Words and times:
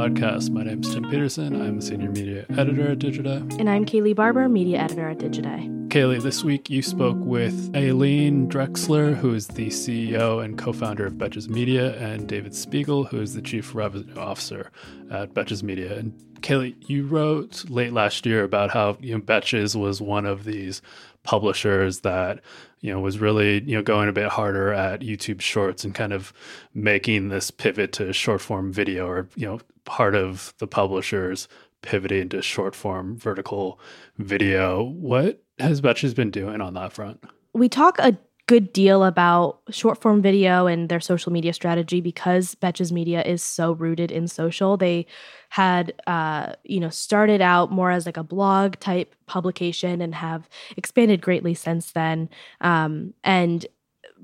podcast. 0.00 0.48
My 0.48 0.62
name 0.62 0.80
is 0.82 0.94
Tim 0.94 1.10
Peterson. 1.10 1.60
I'm 1.60 1.76
a 1.76 1.82
senior 1.82 2.08
media 2.08 2.46
editor 2.56 2.92
at 2.92 3.00
Digiday. 3.00 3.58
And 3.60 3.68
I'm 3.68 3.84
Kaylee 3.84 4.14
Barber, 4.16 4.48
media 4.48 4.78
editor 4.78 5.10
at 5.10 5.18
Digiday. 5.18 5.88
Kaylee, 5.88 6.22
this 6.22 6.42
week 6.42 6.70
you 6.70 6.80
spoke 6.80 7.18
with 7.18 7.70
Aleen 7.74 8.48
Dreksler, 8.48 9.14
who 9.14 9.34
is 9.34 9.48
the 9.48 9.66
CEO 9.66 10.42
and 10.42 10.56
co 10.56 10.72
founder 10.72 11.04
of 11.04 11.14
Betches 11.14 11.50
Media, 11.50 11.98
and 11.98 12.26
David 12.26 12.54
Spiegel, 12.54 13.04
who 13.04 13.20
is 13.20 13.34
the 13.34 13.42
chief 13.42 13.74
revenue 13.74 14.16
officer 14.16 14.70
at 15.10 15.34
Betches 15.34 15.62
Media. 15.62 15.98
And 15.98 16.14
Kaylee, 16.40 16.76
you 16.88 17.06
wrote 17.06 17.68
late 17.68 17.92
last 17.92 18.24
year 18.24 18.42
about 18.42 18.70
how 18.70 18.96
you 19.02 19.12
know, 19.12 19.20
Betches 19.20 19.76
was 19.76 20.00
one 20.00 20.24
of 20.24 20.44
these 20.44 20.80
publishers 21.24 22.00
that 22.00 22.40
you 22.80 22.90
know 22.90 23.00
was 23.00 23.18
really 23.18 23.62
you 23.64 23.76
know 23.76 23.82
going 23.82 24.08
a 24.08 24.12
bit 24.12 24.28
harder 24.28 24.72
at 24.72 25.00
YouTube 25.00 25.42
Shorts 25.42 25.84
and 25.84 25.94
kind 25.94 26.14
of 26.14 26.32
making 26.72 27.28
this 27.28 27.50
pivot 27.50 27.92
to 27.92 28.14
short 28.14 28.40
form 28.40 28.72
video 28.72 29.06
or 29.06 29.28
you 29.36 29.46
know 29.46 29.60
part 29.90 30.14
of 30.14 30.54
the 30.58 30.68
publishers 30.68 31.48
pivoting 31.82 32.28
to 32.28 32.40
short 32.40 32.76
form 32.76 33.16
vertical 33.16 33.80
video. 34.18 34.84
What 34.84 35.42
has 35.58 35.80
Betches 35.80 36.14
been 36.14 36.30
doing 36.30 36.60
on 36.60 36.74
that 36.74 36.92
front? 36.92 37.24
We 37.54 37.68
talk 37.68 37.98
a 37.98 38.16
good 38.46 38.72
deal 38.72 39.02
about 39.02 39.58
short 39.70 40.00
form 40.00 40.22
video 40.22 40.68
and 40.68 40.88
their 40.88 41.00
social 41.00 41.32
media 41.32 41.52
strategy 41.52 42.00
because 42.00 42.54
Betches 42.54 42.92
Media 42.92 43.22
is 43.22 43.42
so 43.42 43.72
rooted 43.72 44.12
in 44.12 44.28
social. 44.28 44.76
They 44.76 45.06
had 45.48 45.92
uh, 46.06 46.52
you 46.62 46.78
know 46.78 46.90
started 46.90 47.40
out 47.40 47.72
more 47.72 47.90
as 47.90 48.06
like 48.06 48.16
a 48.16 48.22
blog 48.22 48.76
type 48.76 49.16
publication 49.26 50.00
and 50.00 50.14
have 50.14 50.48
expanded 50.76 51.20
greatly 51.20 51.54
since 51.54 51.90
then. 51.90 52.28
Um, 52.60 53.12
and 53.24 53.66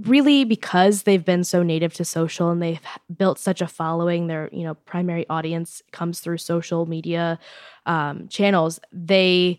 really 0.03 0.45
because 0.45 1.03
they've 1.03 1.25
been 1.25 1.45
so 1.45 1.63
native 1.63 1.95
to 1.95 2.05
social 2.05 2.51
and 2.51 2.63
they've 2.63 2.81
built 3.17 3.39
such 3.39 3.61
a 3.61 3.67
following 3.67 4.27
their 4.27 4.49
you 4.53 4.63
know 4.63 4.75
primary 4.75 5.27
audience 5.29 5.83
comes 5.93 6.21
through 6.21 6.39
social 6.39 6.87
media 6.87 7.39
um, 7.87 8.29
channels 8.29 8.79
they 8.93 9.59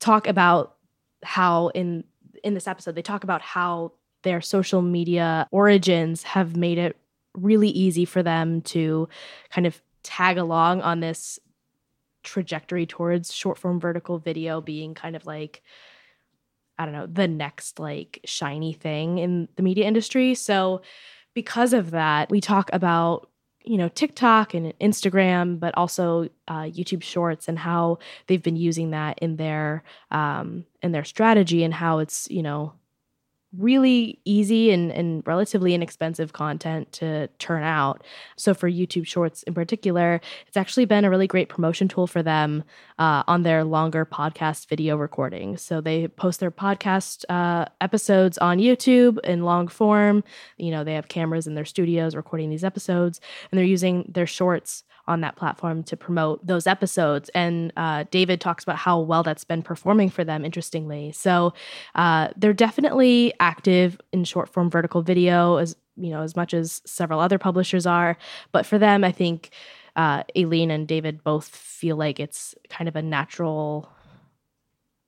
talk 0.00 0.26
about 0.26 0.76
how 1.22 1.68
in 1.68 2.04
in 2.44 2.54
this 2.54 2.66
episode 2.66 2.94
they 2.94 3.02
talk 3.02 3.24
about 3.24 3.42
how 3.42 3.92
their 4.22 4.40
social 4.40 4.82
media 4.82 5.46
origins 5.50 6.22
have 6.22 6.56
made 6.56 6.78
it 6.78 6.96
really 7.34 7.68
easy 7.68 8.04
for 8.04 8.22
them 8.22 8.62
to 8.62 9.08
kind 9.50 9.66
of 9.66 9.80
tag 10.02 10.38
along 10.38 10.80
on 10.82 11.00
this 11.00 11.38
trajectory 12.22 12.86
towards 12.86 13.32
short 13.32 13.58
form 13.58 13.78
vertical 13.78 14.18
video 14.18 14.60
being 14.60 14.94
kind 14.94 15.14
of 15.14 15.26
like 15.26 15.62
I 16.78 16.84
don't 16.84 16.94
know, 16.94 17.06
the 17.06 17.28
next 17.28 17.78
like 17.78 18.20
shiny 18.24 18.72
thing 18.72 19.18
in 19.18 19.48
the 19.56 19.62
media 19.62 19.86
industry. 19.86 20.34
So 20.34 20.82
because 21.34 21.72
of 21.72 21.90
that, 21.92 22.30
we 22.30 22.40
talk 22.40 22.70
about 22.72 23.28
you 23.64 23.76
know 23.76 23.88
TikTok 23.88 24.54
and 24.54 24.72
Instagram, 24.78 25.58
but 25.58 25.76
also 25.76 26.28
uh, 26.48 26.62
YouTube 26.62 27.02
Shorts 27.02 27.48
and 27.48 27.58
how 27.58 27.98
they've 28.26 28.42
been 28.42 28.56
using 28.56 28.90
that 28.90 29.18
in 29.18 29.36
their 29.36 29.82
um, 30.10 30.64
in 30.82 30.92
their 30.92 31.04
strategy 31.04 31.64
and 31.64 31.74
how 31.74 31.98
it's 31.98 32.28
you 32.30 32.42
know 32.42 32.72
really 33.58 34.18
easy 34.24 34.70
and, 34.70 34.90
and 34.92 35.22
relatively 35.26 35.74
inexpensive 35.74 36.32
content 36.32 36.92
to 36.92 37.28
turn 37.38 37.62
out. 37.62 38.02
So 38.36 38.54
for 38.54 38.70
YouTube 38.70 39.06
Shorts 39.06 39.42
in 39.44 39.54
particular, 39.54 40.20
it's 40.46 40.56
actually 40.56 40.84
been 40.84 41.04
a 41.04 41.10
really 41.10 41.26
great 41.26 41.48
promotion 41.48 41.88
tool 41.88 42.06
for 42.06 42.22
them 42.22 42.64
uh, 42.98 43.22
on 43.26 43.42
their 43.42 43.64
longer 43.64 44.04
podcast 44.06 44.68
video 44.68 44.96
recordings. 44.96 45.62
So 45.62 45.80
they 45.80 46.08
post 46.08 46.40
their 46.40 46.50
podcast 46.50 47.24
uh, 47.28 47.66
episodes 47.80 48.38
on 48.38 48.58
YouTube 48.58 49.18
in 49.24 49.44
long 49.44 49.68
form. 49.68 50.24
You 50.56 50.70
know, 50.70 50.84
they 50.84 50.94
have 50.94 51.08
cameras 51.08 51.46
in 51.46 51.54
their 51.54 51.64
studios 51.64 52.14
recording 52.14 52.50
these 52.50 52.64
episodes, 52.64 53.20
and 53.50 53.58
they're 53.58 53.64
using 53.64 54.10
their 54.12 54.26
shorts 54.26 54.84
on 55.08 55.20
that 55.20 55.36
platform 55.36 55.82
to 55.84 55.96
promote 55.96 56.44
those 56.46 56.66
episodes. 56.66 57.28
And 57.34 57.72
uh, 57.76 58.04
David 58.10 58.40
talks 58.40 58.64
about 58.64 58.76
how 58.76 59.00
well 59.00 59.22
that's 59.22 59.44
been 59.44 59.62
performing 59.62 60.10
for 60.10 60.24
them, 60.24 60.44
interestingly. 60.44 61.12
So 61.12 61.54
uh, 61.94 62.28
they're 62.36 62.52
definitely 62.52 63.32
active 63.40 64.00
in 64.12 64.24
short 64.24 64.48
form 64.48 64.70
vertical 64.70 65.02
video 65.02 65.56
as 65.56 65.76
you 65.96 66.10
know 66.10 66.22
as 66.22 66.36
much 66.36 66.52
as 66.52 66.82
several 66.84 67.20
other 67.20 67.38
publishers 67.38 67.86
are. 67.86 68.16
But 68.52 68.66
for 68.66 68.78
them, 68.78 69.04
I 69.04 69.12
think 69.12 69.50
uh, 69.96 70.24
Aleen 70.34 70.70
and 70.70 70.86
David 70.86 71.24
both 71.24 71.48
feel 71.48 71.96
like 71.96 72.20
it's 72.20 72.54
kind 72.68 72.88
of 72.88 72.96
a 72.96 73.02
natural 73.02 73.90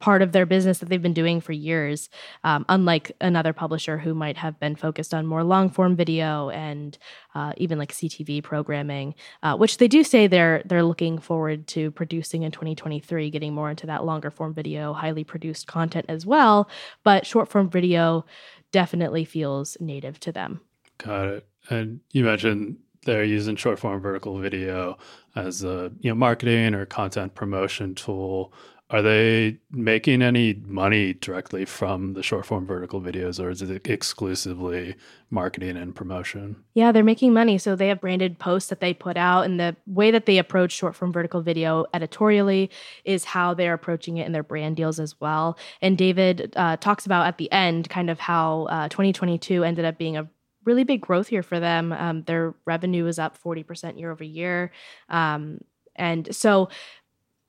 part 0.01 0.23
of 0.23 0.33
their 0.33 0.47
business 0.47 0.79
that 0.79 0.89
they've 0.89 1.03
been 1.03 1.13
doing 1.13 1.41
for 1.41 1.53
years, 1.53 2.09
um, 2.45 2.65
unlike 2.69 3.13
another 3.21 3.53
publisher 3.53 3.99
who 3.99 4.15
might 4.15 4.37
have 4.37 4.59
been 4.61 4.77
focused 4.77 5.13
on 5.13 5.27
more 5.27 5.43
long 5.43 5.71
form 5.71 5.97
video 5.97 6.51
and 6.51 6.99
uh, 7.35 7.53
even 7.57 7.79
like 7.79 7.93
CTV 7.93 8.43
programming, 8.43 9.15
uh, 9.43 9.57
which 9.57 9.79
they 9.79 9.89
do 9.89 10.05
say 10.05 10.27
they're 10.27 10.63
they're 10.65 10.85
looking 10.85 11.19
forward 11.19 11.67
to 11.69 11.91
producing 11.93 12.43
in 12.43 12.53
2023, 12.53 13.31
getting 13.31 13.55
more 13.55 13.71
into 13.71 13.87
that 13.87 14.05
longer 14.05 14.31
form 14.31 14.55
video, 14.55 14.93
highly 14.93 15.25
produced 15.25 15.67
content 15.67 16.07
as 16.09 16.25
well. 16.25 16.69
But 17.03 17.27
short 17.27 17.49
form 17.49 17.69
video 17.69 18.25
definitely 18.73 19.25
feels 19.25 19.77
native 19.81 20.21
to 20.21 20.33
them. 20.33 20.61
Got 20.99 21.29
it. 21.29 21.49
And 21.71 22.01
you 22.13 22.25
mentioned 22.25 22.79
they're 23.05 23.25
using 23.25 23.57
short 23.57 23.79
form 23.79 24.01
vertical 24.01 24.39
video 24.39 24.99
as 25.35 25.65
a 25.65 25.93
you 26.01 26.11
know 26.11 26.15
marketing 26.15 26.75
or 26.75 26.87
content 26.87 27.35
promotion 27.35 27.95
tool 27.95 28.53
are 28.91 29.03
they 29.03 29.59
making 29.71 30.23
any 30.23 30.55
money 30.65 31.13
directly 31.13 31.67
from 31.67 32.15
the 32.15 32.23
short 32.23 32.47
form 32.47 32.67
vertical 32.67 33.03
videos 33.03 33.43
or 33.43 33.51
is 33.51 33.61
it 33.61 33.87
exclusively 33.87 34.97
marketing 35.29 35.77
and 35.77 35.95
promotion? 35.95 36.57
Yeah, 36.73 36.91
they're 36.91 37.05
making 37.05 37.35
money. 37.35 37.59
So 37.59 37.77
they 37.77 37.89
have 37.89 38.01
branded 38.01 38.39
posts 38.39 38.71
that 38.71 38.81
they 38.81 38.95
put 38.95 39.19
out. 39.19 39.43
And 39.43 39.61
the 39.61 39.77
way 39.87 40.11
that 40.11 40.25
they 40.25 40.39
approach 40.39 40.73
short 40.73 40.97
form 40.97 41.13
vertical 41.13 41.43
video 41.43 41.85
editorially 41.93 42.71
is 43.05 43.25
how 43.25 43.53
they're 43.53 43.75
approaching 43.75 44.17
it 44.17 44.27
in 44.27 44.33
their 44.33 44.43
brand 44.43 44.77
deals 44.77 44.99
as 44.99 45.21
well. 45.21 45.59
And 45.83 45.99
David 45.99 46.55
uh, 46.57 46.79
talks 46.79 47.05
about 47.05 47.27
at 47.27 47.37
the 47.37 47.53
end 47.53 47.91
kind 47.91 48.09
of 48.09 48.19
how 48.19 48.69
uh, 48.71 48.89
2022 48.89 49.65
ended 49.65 49.85
up 49.85 49.99
being 49.99 50.17
a 50.17 50.27
really 50.65 50.85
big 50.85 51.03
growth 51.03 51.31
year 51.31 51.43
for 51.43 51.61
them. 51.61 51.93
Um, 51.93 52.23
their 52.23 52.55
revenue 52.65 53.07
is 53.07 53.19
up 53.19 53.39
40% 53.39 53.99
year 53.99 54.11
over 54.11 54.25
year. 54.25 54.71
Um, 55.11 55.61
and 55.95 56.35
so 56.35 56.71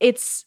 it's 0.02 0.46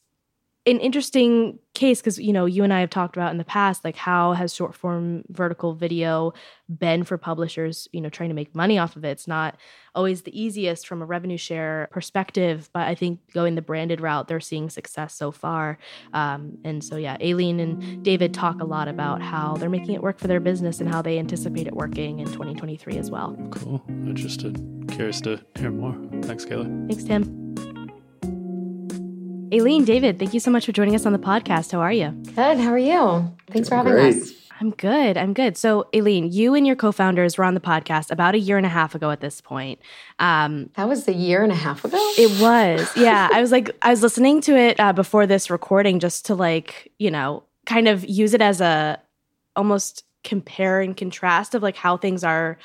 an 0.65 0.79
interesting 0.79 1.59
case 1.75 2.01
because 2.01 2.19
you 2.19 2.33
know 2.33 2.45
you 2.45 2.63
and 2.63 2.73
I 2.73 2.81
have 2.81 2.91
talked 2.91 3.17
about 3.17 3.33
in 3.33 3.39
the 3.39 3.45
past 3.45 3.83
like 3.83 3.97
how 3.97 4.35
has 4.35 4.55
short 4.55 4.75
form 4.75 5.25
vertical 5.29 5.75
video 5.75 6.35
been 6.69 7.03
for 7.03 7.17
publishers 7.19 7.89
you 7.93 8.01
know 8.01 8.11
trying 8.11 8.29
to 8.29 8.35
make 8.35 8.55
money 8.55 8.79
off 8.79 8.95
of 8.95 9.05
it? 9.05 9.11
It's 9.11 9.27
not 9.27 9.57
always 9.95 10.23
the 10.23 10.41
easiest 10.41 10.87
from 10.87 11.03
a 11.03 11.05
revenue 11.05 11.37
share 11.37 11.89
perspective 11.91 12.71
but 12.73 12.87
I 12.87 12.95
think 12.95 13.21
going 13.33 13.55
the 13.55 13.63
branded 13.63 14.01
route 14.01 14.29
they're 14.29 14.41
seeing 14.41 14.71
success 14.71 15.15
so 15.15 15.33
far. 15.33 15.79
Um, 16.13 16.59
and 16.65 16.85
so 16.85 16.97
yeah 16.97 17.17
Aleen 17.21 17.59
and 17.59 18.05
David 18.05 18.33
talk 18.33 18.61
a 18.61 18.65
lot 18.65 18.87
about 18.87 19.21
how 19.21 19.57
they're 19.57 19.71
making 19.71 19.95
it 19.95 20.03
work 20.03 20.19
for 20.19 20.29
their 20.29 20.41
business 20.41 20.81
and 20.81 20.89
how 20.89 21.03
they 21.03 21.19
anticipate 21.19 21.67
it 21.67 21.75
working 21.75 22.21
in 22.21 22.27
2023 22.27 22.99
as 22.99 23.11
well. 23.11 23.37
Cool. 23.51 23.83
Interested. 23.89 24.57
Curious 24.89 25.21
to 25.23 25.41
hear 25.59 25.71
more. 25.71 25.97
Thanks 26.23 26.45
Kayla. 26.45 26.89
Thanks 26.89 27.05
Tim 27.05 27.82
Aleen, 29.53 29.85
David, 29.85 30.19
thank 30.19 30.33
you 30.33 30.41
so 30.41 30.51
much 30.51 30.65
for 30.65 30.73
joining 30.73 30.95
us 30.95 31.05
on 31.05 31.13
the 31.13 31.19
podcast. 31.19 31.73
How 31.73 31.81
are 31.81 31.93
you? 31.93 32.09
Good. 32.09 32.57
How 32.57 32.71
are 32.71 32.79
you? 32.79 33.31
Thanks 33.51 33.69
for 33.69 33.77
having 33.77 33.93
Great. 33.93 34.17
us. 34.17 34.33
I'm 34.59 34.71
good. 34.71 35.19
I'm 35.19 35.35
good. 35.35 35.59
So, 35.59 35.89
Aleen, 35.93 36.33
you 36.33 36.55
and 36.55 36.67
your 36.67 36.75
co-founders 36.75 37.37
were 37.37 37.45
on 37.45 37.53
the 37.53 37.61
podcast 37.61 38.11
about 38.11 38.35
a 38.35 38.39
year 38.39 38.57
and 38.57 38.65
a 38.65 38.71
half 38.71 38.95
ago 38.95 39.11
at 39.11 39.21
this 39.21 39.43
point. 39.43 39.79
Um, 40.19 40.71
that 40.77 40.89
was 40.89 41.07
a 41.07 41.13
year 41.13 41.43
and 41.43 41.53
a 41.53 41.57
half 41.57 41.85
ago. 41.85 41.99
It 42.17 42.41
was. 42.41 42.97
Yeah, 42.97 43.29
I 43.31 43.43
was 43.43 43.53
like, 43.53 43.77
I 43.83 43.91
was 43.91 44.03
listening 44.03 44.41
to 44.43 44.57
it 44.57 44.81
uh, 44.81 44.95
before 44.95 45.27
this 45.27 45.51
recording 45.51 45.99
just 45.99 46.25
to 46.27 46.35
like, 46.35 46.91
you 46.99 47.11
know, 47.11 47.43
kind 47.67 47.89
of 47.89 48.09
use 48.09 48.33
it 48.33 48.41
as 48.41 48.63
a 48.63 48.99
almost 49.55 50.05
compare 50.25 50.81
and 50.81 50.97
contrast 50.97 51.55
of 51.55 51.63
like 51.63 51.77
how 51.77 51.99
things 51.99 52.25
are 52.25 52.57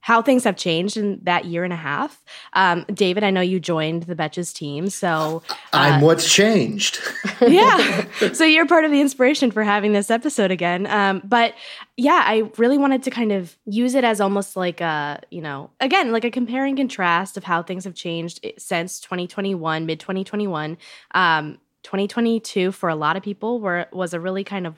how 0.00 0.22
things 0.22 0.44
have 0.44 0.56
changed 0.56 0.96
in 0.96 1.20
that 1.22 1.44
year 1.44 1.64
and 1.64 1.72
a 1.72 1.76
half. 1.76 2.22
Um, 2.54 2.84
David, 2.92 3.22
I 3.22 3.30
know 3.30 3.40
you 3.40 3.60
joined 3.60 4.04
the 4.04 4.14
Betches 4.14 4.52
team, 4.54 4.88
so 4.88 5.42
uh, 5.50 5.54
I'm 5.72 6.00
what's 6.00 6.32
changed. 6.32 7.00
yeah, 7.40 8.06
so 8.32 8.44
you're 8.44 8.66
part 8.66 8.84
of 8.84 8.90
the 8.90 9.00
inspiration 9.00 9.50
for 9.50 9.62
having 9.62 9.92
this 9.92 10.10
episode 10.10 10.50
again. 10.50 10.86
Um, 10.86 11.22
but 11.24 11.54
yeah, 11.96 12.22
I 12.24 12.50
really 12.56 12.78
wanted 12.78 13.02
to 13.04 13.10
kind 13.10 13.32
of 13.32 13.56
use 13.66 13.94
it 13.94 14.04
as 14.04 14.20
almost 14.20 14.56
like 14.56 14.80
a, 14.80 15.20
you 15.30 15.42
know, 15.42 15.70
again, 15.80 16.12
like 16.12 16.24
a 16.24 16.30
compare 16.30 16.64
and 16.64 16.76
contrast 16.76 17.36
of 17.36 17.44
how 17.44 17.62
things 17.62 17.84
have 17.84 17.94
changed 17.94 18.44
since 18.58 19.00
2021, 19.00 19.86
mid 19.86 20.00
2021. 20.00 20.78
Um, 21.12 21.58
2022 21.82 22.72
for 22.72 22.88
a 22.90 22.94
lot 22.94 23.16
of 23.16 23.22
people 23.22 23.58
were 23.60 23.86
was 23.90 24.12
a 24.12 24.20
really 24.20 24.44
kind 24.44 24.66
of 24.66 24.74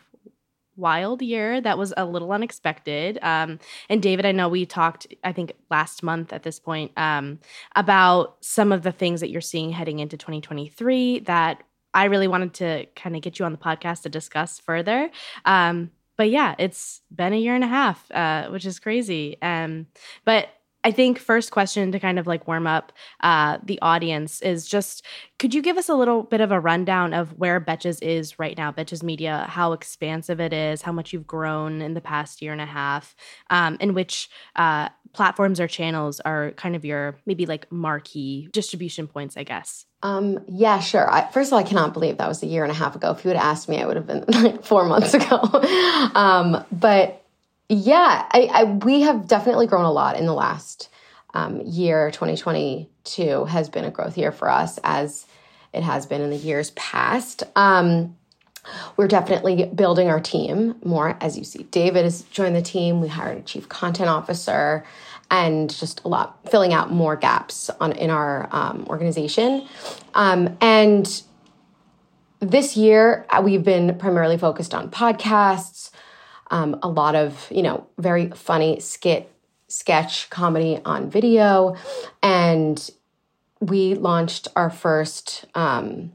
wild 0.76 1.22
year 1.22 1.60
that 1.60 1.78
was 1.78 1.92
a 1.96 2.04
little 2.04 2.32
unexpected. 2.32 3.18
Um, 3.22 3.58
and 3.88 4.02
David, 4.02 4.26
I 4.26 4.32
know 4.32 4.48
we 4.48 4.66
talked, 4.66 5.06
I 5.22 5.32
think 5.32 5.52
last 5.70 6.02
month 6.02 6.32
at 6.32 6.42
this 6.42 6.58
point, 6.58 6.92
um, 6.96 7.38
about 7.76 8.36
some 8.40 8.72
of 8.72 8.82
the 8.82 8.92
things 8.92 9.20
that 9.20 9.30
you're 9.30 9.40
seeing 9.40 9.70
heading 9.70 9.98
into 9.98 10.16
2023 10.16 11.20
that 11.20 11.62
I 11.94 12.04
really 12.04 12.28
wanted 12.28 12.54
to 12.54 12.86
kind 12.96 13.16
of 13.16 13.22
get 13.22 13.38
you 13.38 13.44
on 13.44 13.52
the 13.52 13.58
podcast 13.58 14.02
to 14.02 14.08
discuss 14.08 14.58
further. 14.58 15.10
Um, 15.44 15.90
but 16.16 16.30
yeah, 16.30 16.54
it's 16.58 17.02
been 17.14 17.32
a 17.32 17.38
year 17.38 17.54
and 17.54 17.64
a 17.64 17.68
half, 17.68 18.10
uh, 18.10 18.48
which 18.48 18.66
is 18.66 18.78
crazy. 18.78 19.36
Um, 19.42 19.86
but 20.24 20.48
I 20.84 20.90
think 20.90 21.18
first 21.18 21.50
question 21.52 21.92
to 21.92 22.00
kind 22.00 22.18
of 22.18 22.26
like 22.26 22.48
warm 22.48 22.66
up 22.66 22.92
uh, 23.20 23.58
the 23.62 23.78
audience 23.80 24.42
is 24.42 24.66
just 24.66 25.04
could 25.38 25.54
you 25.54 25.62
give 25.62 25.76
us 25.76 25.88
a 25.88 25.94
little 25.94 26.22
bit 26.22 26.40
of 26.40 26.52
a 26.52 26.60
rundown 26.60 27.14
of 27.14 27.38
where 27.38 27.60
Betches 27.60 28.00
is 28.02 28.38
right 28.38 28.56
now, 28.56 28.70
Betches 28.70 29.02
Media, 29.02 29.46
how 29.48 29.72
expansive 29.72 30.40
it 30.40 30.52
is, 30.52 30.82
how 30.82 30.92
much 30.92 31.12
you've 31.12 31.26
grown 31.26 31.82
in 31.82 31.94
the 31.94 32.00
past 32.00 32.42
year 32.42 32.52
and 32.52 32.60
a 32.60 32.66
half, 32.66 33.14
um, 33.50 33.76
and 33.80 33.94
which 33.94 34.28
uh, 34.56 34.88
platforms 35.12 35.60
or 35.60 35.66
channels 35.66 36.20
are 36.20 36.52
kind 36.52 36.76
of 36.76 36.84
your 36.84 37.16
maybe 37.26 37.46
like 37.46 37.70
marquee 37.70 38.48
distribution 38.52 39.06
points, 39.06 39.36
I 39.36 39.44
guess. 39.44 39.86
Um, 40.02 40.44
yeah, 40.48 40.80
sure. 40.80 41.08
I, 41.10 41.30
first 41.30 41.48
of 41.48 41.54
all, 41.54 41.58
I 41.60 41.64
cannot 41.64 41.92
believe 41.92 42.18
that 42.18 42.28
was 42.28 42.42
a 42.42 42.46
year 42.46 42.64
and 42.64 42.72
a 42.72 42.74
half 42.74 42.96
ago. 42.96 43.12
If 43.12 43.24
you 43.24 43.28
had 43.28 43.36
asked 43.36 43.68
me, 43.68 43.80
I 43.80 43.86
would 43.86 43.96
have 43.96 44.06
been 44.06 44.24
like 44.28 44.64
four 44.64 44.84
months 44.84 45.14
ago. 45.14 45.38
um, 46.14 46.64
but 46.72 47.21
yeah, 47.68 48.26
I, 48.30 48.48
I, 48.52 48.64
we 48.64 49.02
have 49.02 49.26
definitely 49.26 49.66
grown 49.66 49.84
a 49.84 49.92
lot 49.92 50.18
in 50.18 50.26
the 50.26 50.34
last 50.34 50.88
um, 51.34 51.60
year. 51.62 52.10
2022 52.10 53.44
has 53.46 53.68
been 53.68 53.84
a 53.84 53.90
growth 53.90 54.18
year 54.18 54.32
for 54.32 54.48
us, 54.48 54.78
as 54.84 55.26
it 55.72 55.82
has 55.82 56.06
been 56.06 56.20
in 56.20 56.30
the 56.30 56.36
years 56.36 56.70
past. 56.72 57.42
Um, 57.56 58.16
we're 58.96 59.08
definitely 59.08 59.64
building 59.74 60.08
our 60.08 60.20
team 60.20 60.76
more. 60.84 61.16
As 61.20 61.36
you 61.36 61.44
see, 61.44 61.64
David 61.64 62.04
has 62.04 62.22
joined 62.22 62.54
the 62.54 62.62
team. 62.62 63.00
We 63.00 63.08
hired 63.08 63.38
a 63.38 63.42
chief 63.42 63.68
content 63.68 64.08
officer, 64.08 64.84
and 65.30 65.74
just 65.74 66.04
a 66.04 66.08
lot 66.08 66.38
filling 66.50 66.72
out 66.72 66.92
more 66.92 67.16
gaps 67.16 67.70
on 67.80 67.92
in 67.92 68.10
our 68.10 68.48
um, 68.52 68.86
organization. 68.88 69.66
Um, 70.14 70.56
and 70.60 71.22
this 72.40 72.76
year, 72.76 73.24
uh, 73.30 73.40
we've 73.42 73.64
been 73.64 73.96
primarily 73.98 74.36
focused 74.36 74.74
on 74.74 74.90
podcasts 74.90 75.90
um, 76.52 76.78
a 76.82 76.88
lot 76.88 77.16
of, 77.16 77.48
you 77.50 77.62
know, 77.62 77.86
very 77.98 78.30
funny 78.30 78.78
skit, 78.78 79.32
sketch 79.68 80.28
comedy 80.30 80.78
on 80.84 81.10
video. 81.10 81.76
And 82.22 82.90
we 83.58 83.94
launched 83.94 84.48
our 84.54 84.68
first, 84.68 85.46
um, 85.54 86.12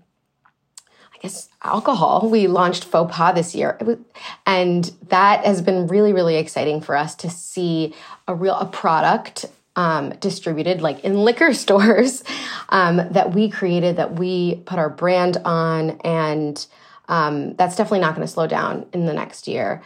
I 0.88 1.18
guess, 1.22 1.50
alcohol. 1.64 2.30
We 2.30 2.46
launched 2.46 2.86
Faux 2.86 3.14
Pas 3.14 3.34
this 3.34 3.56
year. 3.56 3.78
Was, 3.82 3.98
and 4.46 4.86
that 5.10 5.44
has 5.44 5.64
been 5.64 5.88
really, 5.88 6.14
really 6.14 6.36
exciting 6.36 6.82
for 6.82 6.96
us 6.96 7.16
to 7.16 7.32
see 7.32 7.96
a 8.28 8.36
real 8.36 8.56
a 8.56 8.66
product 8.66 9.46
um, 9.76 10.10
distributed 10.20 10.82
like 10.82 11.04
in 11.04 11.16
liquor 11.24 11.54
stores 11.54 12.24
um, 12.70 12.98
that 12.98 13.34
we 13.34 13.50
created, 13.50 13.96
that 13.96 14.14
we 14.14 14.62
put 14.66 14.78
our 14.78 14.90
brand 14.90 15.38
on. 15.46 16.00
And 16.02 16.64
um, 17.08 17.56
that's 17.56 17.76
definitely 17.76 18.02
not 18.02 18.14
going 18.14 18.28
to 18.28 18.32
slow 18.32 18.46
down 18.46 18.86
in 18.94 19.08
the 19.08 19.14
next 19.14 19.48
year. 19.48 19.82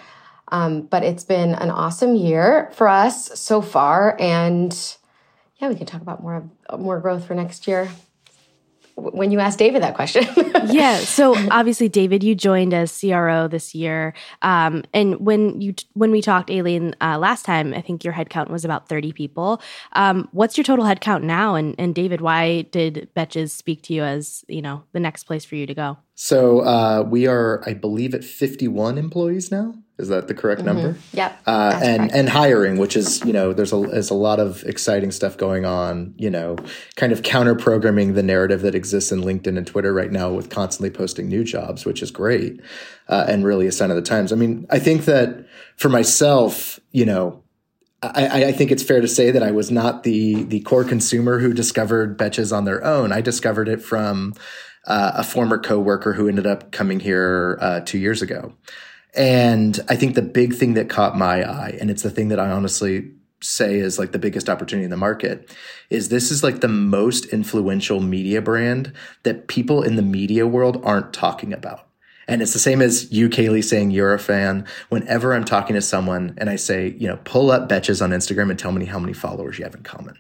Um, 0.52 0.82
but 0.84 1.04
it's 1.04 1.24
been 1.24 1.54
an 1.56 1.72
awesome 1.72 2.16
year 2.16 2.70
for 2.74 2.88
us 2.88 3.40
so 3.40 3.62
far, 3.62 4.18
and 4.20 4.76
yeah, 5.60 5.70
we 5.70 5.76
can 5.76 5.86
talk 5.86 6.02
about 6.02 6.22
more 6.22 6.50
more 6.78 7.00
growth 7.00 7.26
for 7.26 7.36
next 7.36 7.68
year 7.68 7.90
when 8.96 9.32
you 9.32 9.40
asked 9.40 9.60
David 9.60 9.82
that 9.82 9.96
question. 9.96 10.26
yeah. 10.68 10.98
So 10.98 11.36
obviously, 11.50 11.90
David, 11.90 12.24
you 12.24 12.36
joined 12.36 12.74
as 12.74 12.98
CRO 12.98 13.48
this 13.48 13.74
year, 13.74 14.14
um, 14.42 14.84
and 14.94 15.20
when 15.20 15.60
you 15.62 15.74
when 15.94 16.12
we 16.12 16.22
talked, 16.22 16.50
Aleen, 16.50 16.96
uh, 17.02 17.18
last 17.18 17.46
time, 17.46 17.74
I 17.74 17.82
think 17.82 18.04
your 18.04 18.14
headcount 18.14 18.50
was 18.50 18.66
about 18.66 18.88
thirty 18.88 19.12
people. 19.12 19.62
Um, 19.94 20.30
what's 20.32 20.58
your 20.58 20.64
total 20.64 20.86
headcount 20.86 21.24
now? 21.24 21.56
And 21.56 21.76
and 21.78 21.96
David, 21.96 22.22
why 22.22 22.64
did 22.64 23.10
Betches 23.16 23.52
speak 23.52 23.82
to 23.84 23.94
you 23.94 24.04
as 24.04 24.44
you 24.48 24.62
know 24.62 24.84
the 24.92 25.00
next 25.00 25.24
place 25.24 25.46
for 25.46 25.56
you 25.56 25.66
to 25.66 25.74
go? 25.74 25.98
So 26.16 26.60
uh, 26.62 27.04
we 27.08 27.28
are, 27.28 27.64
I 27.66 27.74
believe, 27.74 28.14
at 28.14 28.24
fifty 28.24 28.68
one 28.68 28.98
employees 28.98 29.52
now. 29.52 29.76
Is 30.02 30.10
that 30.10 30.28
the 30.28 30.34
correct 30.34 30.62
mm-hmm. 30.62 30.78
number? 30.78 31.00
Yep. 31.14 31.42
Uh, 31.46 31.80
and 31.82 32.00
correct. 32.00 32.16
and 32.16 32.30
hiring, 32.30 32.78
which 32.78 32.98
is 32.98 33.24
you 33.24 33.32
know 33.32 33.54
there's 33.54 33.72
a 33.72 33.78
there's 33.78 34.10
a 34.10 34.16
lot 34.16 34.40
of 34.40 34.64
exciting 34.64 35.12
stuff 35.12 35.38
going 35.38 35.64
on. 35.64 36.14
You 36.18 36.30
know, 36.30 36.58
kind 36.98 37.14
of 37.14 37.24
counter 37.24 37.56
programming 37.56 38.14
the 38.14 38.24
narrative 38.24 38.62
that 38.62 38.76
exists 38.76 39.12
in 39.12 39.22
LinkedIn 39.22 39.58
and 39.58 39.66
Twitter 39.66 39.94
right 39.94 40.12
now 40.12 40.32
with 40.32 40.50
constantly 40.50 40.90
posting 40.90 41.30
new 41.30 41.44
jobs, 41.44 41.86
which 41.86 42.02
is 42.02 42.12
great 42.12 42.60
uh, 43.08 43.26
and 43.28 43.46
really 43.46 43.68
a 43.68 43.72
sign 43.72 43.92
of 43.92 43.96
the 43.96 44.02
times. 44.02 44.34
I 44.34 44.36
mean, 44.36 44.66
I 44.70 44.80
think 44.80 45.06
that 45.06 45.46
for 45.78 45.90
myself, 45.90 46.80
you 46.92 47.06
know, 47.06 47.44
I, 48.04 48.46
I, 48.46 48.52
think 48.52 48.72
it's 48.72 48.82
fair 48.82 49.00
to 49.00 49.08
say 49.08 49.30
that 49.30 49.44
I 49.44 49.52
was 49.52 49.70
not 49.70 50.02
the 50.02 50.44
the 50.44 50.62
core 50.62 50.84
consumer 50.84 51.38
who 51.38 51.54
discovered 51.54 52.18
Betches 52.18 52.56
on 52.56 52.66
their 52.66 52.84
own. 52.84 53.12
I 53.12 53.22
discovered 53.22 53.68
it 53.68 53.82
from 53.82 54.34
uh, 54.88 55.12
a 55.16 55.24
former 55.24 55.60
coworker 55.60 56.14
who 56.14 56.28
ended 56.28 56.48
up 56.48 56.72
coming 56.72 57.00
here 57.00 57.60
uh, 57.62 57.82
two 57.82 58.00
years 58.00 58.24
ago. 58.24 58.54
And 59.14 59.80
I 59.90 59.96
think 59.96 60.16
the 60.16 60.22
big 60.22 60.54
thing 60.54 60.74
that 60.76 60.90
caught 60.90 61.18
my 61.18 61.44
eye, 61.44 61.78
and 61.80 61.90
it's 61.92 62.04
the 62.04 62.10
thing 62.10 62.30
that 62.30 62.40
I 62.40 62.50
honestly 62.50 63.12
say 63.42 63.76
is 63.76 64.00
like 64.00 64.12
the 64.12 64.20
biggest 64.20 64.50
opportunity 64.50 64.86
in 64.86 64.92
the 64.92 64.98
market, 64.98 65.54
is 65.90 66.10
this 66.10 66.32
is 66.32 66.44
like 66.44 66.62
the 66.62 66.68
most 66.68 67.26
influential 67.26 68.00
media 68.00 68.42
brand 68.42 68.94
that 69.24 69.48
people 69.48 69.82
in 69.82 69.96
the 69.96 70.02
media 70.02 70.48
world 70.48 70.82
aren't 70.84 71.14
talking 71.14 71.52
about. 71.52 71.88
And 72.28 72.42
it's 72.42 72.54
the 72.54 72.60
same 72.60 72.82
as 72.82 73.12
you, 73.12 73.30
Kaylee, 73.30 73.64
saying 73.64 73.92
you're 73.92 74.14
a 74.14 74.20
fan. 74.20 74.66
Whenever 74.90 75.34
I'm 75.34 75.44
talking 75.44 75.74
to 75.74 75.82
someone 75.82 76.36
and 76.38 76.50
I 76.50 76.56
say, 76.56 76.96
you 76.98 77.08
know, 77.08 77.18
pull 77.26 77.52
up 77.52 77.68
Betches 77.68 78.02
on 78.02 78.12
Instagram 78.12 78.50
and 78.50 78.60
tell 78.60 78.72
me 78.72 78.86
how 78.86 79.00
many 79.00 79.14
followers 79.14 79.58
you 79.58 79.66
have 79.66 79.76
in 79.76 79.84
common. 79.84 80.18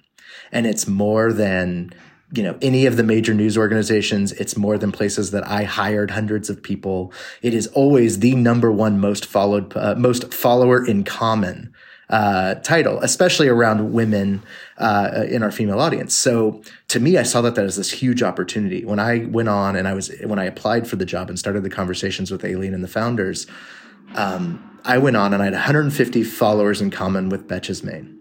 And 0.51 0.67
it's 0.67 0.87
more 0.87 1.31
than 1.31 1.91
you 2.33 2.43
know 2.43 2.57
any 2.61 2.85
of 2.85 2.97
the 2.97 3.03
major 3.03 3.33
news 3.33 3.57
organizations 3.57 4.31
it's 4.33 4.55
more 4.55 4.77
than 4.77 4.91
places 4.91 5.31
that 5.31 5.45
i 5.47 5.63
hired 5.63 6.11
hundreds 6.11 6.49
of 6.49 6.63
people. 6.63 7.11
It 7.41 7.53
is 7.53 7.67
always 7.67 8.19
the 8.19 8.35
number 8.35 8.71
one 8.71 8.99
most 8.99 9.25
followed 9.25 9.75
uh, 9.75 9.95
most 9.95 10.33
follower 10.33 10.85
in 10.85 11.03
common 11.03 11.73
uh, 12.09 12.55
title 12.55 12.99
especially 13.01 13.47
around 13.47 13.93
women 13.93 14.43
uh, 14.77 15.25
in 15.29 15.43
our 15.43 15.51
female 15.51 15.79
audience. 15.79 16.15
So 16.15 16.61
to 16.89 16.99
me 16.99 17.17
i 17.17 17.23
saw 17.23 17.41
that 17.41 17.55
that 17.55 17.65
as 17.65 17.75
this 17.75 17.91
huge 17.91 18.23
opportunity. 18.23 18.85
When 18.85 18.99
i 18.99 19.25
went 19.25 19.49
on 19.49 19.75
and 19.75 19.87
i 19.87 19.93
was 19.93 20.11
when 20.23 20.39
i 20.39 20.45
applied 20.45 20.87
for 20.87 20.95
the 20.95 21.05
job 21.05 21.29
and 21.29 21.37
started 21.37 21.63
the 21.63 21.69
conversations 21.69 22.31
with 22.31 22.43
aleen 22.43 22.73
and 22.73 22.83
the 22.83 22.87
founders 22.87 23.47
um, 24.15 24.79
i 24.85 24.97
went 24.97 25.17
on 25.17 25.33
and 25.33 25.41
i 25.41 25.45
had 25.45 25.53
150 25.53 26.23
followers 26.23 26.81
in 26.81 26.91
common 26.91 27.29
with 27.29 27.47
betches 27.47 27.83
maine 27.83 28.20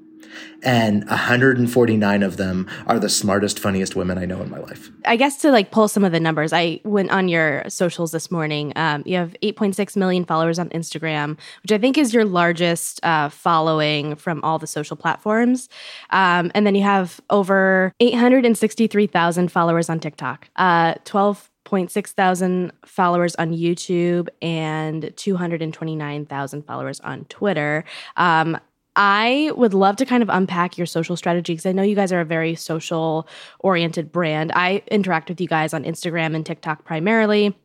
and 0.63 1.05
149 1.07 2.23
of 2.23 2.37
them 2.37 2.69
are 2.87 2.99
the 2.99 3.09
smartest, 3.09 3.59
funniest 3.59 3.97
women 3.97 4.19
I 4.19 4.27
know 4.27 4.41
in 4.43 4.51
my 4.51 4.59
life. 4.59 4.91
I 5.05 5.17
guess 5.17 5.39
to 5.39 5.51
like 5.51 5.71
pull 5.71 5.89
some 5.89 6.05
of 6.05 6.13
the 6.13 6.21
numbers, 6.21 6.53
I 6.53 6.81
went 6.85 7.11
on 7.11 7.29
your 7.29 7.65
socials 7.69 8.13
this 8.13 8.31
morning. 8.31 8.73
Um, 8.77 9.03
you 9.07 9.17
have 9.17 9.35
8.6 9.43 9.97
million 9.97 10.25
followers 10.25 10.59
on 10.59 10.69
Instagram, 10.71 11.39
which 11.63 11.73
I 11.73 11.79
think 11.79 11.97
is 11.99 12.13
your 12.13 12.25
largest 12.25 13.05
uh, 13.05 13.29
following 13.29 14.17
from 14.17 14.43
all 14.45 14.59
the 14.59 14.67
social 14.67 14.97
platforms. 14.97 15.69
Um, 16.11 16.51
and 16.55 16.67
then 16.67 16.75
you 16.75 16.83
have 16.83 17.21
over 17.31 17.93
863,000 18.01 19.51
followers 19.51 19.89
on 19.89 20.01
TikTok, 20.01 20.49
uh, 20.57 20.95
12 21.05 21.51
0.6 21.71 22.09
thousand 22.09 22.73
followers 22.85 23.35
on 23.37 23.53
YouTube 23.53 24.29
and 24.43 25.13
229,000 25.17 26.63
followers 26.67 27.01
on 27.01 27.25
Twitter. 27.27 27.85
Um, 28.17 28.59
I 28.97 29.53
would 29.57 29.75
love 29.75 29.97
to 29.97 30.07
kind 30.07 30.23
of 30.23 30.29
unpack 30.29 30.77
your 30.77 30.87
social 30.87 31.17
strategy 31.17 31.53
because 31.53 31.67
I 31.67 31.73
know 31.73 31.83
you 31.83 31.95
guys 31.95 32.13
are 32.13 32.21
a 32.21 32.25
very 32.25 32.55
social 32.55 33.29
oriented 33.61 34.11
brand. 34.11 34.53
I 34.55 34.83
interact 34.91 35.29
with 35.29 35.41
you 35.41 35.47
guys 35.47 35.73
on 35.73 35.85
Instagram 35.85 36.35
and 36.35 36.45
TikTok 36.45 36.85
primarily. 36.85 37.57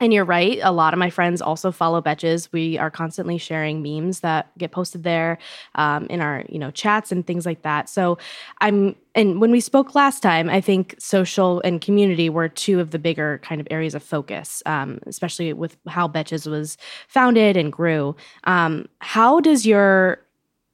And 0.00 0.14
you're 0.14 0.24
right. 0.24 0.60
A 0.62 0.70
lot 0.70 0.92
of 0.92 0.98
my 0.98 1.10
friends 1.10 1.42
also 1.42 1.72
follow 1.72 2.00
Betches. 2.00 2.48
We 2.52 2.78
are 2.78 2.90
constantly 2.90 3.36
sharing 3.36 3.82
memes 3.82 4.20
that 4.20 4.56
get 4.56 4.70
posted 4.70 5.02
there 5.02 5.38
um, 5.74 6.06
in 6.06 6.20
our, 6.20 6.44
you 6.48 6.58
know, 6.58 6.70
chats 6.70 7.10
and 7.10 7.26
things 7.26 7.44
like 7.44 7.62
that. 7.62 7.88
So 7.88 8.16
I'm, 8.60 8.94
and 9.16 9.40
when 9.40 9.50
we 9.50 9.58
spoke 9.58 9.96
last 9.96 10.22
time, 10.22 10.48
I 10.50 10.60
think 10.60 10.94
social 11.00 11.60
and 11.62 11.80
community 11.80 12.30
were 12.30 12.48
two 12.48 12.78
of 12.78 12.92
the 12.92 12.98
bigger 13.00 13.40
kind 13.42 13.60
of 13.60 13.66
areas 13.72 13.96
of 13.96 14.04
focus, 14.04 14.62
um, 14.66 15.00
especially 15.06 15.52
with 15.52 15.76
how 15.88 16.06
Betches 16.06 16.48
was 16.48 16.78
founded 17.08 17.56
and 17.56 17.72
grew. 17.72 18.14
Um, 18.44 18.88
how 19.00 19.40
does 19.40 19.66
your 19.66 20.20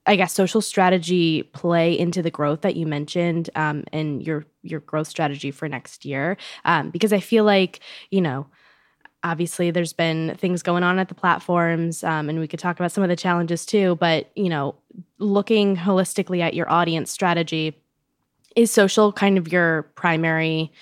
I 0.06 0.16
guess 0.16 0.32
social 0.32 0.60
strategy 0.60 1.42
play 1.42 1.98
into 1.98 2.22
the 2.22 2.30
growth 2.30 2.60
that 2.60 2.76
you 2.76 2.86
mentioned 2.86 3.50
um, 3.54 3.84
and 3.92 4.22
your 4.22 4.44
your 4.62 4.80
growth 4.80 5.08
strategy 5.08 5.50
for 5.50 5.68
next 5.68 6.04
year? 6.04 6.36
Um, 6.64 6.90
because 6.90 7.12
I 7.12 7.20
feel 7.20 7.44
like 7.44 7.80
you 8.10 8.20
know, 8.20 8.46
obviously 9.22 9.70
there's 9.70 9.92
been 9.92 10.36
things 10.36 10.62
going 10.62 10.82
on 10.82 10.98
at 10.98 11.08
the 11.08 11.14
platforms, 11.14 12.04
um, 12.04 12.28
and 12.28 12.38
we 12.38 12.48
could 12.48 12.60
talk 12.60 12.78
about 12.78 12.92
some 12.92 13.02
of 13.02 13.08
the 13.08 13.16
challenges 13.16 13.64
too. 13.64 13.96
But 13.96 14.30
you 14.36 14.48
know, 14.48 14.74
looking 15.18 15.76
holistically 15.76 16.40
at 16.40 16.54
your 16.54 16.70
audience 16.70 17.10
strategy, 17.10 17.74
is 18.56 18.70
social 18.70 19.12
kind 19.12 19.38
of 19.38 19.50
your 19.50 19.84
primary 19.94 20.72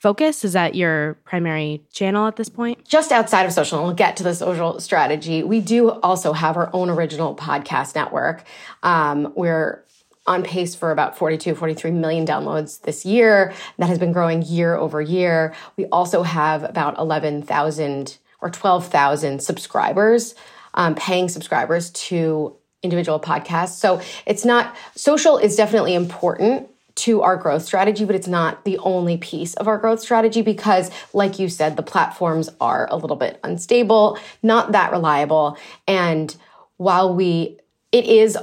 focus? 0.00 0.44
Is 0.44 0.54
that 0.54 0.74
your 0.74 1.14
primary 1.24 1.82
channel 1.92 2.26
at 2.26 2.36
this 2.36 2.48
point? 2.48 2.84
Just 2.88 3.12
outside 3.12 3.44
of 3.44 3.52
social, 3.52 3.78
and 3.78 3.86
we'll 3.86 3.94
get 3.94 4.16
to 4.16 4.22
the 4.22 4.34
social 4.34 4.80
strategy. 4.80 5.42
We 5.42 5.60
do 5.60 5.90
also 5.90 6.32
have 6.32 6.56
our 6.56 6.70
own 6.72 6.90
original 6.90 7.36
podcast 7.36 7.94
network. 7.94 8.44
Um, 8.82 9.32
we're 9.36 9.84
on 10.26 10.42
pace 10.42 10.74
for 10.74 10.90
about 10.90 11.16
42, 11.16 11.54
43 11.54 11.90
million 11.92 12.26
downloads 12.26 12.80
this 12.82 13.04
year. 13.04 13.52
That 13.78 13.88
has 13.88 13.98
been 13.98 14.12
growing 14.12 14.42
year 14.42 14.74
over 14.74 15.00
year. 15.00 15.54
We 15.76 15.86
also 15.86 16.22
have 16.22 16.64
about 16.64 16.98
11,000 16.98 18.18
or 18.40 18.50
12,000 18.50 19.42
subscribers, 19.42 20.34
um, 20.74 20.94
paying 20.94 21.28
subscribers 21.28 21.90
to 21.90 22.56
individual 22.82 23.20
podcasts. 23.20 23.78
So 23.78 24.00
it's 24.24 24.44
not 24.44 24.74
social 24.94 25.36
is 25.36 25.56
definitely 25.56 25.94
important 25.94 26.70
to 27.00 27.22
our 27.22 27.36
growth 27.36 27.64
strategy, 27.64 28.04
but 28.04 28.14
it's 28.14 28.28
not 28.28 28.64
the 28.64 28.78
only 28.78 29.16
piece 29.16 29.54
of 29.54 29.68
our 29.68 29.78
growth 29.78 30.00
strategy 30.00 30.42
because, 30.42 30.90
like 31.12 31.38
you 31.38 31.48
said, 31.48 31.76
the 31.76 31.82
platforms 31.82 32.48
are 32.60 32.88
a 32.90 32.96
little 32.96 33.16
bit 33.16 33.40
unstable, 33.42 34.18
not 34.42 34.72
that 34.72 34.92
reliable. 34.92 35.56
And 35.86 36.34
while 36.76 37.14
we, 37.14 37.58
it 37.92 38.04
is 38.04 38.36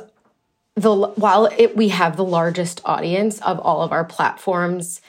the, 0.75 0.95
while 0.95 1.45
it, 1.45 1.75
we 1.75 1.89
have 1.89 2.17
the 2.17 2.23
largest 2.23 2.81
audience 2.85 3.39
of 3.41 3.59
all 3.59 3.81
of 3.81 3.91
our 3.91 4.05
platforms 4.05 5.01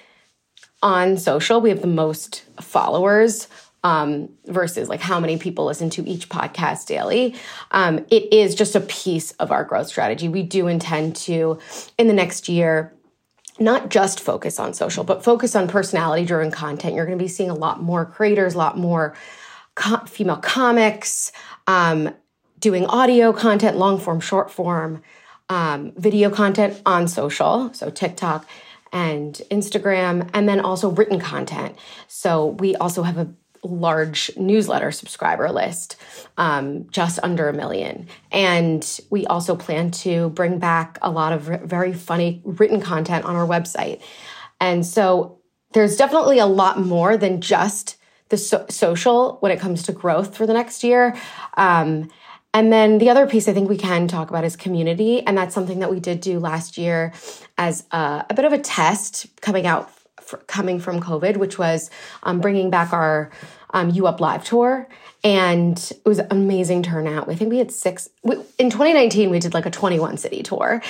on 0.83 1.17
social, 1.17 1.61
we 1.61 1.71
have 1.71 1.81
the 1.81 1.87
most 1.87 2.45
followers 2.61 3.49
um, 3.85 4.29
versus 4.47 4.89
like 4.89 5.01
how 5.01 5.21
many 5.21 5.39
people 5.39 5.65
listen 5.65 5.89
to 5.91 6.09
each 6.09 6.29
podcast 6.29 6.87
daily. 6.87 7.35
Um, 7.71 8.05
it 8.11 8.33
is 8.33 8.55
just 8.55 8.75
a 8.75 8.81
piece 8.81 9.33
of 9.33 9.53
our 9.53 9.65
growth 9.65 9.87
strategy. 9.87 10.29
We 10.29 10.43
do 10.43 10.67
intend 10.67 11.17
to, 11.17 11.59
in 11.97 12.09
the 12.09 12.15
next 12.15 12.49
year, 12.49 12.93
not 13.61 13.89
just 13.89 14.21
focus 14.21 14.59
on 14.59 14.75
social, 14.75 15.05
but 15.05 15.25
focus 15.25 15.55
on 15.57 15.69
personality 15.69 16.25
driven 16.25 16.51
content. 16.51 16.95
You're 16.95 17.07
going 17.07 17.19
to 17.19 17.23
be 17.23 17.29
seeing 17.29 17.51
a 17.51 17.55
lot 17.55 17.83
more 17.83 18.05
creators, 18.05 18.55
a 18.55 18.59
lot 18.59 18.79
more 18.79 19.15
co- 19.75 20.05
female 20.07 20.37
comics, 20.37 21.33
um, 21.67 22.15
doing 22.59 22.87
audio 22.87 23.33
content, 23.33 23.77
long 23.77 23.99
form, 23.99 24.21
short 24.21 24.51
form, 24.51 25.03
um, 25.49 25.93
video 25.97 26.31
content 26.31 26.81
on 26.85 27.09
social, 27.09 27.73
so 27.73 27.91
TikTok 27.91 28.47
and 28.93 29.41
Instagram, 29.51 30.29
and 30.33 30.49
then 30.49 30.61
also 30.61 30.91
written 30.91 31.21
content. 31.21 31.77
So 32.07 32.47
we 32.47 32.75
also 32.77 33.03
have 33.03 33.19
a 33.19 33.29
large 33.63 34.31
newsletter 34.37 34.91
subscriber 34.91 35.51
list, 35.51 35.97
um, 36.37 36.89
just 36.91 37.19
under 37.23 37.49
a 37.49 37.53
million. 37.53 38.09
And 38.31 39.01
we 39.11 39.27
also 39.27 39.57
plan 39.57 39.91
to 39.93 40.31
bring 40.31 40.59
back 40.59 40.99
a 41.03 41.11
lot 41.11 41.33
of 41.33 41.43
very 41.43 41.93
funny 41.93 42.43
written 42.45 42.81
content 42.81 43.25
on 43.25 43.37
our 43.37 43.47
website. 43.47 44.01
And 44.61 44.85
so 44.85 45.39
there's 45.73 45.97
definitely 45.97 46.39
a 46.39 46.47
lot 46.47 46.81
more 46.81 47.17
than 47.17 47.41
just 47.41 47.97
the 48.29 48.37
so- 48.37 48.67
social 48.69 49.39
when 49.41 49.53
it 49.53 49.61
comes 49.61 49.83
to 49.85 49.93
growth 49.93 50.37
for 50.37 50.47
the 50.47 50.53
next 50.53 50.85
year. 50.85 51.17
Um, 51.57 52.11
and 52.55 52.73
then 52.73 52.99
the 52.99 53.11
other 53.11 53.27
piece 53.27 53.47
I 53.47 53.53
think 53.53 53.69
we 53.69 53.77
can 53.77 54.09
talk 54.09 54.31
about 54.31 54.45
is 54.45 54.57
community. 54.57 55.23
And 55.27 55.37
that's 55.37 55.55
something 55.55 55.81
that 55.81 55.91
we 55.91 56.01
did 56.01 56.21
do 56.21 56.39
last 56.39 56.79
year 56.79 57.13
as 57.59 57.85
a, 57.91 58.25
a 58.31 58.35
bit 58.35 58.45
of 58.45 58.53
a 58.53 58.59
test 58.59 59.27
coming 59.41 59.67
out 59.67 59.91
coming 60.47 60.81
from 60.81 61.01
COVID, 61.01 61.37
which 61.37 61.59
was 61.59 61.91
um, 62.23 62.41
bringing 62.41 62.71
back 62.71 62.93
our 62.93 63.31
um, 63.71 63.91
U 63.91 64.07
Up 64.07 64.21
Live 64.21 64.45
tour. 64.45 64.89
And 65.25 65.77
it 65.91 66.09
was 66.09 66.21
amazing 66.31 66.85
turnout. 66.85 67.29
I 67.29 67.35
think 67.35 67.51
we 67.51 67.59
had 67.59 67.73
six. 67.73 68.09
We, 68.23 68.37
in 68.59 68.71
2019, 68.71 69.31
we 69.31 69.41
did 69.41 69.53
like 69.53 69.67
a 69.67 69.71
21 69.71 70.17
city 70.17 70.45
tour, 70.45 70.81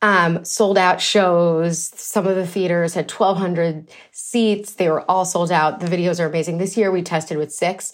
um, 0.00 0.42
sold 0.44 0.78
out 0.78 1.02
shows. 1.02 1.78
Some 1.78 2.26
of 2.26 2.34
the 2.34 2.46
theaters 2.46 2.94
had 2.94 3.10
1,200 3.10 3.90
seats. 4.10 4.74
They 4.74 4.88
were 4.88 5.02
all 5.10 5.26
sold 5.26 5.52
out. 5.52 5.80
The 5.80 5.86
videos 5.86 6.18
are 6.18 6.26
amazing. 6.26 6.58
This 6.58 6.78
year, 6.78 6.90
we 6.90 7.02
tested 7.02 7.36
with 7.36 7.52
six, 7.52 7.92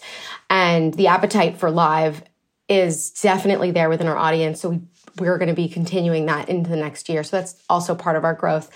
and 0.49 0.93
the 0.93 1.07
appetite 1.07 1.57
for 1.57 1.69
live 1.69 2.23
is 2.69 3.11
definitely 3.11 3.71
there 3.71 3.89
within 3.89 4.07
our 4.07 4.17
audience. 4.17 4.61
So 4.61 4.69
we, 4.69 4.79
we're 5.19 5.37
going 5.37 5.49
to 5.49 5.53
be 5.53 5.67
continuing 5.67 6.25
that 6.27 6.47
into 6.47 6.69
the 6.69 6.77
next 6.77 7.09
year. 7.09 7.21
So 7.23 7.35
that's 7.35 7.61
also 7.69 7.95
part 7.95 8.15
of 8.15 8.23
our 8.23 8.33
growth 8.33 8.71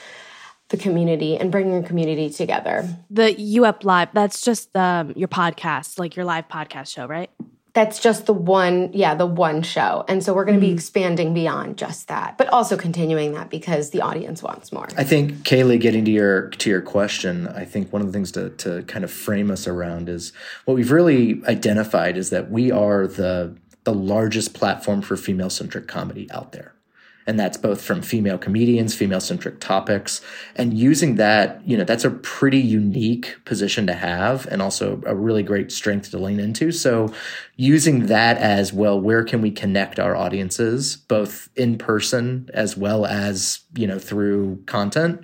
the 0.69 0.77
community 0.77 1.37
and 1.37 1.51
bringing 1.51 1.81
the 1.81 1.87
community 1.87 2.29
together. 2.29 2.87
The 3.09 3.39
U 3.39 3.65
Up 3.65 3.83
Live, 3.83 4.09
that's 4.13 4.41
just 4.41 4.75
um, 4.75 5.13
your 5.15 5.27
podcast, 5.27 5.99
like 5.99 6.15
your 6.15 6.25
live 6.25 6.47
podcast 6.47 6.93
show, 6.93 7.05
right? 7.05 7.29
That's 7.73 7.99
just 7.99 8.25
the 8.25 8.33
one, 8.33 8.89
yeah, 8.93 9.15
the 9.15 9.25
one 9.25 9.61
show. 9.61 10.05
And 10.07 10.23
so 10.23 10.33
we're 10.33 10.45
going 10.45 10.57
to 10.57 10.65
mm. 10.65 10.69
be 10.69 10.73
expanding 10.73 11.33
beyond 11.33 11.77
just 11.77 12.07
that, 12.07 12.37
but 12.37 12.47
also 12.47 12.77
continuing 12.77 13.33
that 13.33 13.49
because 13.49 13.89
the 13.89 13.99
audience 13.99 14.41
wants 14.41 14.71
more. 14.71 14.87
I 14.97 15.03
think 15.03 15.33
Kaylee, 15.43 15.81
getting 15.81 16.05
to 16.05 16.11
your 16.11 16.49
to 16.51 16.69
your 16.69 16.81
question, 16.81 17.49
I 17.49 17.65
think 17.65 17.91
one 17.91 18.01
of 18.01 18.07
the 18.07 18.13
things 18.13 18.31
to 18.31 18.49
to 18.51 18.83
kind 18.83 19.03
of 19.03 19.11
frame 19.11 19.51
us 19.51 19.67
around 19.67 20.07
is 20.07 20.31
what 20.63 20.75
we've 20.75 20.91
really 20.91 21.43
identified 21.47 22.17
is 22.17 22.29
that 22.29 22.49
we 22.49 22.71
are 22.71 23.07
the 23.07 23.57
the 23.83 23.93
largest 23.93 24.53
platform 24.53 25.01
for 25.01 25.17
female 25.17 25.49
centric 25.49 25.87
comedy 25.87 26.31
out 26.31 26.53
there 26.53 26.74
and 27.27 27.39
that's 27.39 27.57
both 27.57 27.81
from 27.81 28.01
female 28.01 28.37
comedians 28.37 28.93
female 28.93 29.19
centric 29.19 29.59
topics. 29.59 30.21
And 30.55 30.77
using 30.77 31.15
that 31.15 31.61
you 31.65 31.77
know 31.77 31.83
that's 31.83 32.05
a 32.05 32.11
pretty 32.11 32.59
unique 32.59 33.37
position 33.45 33.87
to 33.87 33.93
have 33.93 34.47
and 34.47 34.61
also 34.61 35.01
a 35.05 35.15
really 35.15 35.43
great 35.43 35.71
strength 35.71 36.11
to 36.11 36.17
lean 36.17 36.39
into. 36.39 36.71
So 36.71 37.13
using 37.55 38.07
that 38.07 38.37
as 38.37 38.71
well 38.71 38.99
where 38.99 39.23
can 39.23 39.41
we 39.41 39.51
connect 39.51 39.99
our 39.99 40.15
audiences 40.15 40.95
both 40.95 41.49
in 41.55 41.77
person 41.77 42.49
as 42.53 42.77
well 42.77 43.05
as 43.05 43.59
you 43.75 43.87
know 43.87 43.99
through 43.99 44.63
content? 44.65 45.23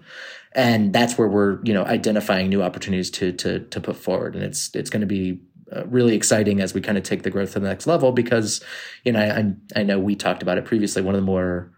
And 0.53 0.91
that's 0.91 1.17
where 1.17 1.27
we're 1.27 1.59
you 1.63 1.73
know 1.73 1.85
identifying 1.85 2.49
new 2.49 2.63
opportunities 2.63 3.11
to 3.11 3.31
to 3.33 3.59
to 3.59 3.79
put 3.79 3.95
forward. 3.95 4.35
And 4.35 4.43
it's 4.43 4.73
it's 4.75 4.89
going 4.89 5.01
to 5.01 5.07
be 5.07 5.39
uh, 5.73 5.85
really 5.85 6.15
exciting 6.15 6.59
as 6.59 6.73
we 6.73 6.81
kind 6.81 6.97
of 6.97 7.03
take 7.03 7.23
the 7.23 7.29
growth 7.29 7.53
to 7.53 7.59
the 7.59 7.67
next 7.67 7.87
level 7.87 8.11
because 8.11 8.61
you 9.05 9.11
know 9.13 9.21
I, 9.21 9.79
I 9.79 9.83
know 9.83 9.99
we 9.99 10.15
talked 10.15 10.41
about 10.41 10.57
it 10.57 10.65
previously 10.65 11.01
one 11.01 11.15
of 11.15 11.21
the 11.21 11.25
more 11.25 11.71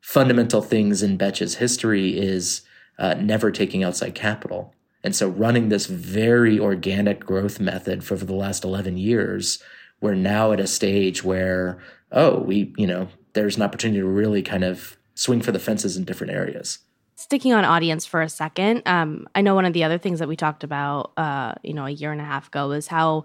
fundamental 0.00 0.62
things 0.62 1.02
in 1.02 1.16
Betch's 1.16 1.56
history 1.56 2.18
is 2.18 2.62
uh, 2.98 3.14
never 3.14 3.50
taking 3.50 3.84
outside 3.84 4.14
capital. 4.14 4.74
And 5.02 5.16
so 5.16 5.28
running 5.28 5.68
this 5.68 5.86
very 5.86 6.58
organic 6.58 7.20
growth 7.20 7.58
method 7.58 8.04
for, 8.04 8.16
for 8.16 8.24
the 8.24 8.34
last 8.34 8.64
11 8.64 8.98
years, 8.98 9.62
we're 10.00 10.14
now 10.14 10.52
at 10.52 10.60
a 10.60 10.66
stage 10.66 11.24
where, 11.24 11.80
oh, 12.12 12.40
we, 12.40 12.74
you 12.76 12.86
know, 12.86 13.08
there's 13.32 13.56
an 13.56 13.62
opportunity 13.62 14.00
to 14.00 14.06
really 14.06 14.42
kind 14.42 14.64
of 14.64 14.98
swing 15.14 15.40
for 15.40 15.52
the 15.52 15.58
fences 15.58 15.96
in 15.96 16.04
different 16.04 16.32
areas. 16.32 16.78
Sticking 17.16 17.52
on 17.52 17.64
audience 17.64 18.06
for 18.06 18.22
a 18.22 18.28
second, 18.28 18.82
um, 18.86 19.26
I 19.34 19.42
know 19.42 19.54
one 19.54 19.66
of 19.66 19.74
the 19.74 19.84
other 19.84 19.98
things 19.98 20.18
that 20.20 20.28
we 20.28 20.36
talked 20.36 20.64
about, 20.64 21.12
uh, 21.18 21.52
you 21.62 21.74
know, 21.74 21.84
a 21.84 21.90
year 21.90 22.12
and 22.12 22.20
a 22.20 22.24
half 22.24 22.48
ago 22.48 22.68
was 22.68 22.86
how 22.86 23.24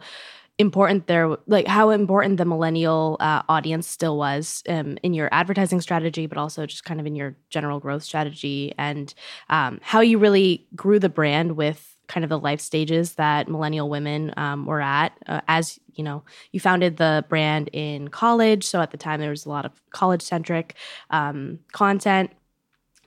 important 0.57 1.07
there 1.07 1.35
like 1.47 1.67
how 1.67 1.89
important 1.89 2.38
the 2.38 2.45
millennial 2.45 3.17
uh, 3.19 3.41
audience 3.50 3.88
still 3.88 4.17
was 4.17 4.63
um, 4.69 4.97
in 5.03 5.13
your 5.13 5.27
advertising 5.33 5.81
strategy 5.81 6.27
but 6.27 6.38
also 6.38 6.65
just 6.65 6.85
kind 6.85 7.00
of 7.00 7.05
in 7.05 7.13
your 7.13 7.35
general 7.50 7.79
growth 7.79 8.03
strategy 8.03 8.74
and 8.77 9.13
um, 9.50 9.79
how 9.81 10.00
you 10.00 10.17
really 10.17 10.65
grew 10.75 10.97
the 10.97 11.09
brand 11.09 11.57
with 11.57 11.95
kind 12.07 12.24
of 12.24 12.29
the 12.29 12.39
life 12.39 12.62
stages 12.62 13.15
that 13.15 13.50
millennial 13.50 13.89
women 13.89 14.33
um, 14.38 14.65
were 14.65 14.81
at 14.81 15.12
uh, 15.27 15.41
as 15.47 15.79
you 15.93 16.03
know 16.03 16.24
you 16.51 16.59
founded 16.59 16.97
the 16.97 17.25
brand 17.29 17.69
in 17.74 18.07
college. 18.09 18.63
So 18.63 18.81
at 18.81 18.91
the 18.91 18.97
time 18.97 19.19
there 19.19 19.29
was 19.29 19.45
a 19.45 19.50
lot 19.50 19.65
of 19.65 19.71
college 19.91 20.21
centric 20.21 20.75
um, 21.09 21.59
content. 21.71 22.31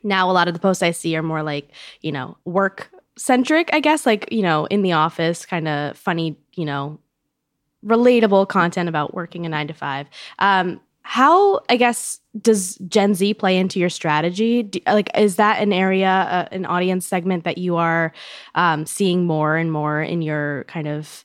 Now 0.03 0.31
a 0.31 0.33
lot 0.33 0.49
of 0.49 0.55
the 0.55 0.61
posts 0.61 0.83
i 0.83 0.93
see 0.93 1.17
are 1.17 1.23
more 1.23 1.43
like 1.43 1.71
you 2.01 2.13
know 2.13 2.37
work 2.45 2.91
centric 3.17 3.69
i 3.73 3.81
guess 3.81 4.07
like 4.07 4.31
you 4.31 4.43
know 4.43 4.67
in 4.67 4.83
the 4.83 4.93
office 4.93 5.45
kind 5.45 5.67
of 5.67 5.99
funny 5.99 6.39
you 6.55 6.65
know 6.65 7.01
relatable 7.85 8.49
content 8.49 8.89
about 8.89 9.15
working 9.15 9.47
a 9.47 9.49
nine 9.49 9.69
to 9.69 9.75
five. 9.75 10.07
Um, 10.39 10.81
how 11.03 11.61
I 11.71 11.77
guess 11.77 12.21
does 12.39 12.77
Gen 12.87 13.15
Z 13.15 13.33
play 13.35 13.57
into 13.57 13.81
your 13.81 13.89
strategy? 13.89 14.63
Do, 14.63 14.81
like, 14.87 15.09
is 15.17 15.37
that 15.37 15.63
an 15.63 15.73
area, 15.73 16.09
uh, 16.11 16.49
an 16.53 16.67
audience 16.67 17.07
segment 17.07 17.45
that 17.45 17.57
you 17.57 17.77
are 17.77 18.13
um, 18.55 18.85
seeing 18.85 19.25
more 19.25 19.57
and 19.57 19.73
more 19.73 20.03
in 20.03 20.21
your 20.21 20.65
kind 20.65 20.87
of 20.87 21.25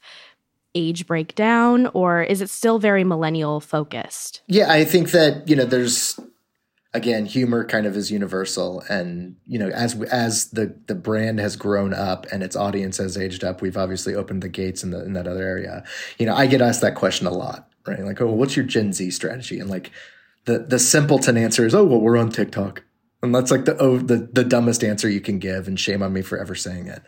age 0.73 1.05
breakdown, 1.05 1.87
or 1.93 2.23
is 2.23 2.41
it 2.41 2.49
still 2.49 2.79
very 2.79 3.03
millennial 3.03 3.59
focused? 3.59 4.41
Yeah, 4.47 4.71
I 4.71 4.85
think 4.85 5.11
that 5.11 5.47
you 5.49 5.55
know 5.55 5.65
there's 5.65 6.17
again 6.93 7.25
humor 7.25 7.65
kind 7.65 7.85
of 7.85 7.95
is 7.95 8.11
universal. 8.11 8.83
And 8.89 9.35
you 9.45 9.59
know 9.59 9.69
as 9.69 10.01
as 10.03 10.49
the 10.51 10.75
the 10.87 10.95
brand 10.95 11.39
has 11.39 11.55
grown 11.55 11.93
up 11.93 12.25
and 12.31 12.43
its 12.43 12.55
audience 12.55 12.97
has 12.97 13.17
aged 13.17 13.43
up 13.43 13.61
we've 13.61 13.77
obviously 13.77 14.15
opened 14.15 14.43
the 14.43 14.49
gates 14.49 14.83
in 14.83 14.91
the 14.91 15.03
in 15.03 15.13
that 15.13 15.27
other 15.27 15.43
area. 15.43 15.83
You 16.17 16.25
know 16.25 16.35
i 16.35 16.47
get 16.47 16.61
asked 16.61 16.81
that 16.81 16.95
question 16.95 17.27
a 17.27 17.31
lot 17.31 17.69
right? 17.87 17.99
Like 17.99 18.21
oh 18.21 18.31
what's 18.31 18.55
your 18.55 18.65
gen 18.65 18.93
z 18.93 19.11
strategy? 19.11 19.59
And 19.59 19.69
like 19.69 19.91
the 20.45 20.59
the 20.59 20.79
simpleton 20.79 21.37
answer 21.37 21.65
is 21.65 21.75
oh 21.75 21.83
well 21.83 22.01
we're 22.01 22.17
on 22.17 22.29
tiktok. 22.29 22.83
And 23.21 23.33
that's 23.33 23.51
like 23.51 23.65
the 23.65 23.77
oh, 23.77 23.97
the 23.97 24.29
the 24.31 24.43
dumbest 24.43 24.83
answer 24.83 25.09
you 25.09 25.21
can 25.21 25.39
give 25.39 25.67
and 25.67 25.79
shame 25.79 26.03
on 26.03 26.11
me 26.11 26.21
for 26.21 26.37
ever 26.37 26.55
saying 26.55 26.87
it. 26.87 27.01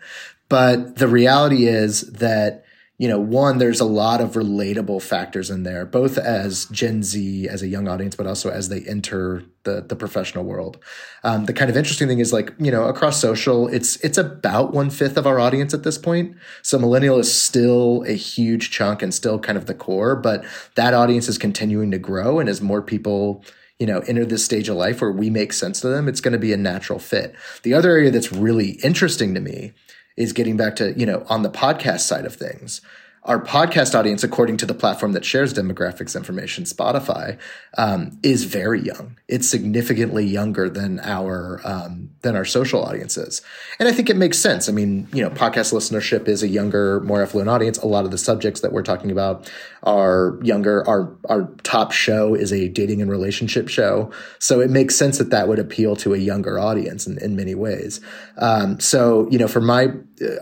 But 0.48 0.96
the 0.96 1.08
reality 1.08 1.66
is 1.66 2.10
that 2.12 2.64
you 2.98 3.08
know, 3.08 3.18
one, 3.18 3.58
there's 3.58 3.80
a 3.80 3.84
lot 3.84 4.22
of 4.22 4.32
relatable 4.32 5.02
factors 5.02 5.50
in 5.50 5.64
there, 5.64 5.84
both 5.84 6.16
as 6.16 6.64
Gen 6.66 7.02
Z, 7.02 7.46
as 7.46 7.60
a 7.62 7.68
young 7.68 7.88
audience, 7.88 8.16
but 8.16 8.26
also 8.26 8.50
as 8.50 8.70
they 8.70 8.80
enter 8.82 9.42
the 9.64 9.82
the 9.82 9.96
professional 9.96 10.44
world. 10.44 10.78
Um, 11.22 11.44
the 11.44 11.52
kind 11.52 11.70
of 11.70 11.76
interesting 11.76 12.08
thing 12.08 12.20
is 12.20 12.32
like, 12.32 12.54
you 12.58 12.70
know, 12.70 12.84
across 12.84 13.20
social, 13.20 13.68
it's 13.68 13.96
it's 13.96 14.16
about 14.16 14.72
one 14.72 14.88
fifth 14.88 15.18
of 15.18 15.26
our 15.26 15.38
audience 15.38 15.74
at 15.74 15.82
this 15.82 15.98
point. 15.98 16.36
So 16.62 16.78
millennial 16.78 17.18
is 17.18 17.32
still 17.32 18.02
a 18.06 18.14
huge 18.14 18.70
chunk 18.70 19.02
and 19.02 19.12
still 19.12 19.38
kind 19.38 19.58
of 19.58 19.66
the 19.66 19.74
core, 19.74 20.16
but 20.16 20.44
that 20.76 20.94
audience 20.94 21.28
is 21.28 21.36
continuing 21.36 21.90
to 21.90 21.98
grow, 21.98 22.38
and 22.38 22.48
as 22.48 22.62
more 22.62 22.80
people 22.80 23.44
you 23.78 23.86
know, 23.86 23.98
enter 24.06 24.24
this 24.24 24.42
stage 24.42 24.70
of 24.70 24.76
life 24.76 25.02
where 25.02 25.12
we 25.12 25.28
make 25.28 25.52
sense 25.52 25.82
to 25.82 25.88
them, 25.88 26.08
it's 26.08 26.22
going 26.22 26.32
to 26.32 26.38
be 26.38 26.50
a 26.50 26.56
natural 26.56 26.98
fit. 26.98 27.34
The 27.62 27.74
other 27.74 27.90
area 27.90 28.10
that's 28.10 28.32
really 28.32 28.78
interesting 28.82 29.34
to 29.34 29.40
me 29.40 29.74
is 30.16 30.32
getting 30.32 30.56
back 30.56 30.76
to, 30.76 30.92
you 30.98 31.06
know, 31.06 31.24
on 31.28 31.42
the 31.42 31.50
podcast 31.50 32.00
side 32.00 32.24
of 32.24 32.34
things. 32.34 32.80
our 33.26 33.42
podcast 33.42 33.98
audience, 33.98 34.22
according 34.22 34.56
to 34.56 34.66
the 34.66 34.74
platform 34.74 35.12
that 35.12 35.24
shares 35.24 35.52
demographics 35.52 36.14
information, 36.16 36.62
Spotify, 36.64 37.36
um, 37.76 38.18
is 38.22 38.44
very 38.44 38.80
young. 38.80 39.18
It's 39.26 39.48
significantly 39.48 40.24
younger 40.24 40.70
than 40.70 41.00
our 41.00 41.60
um, 41.64 42.10
than 42.22 42.36
our 42.36 42.44
social 42.44 42.84
audiences, 42.84 43.42
and 43.80 43.88
I 43.88 43.92
think 43.92 44.08
it 44.08 44.16
makes 44.16 44.38
sense. 44.38 44.68
I 44.68 44.72
mean, 44.72 45.08
you 45.12 45.22
know, 45.22 45.30
podcast 45.30 45.72
listenership 45.72 46.28
is 46.28 46.42
a 46.42 46.48
younger, 46.48 47.00
more 47.00 47.20
affluent 47.20 47.50
audience. 47.50 47.78
A 47.78 47.86
lot 47.86 48.04
of 48.04 48.12
the 48.12 48.18
subjects 48.18 48.60
that 48.60 48.72
we're 48.72 48.84
talking 48.84 49.10
about 49.10 49.50
are 49.86 50.38
younger. 50.42 50.86
Our 50.86 51.16
our 51.28 51.48
top 51.62 51.92
show 51.92 52.34
is 52.34 52.52
a 52.52 52.68
dating 52.68 53.00
and 53.00 53.10
relationship 53.10 53.68
show, 53.68 54.10
so 54.38 54.60
it 54.60 54.68
makes 54.68 54.96
sense 54.96 55.18
that 55.18 55.30
that 55.30 55.48
would 55.48 55.58
appeal 55.58 55.96
to 55.96 56.12
a 56.12 56.18
younger 56.18 56.58
audience 56.58 57.06
in, 57.06 57.18
in 57.18 57.36
many 57.36 57.54
ways. 57.54 58.00
Um, 58.36 58.80
so, 58.80 59.28
you 59.30 59.38
know, 59.38 59.48
for 59.48 59.60
my, 59.60 59.88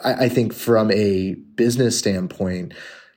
I, 0.03 0.15
I 0.25 0.29
think 0.29 0.53
from 0.53 0.91
a 0.91 1.35
business 1.55 1.99
standpoint, 1.99 2.73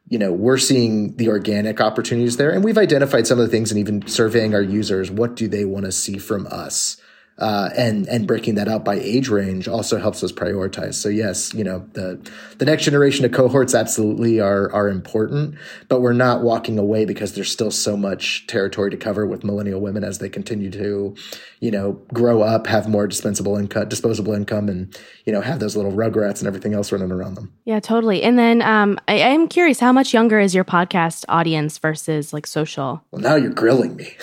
you 0.10 0.20
know, 0.20 0.32
we're 0.32 0.58
seeing 0.58 1.16
the 1.18 1.30
organic 1.30 1.82
opportunities 1.82 2.38
there 2.38 2.52
and 2.52 2.64
we've 2.64 2.78
identified 2.78 3.28
some 3.28 3.40
of 3.40 3.46
the 3.46 3.52
things 3.52 3.72
and 3.72 3.80
even 3.80 4.08
surveying 4.08 4.54
our 4.54 4.62
users. 4.62 5.10
What 5.10 5.36
do 5.36 5.48
they 5.48 5.66
want 5.66 5.86
to 5.86 5.92
see 5.92 6.18
from 6.18 6.48
us? 6.48 6.98
Uh, 7.40 7.70
and 7.78 8.08
and 8.08 8.26
breaking 8.26 8.56
that 8.56 8.68
out 8.68 8.84
by 8.84 8.96
age 8.96 9.30
range 9.30 9.68
also 9.68 10.00
helps 10.00 10.24
us 10.24 10.32
prioritize. 10.32 10.96
So 10.96 11.08
yes, 11.08 11.54
you 11.54 11.64
know 11.64 11.86
the 11.94 12.20
the 12.58 12.66
next 12.66 12.84
generation 12.84 13.26
of 13.26 13.32
cohorts 13.32 13.76
absolutely 13.76 14.40
are 14.40 14.72
are 14.74 14.90
important, 14.90 15.56
but 15.88 16.02
we're 16.02 16.14
not 16.14 16.42
walking 16.42 16.80
away 16.80 17.06
because 17.06 17.34
there's 17.34 17.52
still 17.52 17.70
so 17.70 17.96
much 17.96 18.48
territory 18.48 18.90
to 18.90 18.98
cover 18.98 19.28
with 19.28 19.44
millennial 19.44 19.80
women 19.80 20.04
as 20.04 20.18
they 20.18 20.30
continue 20.30 20.72
to, 20.72 21.16
you 21.60 21.70
know, 21.70 21.94
grow 22.12 22.42
up, 22.42 22.66
have 22.66 22.90
more 22.90 23.06
dispensable 23.06 23.56
income, 23.56 23.88
disposable 23.88 24.34
income, 24.34 24.68
and 24.68 24.98
you 25.26 25.32
know 25.32 25.42
have 25.42 25.60
those 25.60 25.76
little 25.76 25.92
rugrats 25.92 26.40
and 26.40 26.48
everything 26.48 26.74
else 26.74 26.92
running 26.92 27.12
around 27.12 27.36
them. 27.36 27.54
Yeah, 27.66 27.80
totally. 27.80 28.24
And 28.24 28.40
then 28.40 28.64
um, 28.64 29.00
I, 29.08 29.14
am 29.14 29.48
curious, 29.48 29.80
how 29.80 29.92
much 29.92 30.12
younger 30.12 30.40
is 30.40 30.56
your 30.56 30.66
podcast 30.66 31.24
audience 31.30 31.78
versus 31.78 32.34
like 32.34 32.48
social? 32.48 33.04
Well, 33.12 33.22
now 33.22 33.36
you're 33.36 33.52
grilling 33.52 33.96
me. 33.96 34.16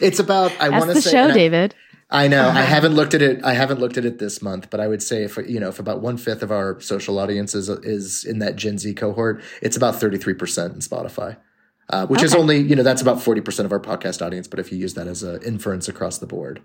it's 0.00 0.18
about 0.18 0.52
I 0.58 0.70
want 0.70 0.92
to 0.92 1.02
say. 1.02 1.41
David. 1.42 1.74
I 2.10 2.28
know. 2.28 2.48
I 2.48 2.60
haven't 2.76 2.94
looked 2.94 3.14
at 3.14 3.22
it. 3.22 3.42
I 3.42 3.54
haven't 3.54 3.80
looked 3.80 3.96
at 3.96 4.04
it 4.04 4.18
this 4.18 4.42
month, 4.42 4.68
but 4.70 4.80
I 4.80 4.86
would 4.86 5.02
say 5.02 5.24
if 5.24 5.36
you 5.48 5.58
know 5.58 5.68
if 5.68 5.78
about 5.78 6.00
one 6.00 6.16
fifth 6.18 6.42
of 6.42 6.52
our 6.52 6.80
social 6.80 7.18
audience 7.18 7.54
is, 7.54 7.68
is 7.68 8.24
in 8.24 8.38
that 8.40 8.56
Gen 8.56 8.78
Z 8.78 8.92
cohort, 8.94 9.42
it's 9.62 9.76
about 9.76 9.96
thirty 9.96 10.18
three 10.18 10.34
percent 10.34 10.74
in 10.74 10.80
Spotify, 10.80 11.38
uh, 11.88 12.06
which 12.06 12.20
okay. 12.20 12.26
is 12.26 12.34
only 12.34 12.58
you 12.58 12.76
know 12.76 12.82
that's 12.82 13.02
about 13.02 13.22
forty 13.22 13.40
percent 13.40 13.66
of 13.66 13.72
our 13.72 13.80
podcast 13.80 14.24
audience. 14.24 14.46
But 14.46 14.60
if 14.60 14.70
you 14.70 14.78
use 14.78 14.94
that 14.94 15.08
as 15.08 15.22
an 15.22 15.42
inference 15.42 15.88
across 15.88 16.18
the 16.18 16.26
board, 16.26 16.60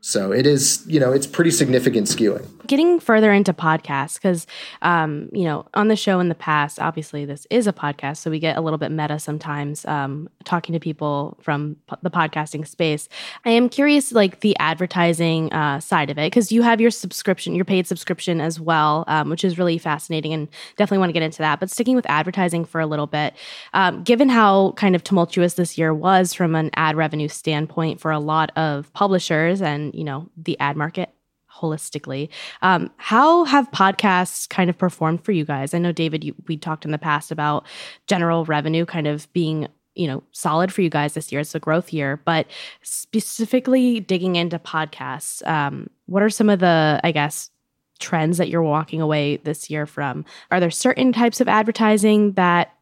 so 0.00 0.32
it 0.32 0.46
is, 0.46 0.84
you 0.86 1.00
know, 1.00 1.12
it's 1.12 1.26
pretty 1.26 1.50
significant 1.50 2.06
skewing. 2.06 2.46
Getting 2.66 3.00
further 3.00 3.32
into 3.32 3.52
podcasts, 3.52 4.14
because, 4.14 4.46
um, 4.82 5.28
you 5.32 5.44
know, 5.44 5.66
on 5.74 5.88
the 5.88 5.96
show 5.96 6.18
in 6.20 6.28
the 6.28 6.34
past, 6.34 6.80
obviously 6.80 7.24
this 7.24 7.46
is 7.50 7.66
a 7.66 7.72
podcast, 7.72 8.18
so 8.18 8.30
we 8.30 8.38
get 8.38 8.56
a 8.56 8.60
little 8.60 8.78
bit 8.78 8.90
meta 8.90 9.18
sometimes 9.18 9.84
um, 9.86 10.28
talking 10.44 10.72
to 10.72 10.80
people 10.80 11.36
from 11.40 11.76
the 12.02 12.10
podcasting 12.10 12.66
space. 12.66 13.08
I 13.44 13.50
am 13.50 13.68
curious, 13.68 14.12
like 14.12 14.40
the 14.40 14.56
advertising 14.58 15.52
uh, 15.52 15.80
side 15.80 16.10
of 16.10 16.18
it, 16.18 16.26
because 16.26 16.50
you 16.50 16.62
have 16.62 16.80
your 16.80 16.90
subscription, 16.90 17.54
your 17.54 17.64
paid 17.64 17.86
subscription 17.86 18.40
as 18.40 18.58
well, 18.60 19.04
um, 19.06 19.30
which 19.30 19.44
is 19.44 19.58
really 19.58 19.78
fascinating 19.78 20.32
and 20.32 20.48
definitely 20.76 20.98
want 20.98 21.10
to 21.10 21.14
get 21.14 21.22
into 21.22 21.38
that. 21.38 21.60
But 21.60 21.70
sticking 21.70 21.94
with 21.94 22.06
advertising 22.08 22.64
for 22.64 22.80
a 22.80 22.86
little 22.86 23.06
bit, 23.06 23.34
um, 23.74 24.02
given 24.02 24.28
how 24.28 24.72
kind 24.72 24.96
of 24.96 25.04
tumultuous 25.04 25.54
this 25.54 25.78
year 25.78 25.94
was 25.94 26.32
from 26.32 26.54
an 26.54 26.70
ad 26.74 26.96
revenue 26.96 27.28
standpoint 27.28 28.00
for 28.00 28.10
a 28.10 28.18
lot 28.18 28.50
of 28.56 28.92
publishers 28.92 29.62
and 29.62 29.85
you 29.94 30.04
know 30.04 30.28
the 30.36 30.58
ad 30.60 30.76
market 30.76 31.10
holistically. 31.52 32.28
Um, 32.62 32.90
how 32.98 33.44
have 33.44 33.70
podcasts 33.70 34.48
kind 34.48 34.68
of 34.68 34.76
performed 34.76 35.24
for 35.24 35.32
you 35.32 35.44
guys? 35.44 35.72
I 35.74 35.78
know 35.78 35.92
David, 35.92 36.22
you, 36.22 36.34
we 36.46 36.56
talked 36.56 36.84
in 36.84 36.90
the 36.90 36.98
past 36.98 37.30
about 37.30 37.66
general 38.06 38.44
revenue 38.44 38.84
kind 38.84 39.06
of 39.06 39.32
being 39.32 39.68
you 39.94 40.06
know 40.06 40.22
solid 40.32 40.72
for 40.72 40.82
you 40.82 40.90
guys 40.90 41.14
this 41.14 41.32
year. 41.32 41.40
It's 41.40 41.54
a 41.54 41.60
growth 41.60 41.92
year, 41.92 42.20
but 42.24 42.46
specifically 42.82 44.00
digging 44.00 44.36
into 44.36 44.58
podcasts, 44.58 45.46
um, 45.46 45.88
what 46.06 46.22
are 46.22 46.30
some 46.30 46.50
of 46.50 46.60
the 46.60 47.00
I 47.02 47.12
guess 47.12 47.50
trends 47.98 48.38
that 48.38 48.48
you're 48.48 48.62
walking 48.62 49.00
away 49.00 49.38
this 49.38 49.70
year 49.70 49.86
from? 49.86 50.24
Are 50.50 50.60
there 50.60 50.70
certain 50.70 51.12
types 51.12 51.40
of 51.40 51.48
advertising 51.48 52.32
that 52.32 52.74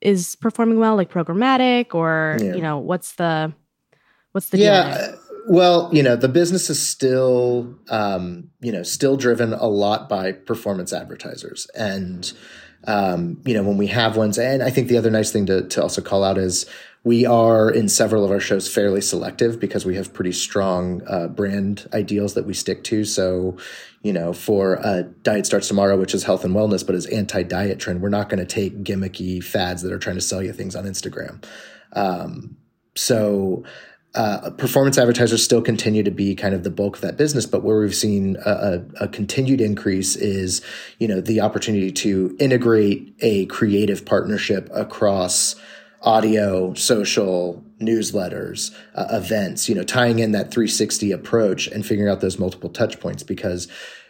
is 0.00 0.36
performing 0.36 0.78
well, 0.78 0.96
like 0.96 1.10
programmatic, 1.10 1.94
or 1.94 2.38
yeah. 2.40 2.54
you 2.54 2.62
know 2.62 2.78
what's 2.78 3.12
the 3.12 3.52
what's 4.32 4.50
the 4.50 4.58
yeah? 4.58 5.14
Well, 5.46 5.90
you 5.92 6.02
know, 6.02 6.16
the 6.16 6.28
business 6.28 6.70
is 6.70 6.84
still, 6.84 7.78
um, 7.90 8.50
you 8.60 8.72
know, 8.72 8.82
still 8.82 9.16
driven 9.16 9.52
a 9.52 9.66
lot 9.66 10.08
by 10.08 10.32
performance 10.32 10.92
advertisers. 10.92 11.66
And, 11.74 12.32
um, 12.86 13.42
you 13.44 13.52
know, 13.52 13.62
when 13.62 13.76
we 13.76 13.88
have 13.88 14.16
ones, 14.16 14.38
and 14.38 14.62
I 14.62 14.70
think 14.70 14.88
the 14.88 14.96
other 14.96 15.10
nice 15.10 15.32
thing 15.32 15.44
to, 15.46 15.68
to 15.68 15.82
also 15.82 16.00
call 16.00 16.24
out 16.24 16.38
is 16.38 16.64
we 17.04 17.26
are 17.26 17.70
in 17.70 17.90
several 17.90 18.24
of 18.24 18.30
our 18.30 18.40
shows 18.40 18.72
fairly 18.72 19.02
selective 19.02 19.60
because 19.60 19.84
we 19.84 19.96
have 19.96 20.14
pretty 20.14 20.32
strong 20.32 21.02
uh, 21.06 21.28
brand 21.28 21.86
ideals 21.92 22.32
that 22.34 22.46
we 22.46 22.54
stick 22.54 22.82
to. 22.84 23.04
So, 23.04 23.58
you 24.02 24.14
know, 24.14 24.32
for 24.32 24.84
uh, 24.84 25.02
Diet 25.22 25.44
Starts 25.44 25.68
Tomorrow, 25.68 25.98
which 25.98 26.14
is 26.14 26.24
health 26.24 26.46
and 26.46 26.54
wellness, 26.54 26.84
but 26.84 26.94
is 26.94 27.04
anti 27.06 27.42
diet 27.42 27.78
trend, 27.78 28.00
we're 28.00 28.08
not 28.08 28.30
going 28.30 28.38
to 28.38 28.46
take 28.46 28.82
gimmicky 28.82 29.44
fads 29.44 29.82
that 29.82 29.92
are 29.92 29.98
trying 29.98 30.16
to 30.16 30.22
sell 30.22 30.42
you 30.42 30.54
things 30.54 30.74
on 30.74 30.84
Instagram. 30.84 31.44
Um, 31.92 32.56
so, 32.96 33.64
uh, 34.14 34.50
performance 34.50 34.96
advertisers 34.96 35.42
still 35.42 35.60
continue 35.60 36.02
to 36.02 36.10
be 36.10 36.36
kind 36.36 36.54
of 36.54 36.62
the 36.62 36.70
bulk 36.70 36.96
of 36.96 37.02
that 37.02 37.16
business, 37.16 37.46
but 37.46 37.64
where 37.64 37.80
we've 37.80 37.94
seen 37.94 38.36
a, 38.46 38.50
a, 38.50 39.04
a, 39.04 39.08
continued 39.08 39.60
increase 39.60 40.14
is, 40.14 40.62
you 41.00 41.08
know, 41.08 41.20
the 41.20 41.40
opportunity 41.40 41.90
to 41.90 42.36
integrate 42.38 43.12
a 43.20 43.46
creative 43.46 44.06
partnership 44.06 44.68
across 44.72 45.56
audio, 46.02 46.72
social, 46.74 47.64
newsletters, 47.80 48.72
uh, 48.94 49.06
events, 49.10 49.68
you 49.68 49.74
know, 49.74 49.82
tying 49.82 50.20
in 50.20 50.30
that 50.32 50.52
360 50.52 51.10
approach 51.10 51.66
and 51.66 51.84
figuring 51.84 52.10
out 52.10 52.20
those 52.20 52.38
multiple 52.38 52.70
touch 52.70 53.00
points 53.00 53.24
because 53.24 53.66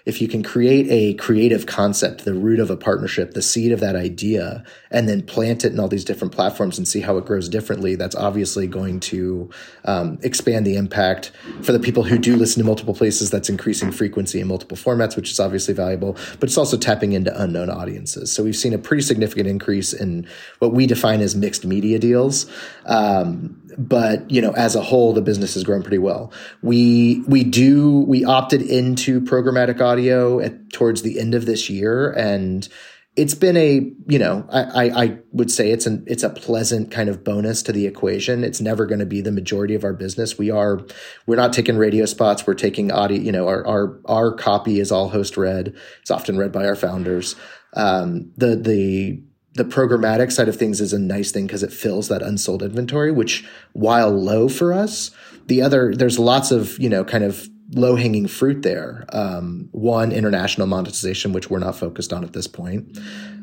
if 0.06 0.20
you 0.20 0.28
can 0.28 0.42
create 0.42 0.86
a 0.90 1.14
creative 1.14 1.64
concept, 1.64 2.24
the 2.24 2.34
root 2.34 2.60
of 2.60 2.70
a 2.70 2.76
partnership, 2.76 3.32
the 3.32 3.40
seed 3.40 3.72
of 3.72 3.80
that 3.80 3.96
idea, 3.96 4.62
and 4.90 5.08
then 5.08 5.22
plant 5.22 5.64
it 5.64 5.72
in 5.72 5.80
all 5.80 5.88
these 5.88 6.04
different 6.04 6.34
platforms 6.34 6.76
and 6.76 6.86
see 6.86 7.00
how 7.00 7.16
it 7.16 7.24
grows 7.24 7.48
differently, 7.48 7.94
that's 7.94 8.14
obviously 8.14 8.66
going 8.66 9.00
to 9.00 9.48
um, 9.86 10.18
expand 10.22 10.66
the 10.66 10.76
impact 10.76 11.32
for 11.62 11.72
the 11.72 11.78
people 11.78 12.02
who 12.02 12.18
do 12.18 12.36
listen 12.36 12.60
to 12.62 12.66
multiple 12.66 12.94
places. 12.94 13.30
That's 13.30 13.48
increasing 13.48 13.90
frequency 13.92 14.40
in 14.40 14.48
multiple 14.48 14.76
formats, 14.76 15.16
which 15.16 15.30
is 15.30 15.40
obviously 15.40 15.72
valuable, 15.72 16.18
but 16.38 16.50
it's 16.50 16.58
also 16.58 16.76
tapping 16.76 17.12
into 17.12 17.34
unknown 17.40 17.70
audiences. 17.70 18.30
So 18.30 18.44
we've 18.44 18.56
seen 18.56 18.74
a 18.74 18.78
pretty 18.78 19.02
significant 19.02 19.48
increase 19.48 19.94
in 19.94 20.26
what 20.58 20.72
we 20.72 20.86
define 20.86 21.22
as 21.22 21.34
mixed 21.34 21.64
media 21.64 21.98
deals. 21.98 22.44
Um, 22.84 23.62
but 23.78 24.30
you 24.30 24.40
know, 24.40 24.52
as 24.52 24.74
a 24.74 24.82
whole, 24.82 25.12
the 25.12 25.22
business 25.22 25.54
has 25.54 25.64
grown 25.64 25.82
pretty 25.82 25.98
well. 25.98 26.32
We 26.62 27.22
we 27.26 27.44
do 27.44 28.00
we 28.00 28.24
opted 28.24 28.62
into 28.62 29.20
programmatic 29.20 29.80
audio 29.80 30.40
at 30.40 30.72
towards 30.72 31.02
the 31.02 31.20
end 31.20 31.34
of 31.34 31.46
this 31.46 31.68
year, 31.68 32.10
and 32.12 32.68
it's 33.16 33.34
been 33.34 33.56
a 33.56 33.92
you 34.08 34.18
know 34.18 34.46
I, 34.50 34.62
I, 34.62 35.02
I 35.04 35.18
would 35.32 35.50
say 35.50 35.70
it's 35.70 35.86
an 35.86 36.04
it's 36.06 36.22
a 36.22 36.30
pleasant 36.30 36.90
kind 36.90 37.08
of 37.08 37.22
bonus 37.22 37.62
to 37.64 37.72
the 37.72 37.86
equation. 37.86 38.44
It's 38.44 38.60
never 38.60 38.86
going 38.86 39.00
to 39.00 39.06
be 39.06 39.20
the 39.20 39.32
majority 39.32 39.74
of 39.74 39.84
our 39.84 39.92
business. 39.92 40.38
We 40.38 40.50
are 40.50 40.80
we're 41.26 41.36
not 41.36 41.52
taking 41.52 41.76
radio 41.76 42.06
spots. 42.06 42.46
We're 42.46 42.54
taking 42.54 42.90
audio. 42.90 43.18
You 43.18 43.32
know, 43.32 43.48
our 43.48 43.66
our 43.66 44.00
our 44.06 44.32
copy 44.32 44.80
is 44.80 44.90
all 44.90 45.08
host 45.08 45.36
read. 45.36 45.74
It's 46.02 46.10
often 46.10 46.38
read 46.38 46.52
by 46.52 46.66
our 46.66 46.76
founders. 46.76 47.36
Um, 47.74 48.32
the 48.36 48.56
the 48.56 49.22
the 49.54 49.64
programmatic 49.64 50.32
side 50.32 50.48
of 50.48 50.56
things 50.56 50.80
is 50.80 50.92
a 50.92 50.98
nice 50.98 51.30
thing 51.30 51.46
because 51.46 51.62
it 51.62 51.72
fills 51.72 52.08
that 52.08 52.22
unsold 52.22 52.62
inventory, 52.62 53.12
which 53.12 53.44
while 53.72 54.10
low 54.10 54.48
for 54.48 54.72
us, 54.72 55.10
the 55.46 55.62
other, 55.62 55.94
there's 55.94 56.18
lots 56.18 56.50
of, 56.50 56.78
you 56.78 56.88
know, 56.88 57.04
kind 57.04 57.22
of 57.22 57.48
low 57.70 57.94
hanging 57.94 58.26
fruit 58.26 58.62
there. 58.62 59.04
Um, 59.10 59.68
one, 59.72 60.12
international 60.12 60.66
monetization, 60.66 61.32
which 61.32 61.50
we're 61.50 61.60
not 61.60 61.76
focused 61.76 62.12
on 62.12 62.24
at 62.24 62.32
this 62.32 62.46
point. 62.46 62.98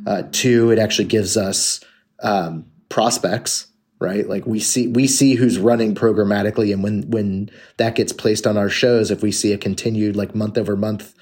Uh, 0.06 0.24
two, 0.32 0.71
it 0.71 0.80
actually 0.80 1.08
gives 1.08 1.38
us 1.38 1.80
um, 2.21 2.65
prospects 2.89 3.67
right 4.00 4.28
like 4.28 4.45
we 4.47 4.60
see 4.60 4.88
we 4.88 5.08
see 5.08 5.36
who's 5.36 5.60
running 5.60 5.93
programmatically 5.93 6.74
and 6.74 6.84
when 6.84 7.10
when 7.10 7.50
that 7.78 7.95
gets 7.95 8.12
placed 8.12 8.45
on 8.47 8.58
our 8.58 8.67
shows 8.67 9.12
if 9.12 9.21
we 9.21 9.32
see 9.32 9.54
a 9.54 9.58
continued 9.58 10.15
like 10.15 10.36
month 10.36 10.58
over 10.58 10.76
month 10.76 11.13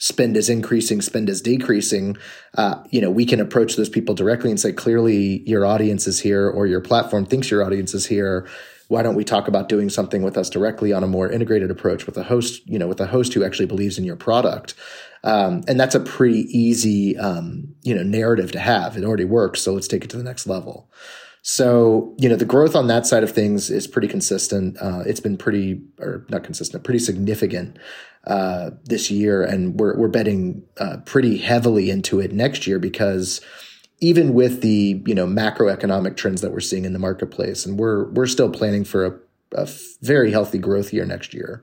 spend 0.00 0.34
is 0.34 0.48
increasing, 0.48 1.02
spend 1.02 1.28
is 1.28 1.42
decreasing, 1.42 2.16
uh, 2.56 2.82
you 2.90 3.02
know, 3.02 3.10
we 3.10 3.26
can 3.26 3.38
approach 3.38 3.76
those 3.76 3.90
people 3.90 4.14
directly 4.14 4.50
and 4.50 4.58
say, 4.58 4.72
clearly 4.72 5.42
your 5.48 5.64
audience 5.64 6.06
is 6.06 6.18
here 6.18 6.48
or 6.48 6.66
your 6.66 6.80
platform 6.80 7.26
thinks 7.26 7.50
your 7.50 7.62
audience 7.62 7.92
is 7.92 8.06
here. 8.06 8.48
Why 8.88 9.02
don't 9.02 9.14
we 9.14 9.24
talk 9.24 9.46
about 9.46 9.68
doing 9.68 9.90
something 9.90 10.22
with 10.22 10.38
us 10.38 10.48
directly 10.48 10.92
on 10.92 11.04
a 11.04 11.06
more 11.06 11.30
integrated 11.30 11.70
approach 11.70 12.06
with 12.06 12.16
a 12.16 12.24
host, 12.24 12.66
you 12.66 12.78
know, 12.78 12.88
with 12.88 13.00
a 13.00 13.06
host 13.06 13.34
who 13.34 13.44
actually 13.44 13.66
believes 13.66 13.98
in 13.98 14.04
your 14.04 14.16
product? 14.16 14.74
Um, 15.22 15.62
and 15.68 15.78
that's 15.78 15.94
a 15.94 16.00
pretty 16.00 16.46
easy, 16.58 17.16
um, 17.18 17.74
you 17.82 17.94
know, 17.94 18.02
narrative 18.02 18.50
to 18.52 18.58
have. 18.58 18.96
It 18.96 19.04
already 19.04 19.26
works. 19.26 19.60
So 19.60 19.74
let's 19.74 19.86
take 19.86 20.02
it 20.02 20.10
to 20.10 20.16
the 20.16 20.24
next 20.24 20.46
level. 20.46 20.90
So, 21.42 22.14
you 22.18 22.28
know, 22.28 22.36
the 22.36 22.44
growth 22.44 22.76
on 22.76 22.88
that 22.88 23.06
side 23.06 23.22
of 23.22 23.32
things 23.32 23.70
is 23.70 23.86
pretty 23.86 24.08
consistent. 24.08 24.76
Uh, 24.80 25.02
it's 25.06 25.20
been 25.20 25.38
pretty, 25.38 25.80
or 25.98 26.26
not 26.28 26.44
consistent, 26.44 26.84
pretty 26.84 26.98
significant 26.98 27.78
uh, 28.26 28.70
this 28.84 29.10
year, 29.10 29.42
and 29.42 29.80
we're 29.80 29.96
we're 29.96 30.08
betting 30.08 30.62
uh, 30.78 30.98
pretty 31.06 31.38
heavily 31.38 31.88
into 31.88 32.20
it 32.20 32.32
next 32.32 32.66
year 32.66 32.78
because 32.78 33.40
even 34.00 34.34
with 34.34 34.60
the 34.60 35.02
you 35.06 35.14
know 35.14 35.26
macroeconomic 35.26 36.16
trends 36.16 36.42
that 36.42 36.52
we're 36.52 36.60
seeing 36.60 36.84
in 36.84 36.92
the 36.92 36.98
marketplace, 36.98 37.64
and 37.64 37.78
we're 37.78 38.10
we're 38.10 38.26
still 38.26 38.50
planning 38.50 38.84
for 38.84 39.06
a, 39.06 39.62
a 39.62 39.68
very 40.02 40.30
healthy 40.30 40.58
growth 40.58 40.92
year 40.92 41.06
next 41.06 41.32
year 41.32 41.62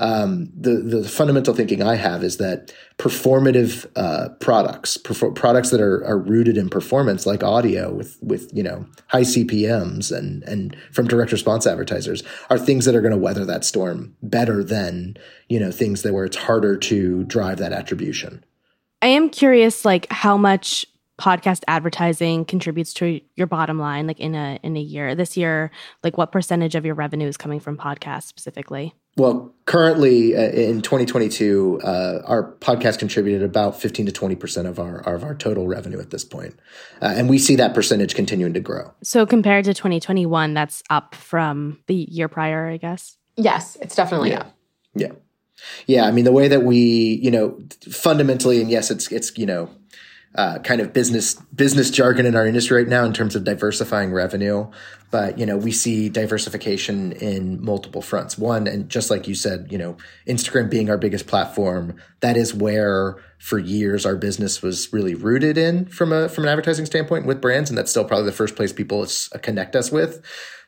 um, 0.00 0.50
the 0.58 0.76
the 0.78 1.06
fundamental 1.06 1.54
thinking 1.54 1.82
I 1.82 1.94
have 1.94 2.24
is 2.24 2.38
that 2.38 2.72
performative 2.96 3.86
uh, 3.96 4.30
products, 4.40 4.96
products 4.96 5.68
that 5.70 5.80
are, 5.80 6.02
are 6.06 6.18
rooted 6.18 6.56
in 6.56 6.70
performance, 6.70 7.26
like 7.26 7.44
audio 7.44 7.92
with 7.92 8.16
with 8.22 8.50
you 8.54 8.62
know 8.62 8.86
high 9.08 9.20
CPMS 9.20 10.10
and 10.10 10.42
and 10.44 10.74
from 10.90 11.06
direct 11.06 11.32
response 11.32 11.66
advertisers, 11.66 12.22
are 12.48 12.58
things 12.58 12.86
that 12.86 12.94
are 12.94 13.02
going 13.02 13.12
to 13.12 13.18
weather 13.18 13.44
that 13.44 13.62
storm 13.62 14.16
better 14.22 14.64
than 14.64 15.18
you 15.50 15.60
know 15.60 15.70
things 15.70 16.00
that 16.00 16.14
where 16.14 16.24
it's 16.24 16.36
harder 16.36 16.78
to 16.78 17.22
drive 17.24 17.58
that 17.58 17.74
attribution. 17.74 18.42
I 19.02 19.08
am 19.08 19.28
curious, 19.28 19.84
like 19.84 20.10
how 20.10 20.38
much 20.38 20.86
podcast 21.20 21.62
advertising 21.68 22.46
contributes 22.46 22.94
to 22.94 23.20
your 23.36 23.46
bottom 23.46 23.78
line 23.78 24.06
like 24.06 24.18
in 24.18 24.34
a 24.34 24.58
in 24.62 24.74
a 24.74 24.80
year 24.80 25.14
this 25.14 25.36
year 25.36 25.70
like 26.02 26.16
what 26.16 26.32
percentage 26.32 26.74
of 26.74 26.86
your 26.86 26.94
revenue 26.94 27.28
is 27.28 27.36
coming 27.36 27.60
from 27.60 27.76
podcasts 27.76 28.22
specifically 28.22 28.94
well, 29.16 29.52
currently 29.66 30.36
uh, 30.36 30.50
in 30.50 30.82
2022, 30.82 31.80
uh, 31.82 32.22
our 32.24 32.52
podcast 32.54 32.98
contributed 32.98 33.42
about 33.42 33.80
15 33.80 34.06
to 34.06 34.12
20 34.12 34.34
percent 34.36 34.68
of 34.68 34.78
our 34.78 35.00
of 35.00 35.24
our 35.24 35.34
total 35.34 35.66
revenue 35.66 36.00
at 36.00 36.10
this 36.10 36.24
point, 36.24 36.58
uh, 37.02 37.12
and 37.16 37.28
we 37.28 37.38
see 37.38 37.56
that 37.56 37.74
percentage 37.74 38.14
continuing 38.14 38.54
to 38.54 38.60
grow. 38.60 38.92
So 39.02 39.26
compared 39.26 39.64
to 39.66 39.74
2021, 39.74 40.54
that's 40.54 40.82
up 40.90 41.14
from 41.14 41.78
the 41.86 41.94
year 41.94 42.28
prior, 42.28 42.68
I 42.68 42.76
guess. 42.76 43.16
Yes, 43.36 43.76
it's 43.80 43.94
definitely 43.94 44.30
yeah. 44.30 44.40
up. 44.40 44.56
Yeah, 44.94 45.12
yeah. 45.86 46.04
I 46.06 46.10
mean, 46.10 46.24
the 46.24 46.32
way 46.32 46.48
that 46.48 46.62
we, 46.62 47.20
you 47.22 47.30
know, 47.30 47.58
fundamentally, 47.90 48.60
and 48.60 48.70
yes, 48.70 48.90
it's 48.90 49.10
it's 49.12 49.36
you 49.36 49.46
know 49.46 49.70
uh, 50.34 50.58
kind 50.60 50.80
of 50.80 50.92
business 50.92 51.34
business 51.54 51.90
jargon 51.90 52.26
in 52.26 52.36
our 52.36 52.46
industry 52.46 52.78
right 52.78 52.88
now 52.88 53.04
in 53.04 53.12
terms 53.12 53.34
of 53.34 53.44
diversifying 53.44 54.12
revenue. 54.12 54.70
But 55.10 55.38
you 55.38 55.46
know, 55.46 55.56
we 55.56 55.72
see 55.72 56.08
diversification 56.08 57.12
in 57.12 57.62
multiple 57.64 58.02
fronts. 58.02 58.38
One, 58.38 58.66
and 58.66 58.88
just 58.88 59.10
like 59.10 59.26
you 59.26 59.34
said, 59.34 59.68
you 59.70 59.78
know, 59.78 59.96
Instagram 60.26 60.70
being 60.70 60.88
our 60.88 60.98
biggest 60.98 61.26
platform, 61.26 61.96
that 62.20 62.36
is 62.36 62.54
where 62.54 63.16
for 63.38 63.58
years 63.58 64.04
our 64.04 64.16
business 64.16 64.60
was 64.60 64.92
really 64.92 65.14
rooted 65.14 65.56
in 65.56 65.86
from 65.86 66.12
a 66.12 66.28
from 66.28 66.44
an 66.44 66.50
advertising 66.50 66.86
standpoint 66.86 67.26
with 67.26 67.40
brands, 67.40 67.70
and 67.70 67.78
that's 67.78 67.90
still 67.90 68.04
probably 68.04 68.26
the 68.26 68.32
first 68.32 68.54
place 68.54 68.72
people 68.72 69.06
connect 69.42 69.74
us 69.74 69.90
with. 69.90 70.22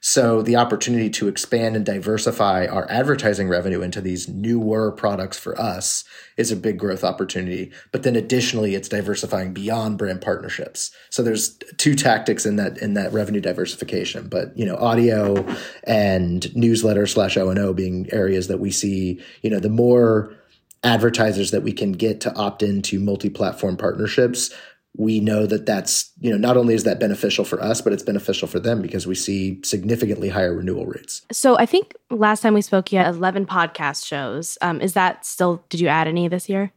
So 0.04 0.42
the 0.42 0.56
opportunity 0.56 1.08
to 1.10 1.28
expand 1.28 1.76
and 1.76 1.86
diversify 1.86 2.66
our 2.66 2.90
advertising 2.90 3.48
revenue 3.48 3.82
into 3.82 4.00
these 4.00 4.28
newer 4.28 4.90
products 4.90 5.38
for 5.38 5.56
us 5.60 6.02
is 6.36 6.50
a 6.50 6.56
big 6.56 6.76
growth 6.76 7.04
opportunity. 7.04 7.70
But 7.92 8.02
then 8.02 8.16
additionally, 8.16 8.74
it's 8.74 8.88
diversifying 8.88 9.54
beyond 9.54 9.98
brand 9.98 10.20
partnerships. 10.20 10.90
So 11.10 11.22
there's 11.22 11.56
two 11.76 11.94
tactics 11.94 12.44
in 12.44 12.56
that 12.56 12.78
in 12.78 12.94
that 12.94 13.12
revenue 13.12 13.40
diversification. 13.40 14.26
But 14.32 14.58
you 14.58 14.66
know, 14.66 14.76
audio 14.76 15.46
and 15.84 16.54
newsletter 16.56 17.06
slash 17.06 17.36
O 17.36 17.50
and 17.50 17.58
O 17.60 17.72
being 17.72 18.08
areas 18.12 18.48
that 18.48 18.58
we 18.58 18.72
see. 18.72 19.20
You 19.42 19.50
know, 19.50 19.60
the 19.60 19.70
more 19.70 20.34
advertisers 20.82 21.52
that 21.52 21.62
we 21.62 21.72
can 21.72 21.92
get 21.92 22.20
to 22.22 22.34
opt 22.34 22.62
into 22.62 22.98
multi-platform 22.98 23.76
partnerships 23.76 24.50
we 24.96 25.20
know 25.20 25.46
that 25.46 25.64
that's 25.64 26.10
you 26.20 26.30
know 26.30 26.36
not 26.36 26.56
only 26.56 26.74
is 26.74 26.84
that 26.84 27.00
beneficial 27.00 27.44
for 27.44 27.62
us 27.62 27.80
but 27.80 27.92
it's 27.92 28.02
beneficial 28.02 28.46
for 28.46 28.60
them 28.60 28.82
because 28.82 29.06
we 29.06 29.14
see 29.14 29.60
significantly 29.64 30.28
higher 30.28 30.54
renewal 30.54 30.86
rates 30.86 31.22
so 31.32 31.56
i 31.58 31.64
think 31.64 31.94
last 32.10 32.42
time 32.42 32.54
we 32.54 32.60
spoke 32.62 32.92
you 32.92 32.98
had 32.98 33.06
11 33.14 33.46
podcast 33.46 34.04
shows 34.04 34.58
um, 34.60 34.80
is 34.80 34.92
that 34.92 35.24
still 35.24 35.64
did 35.68 35.80
you 35.80 35.88
add 35.88 36.08
any 36.08 36.28
this 36.28 36.48
year 36.48 36.72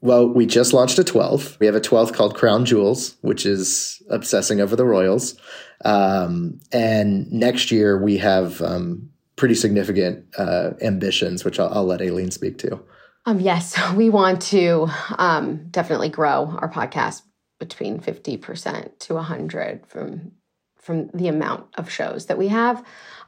well 0.00 0.28
we 0.28 0.46
just 0.46 0.72
launched 0.72 0.98
a 0.98 1.04
12 1.04 1.56
we 1.60 1.66
have 1.66 1.74
a 1.74 1.80
12th 1.80 2.14
called 2.14 2.36
crown 2.36 2.64
jewels 2.64 3.16
which 3.20 3.46
is 3.46 4.02
obsessing 4.10 4.60
over 4.60 4.76
the 4.76 4.84
royals 4.84 5.38
um, 5.84 6.58
and 6.72 7.30
next 7.30 7.70
year 7.70 8.00
we 8.02 8.16
have 8.16 8.60
um, 8.62 9.08
pretty 9.36 9.54
significant 9.54 10.24
uh, 10.38 10.70
ambitions 10.80 11.44
which 11.44 11.58
I'll, 11.58 11.72
I'll 11.72 11.84
let 11.84 12.00
aleen 12.00 12.30
speak 12.30 12.58
to 12.58 12.80
um, 13.26 13.40
yes, 13.40 13.76
we 13.94 14.08
want 14.08 14.40
to 14.42 14.88
um, 15.18 15.66
definitely 15.70 16.08
grow 16.08 16.56
our 16.58 16.70
podcast 16.70 17.22
between 17.58 17.98
50% 18.00 18.98
to 19.00 19.14
100 19.14 19.86
from 19.86 20.32
from 20.76 21.08
the 21.12 21.26
amount 21.26 21.66
of 21.78 21.90
shows 21.90 22.26
that 22.26 22.38
we 22.38 22.46
have. 22.46 22.80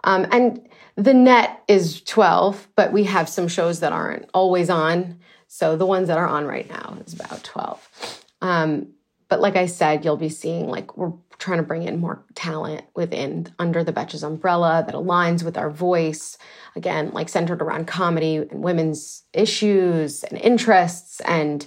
Um, 0.04 0.28
and 0.30 0.68
the 0.94 1.12
net 1.12 1.60
is 1.66 2.00
12, 2.02 2.68
but 2.76 2.92
we 2.92 3.02
have 3.02 3.28
some 3.28 3.48
shows 3.48 3.80
that 3.80 3.92
aren't 3.92 4.30
always 4.32 4.70
on. 4.70 5.18
So 5.48 5.76
the 5.76 5.86
ones 5.86 6.08
that 6.08 6.18
are 6.18 6.28
on 6.28 6.46
right 6.46 6.68
now 6.68 6.96
is 7.04 7.14
about 7.14 7.42
12. 7.42 8.24
Um, 8.42 8.92
but 9.28 9.40
like 9.40 9.56
I 9.56 9.66
said, 9.66 10.04
you'll 10.04 10.16
be 10.16 10.28
seeing 10.28 10.68
like 10.68 10.96
we're 10.96 11.12
trying 11.38 11.58
to 11.58 11.64
bring 11.64 11.82
in 11.82 12.00
more 12.00 12.24
talent 12.34 12.84
within 12.94 13.52
under 13.58 13.82
the 13.82 13.92
Betches 13.92 14.22
umbrella 14.22 14.84
that 14.86 14.94
aligns 14.94 15.42
with 15.42 15.58
our 15.58 15.70
voice. 15.70 16.38
Again, 16.76 17.10
like 17.12 17.28
centered 17.28 17.62
around 17.62 17.86
comedy 17.86 18.36
and 18.36 18.62
women's 18.62 19.24
issues 19.32 20.24
and 20.24 20.38
interests 20.38 21.20
and 21.20 21.66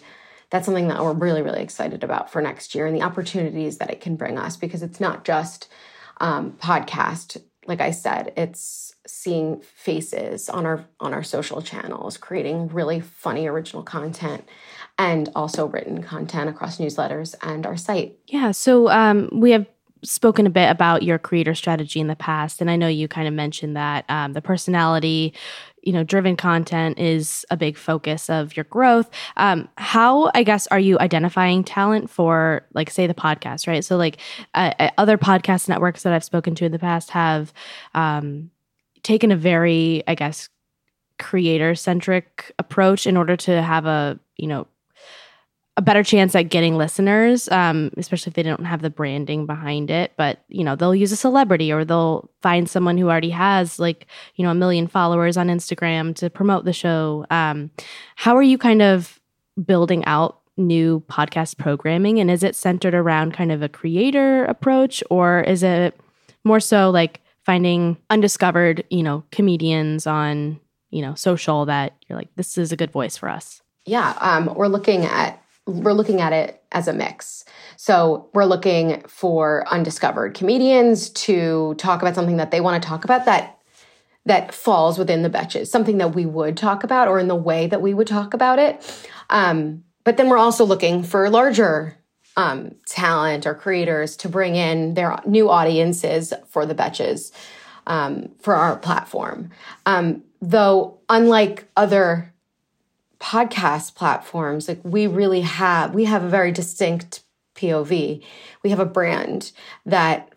that's 0.51 0.65
something 0.65 0.89
that 0.89 1.01
we're 1.01 1.13
really, 1.13 1.41
really 1.41 1.61
excited 1.61 2.03
about 2.03 2.29
for 2.29 2.41
next 2.41 2.75
year 2.75 2.85
and 2.85 2.95
the 2.95 3.01
opportunities 3.01 3.77
that 3.77 3.89
it 3.89 4.01
can 4.01 4.17
bring 4.17 4.37
us 4.37 4.57
because 4.57 4.83
it's 4.83 4.99
not 4.99 5.23
just 5.23 5.69
um, 6.19 6.51
podcast. 6.61 7.41
Like 7.71 7.79
I 7.79 7.91
said, 7.91 8.33
it's 8.35 8.93
seeing 9.07 9.61
faces 9.61 10.49
on 10.49 10.65
our 10.65 10.83
on 10.99 11.13
our 11.13 11.23
social 11.23 11.61
channels, 11.61 12.17
creating 12.17 12.67
really 12.67 12.99
funny 12.99 13.47
original 13.47 13.81
content, 13.81 14.43
and 14.97 15.29
also 15.37 15.67
written 15.67 16.03
content 16.03 16.49
across 16.49 16.79
newsletters 16.79 17.33
and 17.41 17.65
our 17.65 17.77
site. 17.77 18.19
Yeah. 18.27 18.51
So 18.51 18.89
um, 18.89 19.29
we 19.31 19.51
have 19.51 19.67
spoken 20.03 20.45
a 20.45 20.49
bit 20.49 20.69
about 20.69 21.03
your 21.03 21.17
creator 21.17 21.55
strategy 21.55 21.99
in 21.99 22.07
the 22.07 22.15
past 22.15 22.59
and 22.59 22.71
i 22.71 22.75
know 22.75 22.87
you 22.87 23.07
kind 23.07 23.27
of 23.27 23.35
mentioned 23.35 23.77
that 23.77 24.03
um, 24.09 24.33
the 24.33 24.41
personality 24.41 25.31
you 25.81 25.93
know 25.93 26.03
driven 26.03 26.35
content 26.35 26.99
is 26.99 27.45
a 27.49 27.57
big 27.57 27.77
focus 27.77 28.29
of 28.29 28.55
your 28.55 28.65
growth. 28.65 29.09
Um, 29.37 29.67
how 29.77 30.31
i 30.33 30.43
guess 30.43 30.67
are 30.67 30.79
you 30.79 30.99
identifying 30.99 31.63
talent 31.63 32.09
for 32.09 32.65
like 32.73 32.89
say 32.89 33.07
the 33.07 33.13
podcast 33.13 33.67
right? 33.67 33.83
So 33.83 33.97
like 33.97 34.17
uh, 34.53 34.73
uh 34.79 34.89
other 34.97 35.17
podcast 35.17 35.69
networks 35.69 36.03
that 36.03 36.13
i've 36.13 36.23
spoken 36.23 36.55
to 36.55 36.65
in 36.65 36.71
the 36.71 36.79
past 36.79 37.09
have 37.11 37.53
um, 37.93 38.51
taken 39.03 39.31
a 39.31 39.35
very 39.35 40.03
i 40.07 40.15
guess 40.15 40.49
creator 41.19 41.75
centric 41.75 42.51
approach 42.57 43.05
in 43.05 43.15
order 43.15 43.35
to 43.37 43.61
have 43.61 43.85
a 43.85 44.19
you 44.37 44.47
know 44.47 44.67
a 45.77 45.81
better 45.81 46.03
chance 46.03 46.35
at 46.35 46.49
getting 46.49 46.75
listeners, 46.75 47.47
um, 47.49 47.91
especially 47.95 48.29
if 48.29 48.33
they 48.33 48.43
don't 48.43 48.65
have 48.65 48.81
the 48.81 48.89
branding 48.89 49.45
behind 49.45 49.89
it. 49.89 50.11
But 50.17 50.43
you 50.49 50.63
know, 50.63 50.75
they'll 50.75 50.95
use 50.95 51.11
a 51.11 51.17
celebrity 51.17 51.71
or 51.71 51.85
they'll 51.85 52.29
find 52.41 52.69
someone 52.69 52.97
who 52.97 53.09
already 53.09 53.29
has 53.29 53.79
like 53.79 54.07
you 54.35 54.43
know 54.43 54.51
a 54.51 54.55
million 54.55 54.87
followers 54.87 55.37
on 55.37 55.47
Instagram 55.47 56.15
to 56.15 56.29
promote 56.29 56.65
the 56.65 56.73
show. 56.73 57.25
Um, 57.29 57.71
how 58.15 58.35
are 58.35 58.43
you 58.43 58.57
kind 58.57 58.81
of 58.81 59.19
building 59.63 60.03
out 60.05 60.39
new 60.57 61.03
podcast 61.09 61.57
programming, 61.57 62.19
and 62.19 62.29
is 62.29 62.43
it 62.43 62.55
centered 62.55 62.93
around 62.93 63.33
kind 63.33 63.51
of 63.51 63.61
a 63.61 63.69
creator 63.69 64.43
approach, 64.45 65.01
or 65.09 65.41
is 65.41 65.63
it 65.63 65.97
more 66.43 66.59
so 66.59 66.89
like 66.89 67.21
finding 67.45 67.97
undiscovered 68.09 68.83
you 68.89 69.03
know 69.03 69.23
comedians 69.31 70.05
on 70.05 70.59
you 70.89 71.01
know 71.01 71.15
social 71.15 71.65
that 71.65 71.95
you're 72.07 72.17
like 72.17 72.29
this 72.35 72.57
is 72.57 72.73
a 72.73 72.77
good 72.77 72.91
voice 72.91 73.15
for 73.15 73.29
us? 73.29 73.61
Yeah, 73.85 74.15
um, 74.19 74.53
we're 74.53 74.67
looking 74.67 75.05
at 75.05 75.40
we're 75.71 75.93
looking 75.93 76.21
at 76.21 76.33
it 76.33 76.63
as 76.71 76.87
a 76.87 76.93
mix. 76.93 77.45
So 77.77 78.29
we're 78.33 78.45
looking 78.45 79.01
for 79.07 79.65
undiscovered 79.69 80.33
comedians 80.33 81.09
to 81.09 81.75
talk 81.75 82.01
about 82.01 82.15
something 82.15 82.37
that 82.37 82.51
they 82.51 82.61
want 82.61 82.81
to 82.81 82.87
talk 82.87 83.03
about 83.03 83.25
that 83.25 83.57
that 84.25 84.53
falls 84.53 84.99
within 84.99 85.23
the 85.23 85.29
betches, 85.29 85.67
something 85.67 85.97
that 85.97 86.13
we 86.13 86.25
would 86.27 86.55
talk 86.55 86.83
about 86.83 87.07
or 87.07 87.17
in 87.17 87.27
the 87.27 87.35
way 87.35 87.65
that 87.65 87.81
we 87.81 87.93
would 87.93 88.05
talk 88.05 88.35
about 88.35 88.59
it. 88.59 89.09
Um, 89.31 89.83
but 90.03 90.17
then 90.17 90.29
we're 90.29 90.37
also 90.37 90.63
looking 90.63 91.03
for 91.03 91.27
larger 91.29 91.97
um, 92.37 92.75
talent 92.85 93.45
or 93.45 93.55
creators 93.55 94.15
to 94.17 94.29
bring 94.29 94.55
in 94.55 94.93
their 94.93 95.17
new 95.25 95.49
audiences 95.49 96.33
for 96.47 96.65
the 96.65 96.75
betches 96.75 97.31
um, 97.87 98.29
for 98.39 98.55
our 98.55 98.77
platform. 98.77 99.49
Um, 99.85 100.23
though, 100.41 100.99
unlike 101.09 101.67
other 101.75 102.30
podcast 103.21 103.93
platforms 103.95 104.67
like 104.67 104.79
we 104.83 105.05
really 105.05 105.41
have 105.41 105.93
we 105.93 106.05
have 106.05 106.23
a 106.23 106.29
very 106.29 106.51
distinct 106.51 107.23
pov 107.55 108.23
we 108.63 108.69
have 108.69 108.79
a 108.79 108.85
brand 108.85 109.51
that 109.85 110.31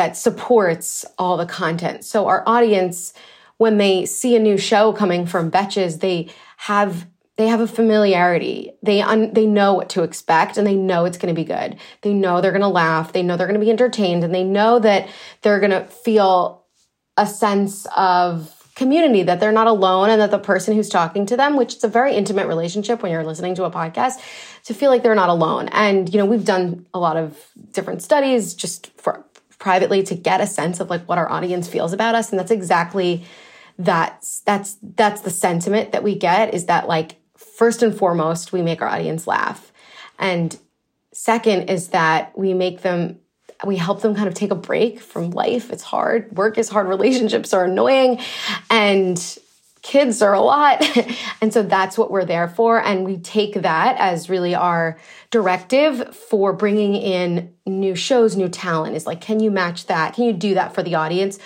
that 0.00 0.16
supports 0.16 1.04
all 1.18 1.36
the 1.36 1.44
content. 1.44 2.04
So 2.04 2.26
our 2.26 2.42
audience 2.46 3.12
when 3.58 3.76
they 3.76 4.06
see 4.06 4.34
a 4.34 4.40
new 4.40 4.56
show 4.56 4.94
coming 4.94 5.26
from 5.26 5.50
betches 5.50 6.00
they 6.00 6.30
have 6.56 7.06
they 7.36 7.48
have 7.48 7.60
a 7.60 7.66
familiarity. 7.66 8.72
They 8.82 9.02
un, 9.02 9.32
they 9.32 9.46
know 9.46 9.74
what 9.74 9.90
to 9.90 10.02
expect 10.02 10.56
and 10.56 10.66
they 10.66 10.74
know 10.74 11.04
it's 11.04 11.18
going 11.18 11.34
to 11.34 11.38
be 11.38 11.44
good. 11.44 11.76
They 12.02 12.12
know 12.14 12.40
they're 12.40 12.50
going 12.50 12.60
to 12.62 12.68
laugh. 12.68 13.12
They 13.12 13.22
know 13.22 13.36
they're 13.36 13.46
going 13.46 13.60
to 13.60 13.64
be 13.64 13.70
entertained 13.70 14.24
and 14.24 14.34
they 14.34 14.44
know 14.44 14.78
that 14.78 15.08
they're 15.42 15.60
going 15.60 15.70
to 15.70 15.84
feel 15.84 16.64
a 17.16 17.26
sense 17.26 17.86
of 17.94 18.59
community 18.80 19.22
that 19.22 19.40
they're 19.40 19.52
not 19.52 19.66
alone 19.66 20.08
and 20.08 20.22
that 20.22 20.30
the 20.30 20.38
person 20.38 20.74
who's 20.74 20.88
talking 20.88 21.26
to 21.26 21.36
them 21.36 21.54
which 21.54 21.76
is 21.76 21.84
a 21.84 21.88
very 21.88 22.14
intimate 22.14 22.46
relationship 22.46 23.02
when 23.02 23.12
you're 23.12 23.22
listening 23.22 23.54
to 23.54 23.64
a 23.64 23.70
podcast 23.70 24.14
to 24.64 24.72
feel 24.72 24.90
like 24.90 25.02
they're 25.02 25.14
not 25.14 25.28
alone. 25.28 25.68
And 25.68 26.10
you 26.10 26.18
know 26.18 26.24
we've 26.24 26.46
done 26.46 26.86
a 26.94 26.98
lot 26.98 27.18
of 27.18 27.38
different 27.72 28.00
studies 28.02 28.54
just 28.54 28.86
for 28.96 29.22
privately 29.58 30.02
to 30.02 30.14
get 30.14 30.40
a 30.40 30.46
sense 30.46 30.80
of 30.80 30.88
like 30.88 31.06
what 31.06 31.18
our 31.18 31.30
audience 31.30 31.68
feels 31.68 31.92
about 31.92 32.14
us. 32.14 32.30
And 32.30 32.38
that's 32.38 32.50
exactly 32.50 33.22
that's 33.78 34.40
that's 34.40 34.78
that's 34.82 35.20
the 35.20 35.30
sentiment 35.30 35.92
that 35.92 36.02
we 36.02 36.14
get 36.14 36.54
is 36.54 36.64
that 36.64 36.88
like 36.88 37.16
first 37.36 37.82
and 37.82 37.94
foremost 37.94 38.50
we 38.50 38.62
make 38.62 38.80
our 38.80 38.88
audience 38.88 39.26
laugh. 39.26 39.72
And 40.18 40.58
second 41.12 41.68
is 41.68 41.88
that 41.88 42.36
we 42.36 42.54
make 42.54 42.80
them 42.80 43.18
we 43.66 43.76
help 43.76 44.02
them 44.02 44.14
kind 44.14 44.28
of 44.28 44.34
take 44.34 44.50
a 44.50 44.56
break 44.56 45.00
from 45.00 45.30
life. 45.30 45.70
It's 45.70 45.82
hard. 45.82 46.36
Work 46.36 46.58
is 46.58 46.68
hard. 46.68 46.88
Relationships 46.88 47.52
are 47.52 47.64
annoying 47.64 48.20
and 48.70 49.38
kids 49.82 50.22
are 50.22 50.34
a 50.34 50.40
lot. 50.40 50.84
and 51.40 51.52
so 51.52 51.62
that's 51.62 51.96
what 51.96 52.10
we're 52.10 52.24
there 52.24 52.48
for. 52.48 52.82
And 52.82 53.04
we 53.04 53.18
take 53.18 53.54
that 53.62 53.96
as 53.98 54.28
really 54.28 54.54
our 54.54 54.98
directive 55.30 56.14
for 56.14 56.52
bringing 56.52 56.94
in 56.94 57.54
new 57.66 57.94
shows, 57.94 58.36
new 58.36 58.48
talent 58.48 58.96
is 58.96 59.06
like, 59.06 59.20
can 59.20 59.40
you 59.40 59.50
match 59.50 59.86
that? 59.86 60.14
Can 60.14 60.24
you 60.24 60.32
do 60.32 60.54
that 60.54 60.74
for 60.74 60.82
the 60.82 60.94
audience 60.94 61.38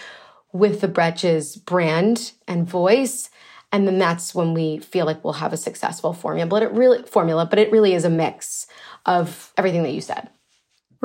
with 0.53 0.81
the 0.81 0.89
Betches 0.89 1.63
brand 1.65 2.33
and 2.49 2.69
voice? 2.69 3.31
And 3.73 3.89
then 3.89 3.99
that's 3.99 4.35
when 4.35 4.55
we 4.55 4.79
feel 4.79 5.05
like 5.05 5.25
we'll 5.25 5.33
have 5.35 5.53
a 5.53 5.57
successful 5.57 6.13
formula. 6.13 6.47
But 6.47 6.63
it 6.63 6.71
really 6.73 7.03
formula, 7.03 7.47
but 7.47 7.59
it 7.59 7.73
really 7.73 7.93
is 7.95 8.05
a 8.05 8.11
mix 8.11 8.67
of 9.05 9.53
everything 9.57 9.83
that 9.83 9.93
you 9.93 10.01
said. 10.01 10.29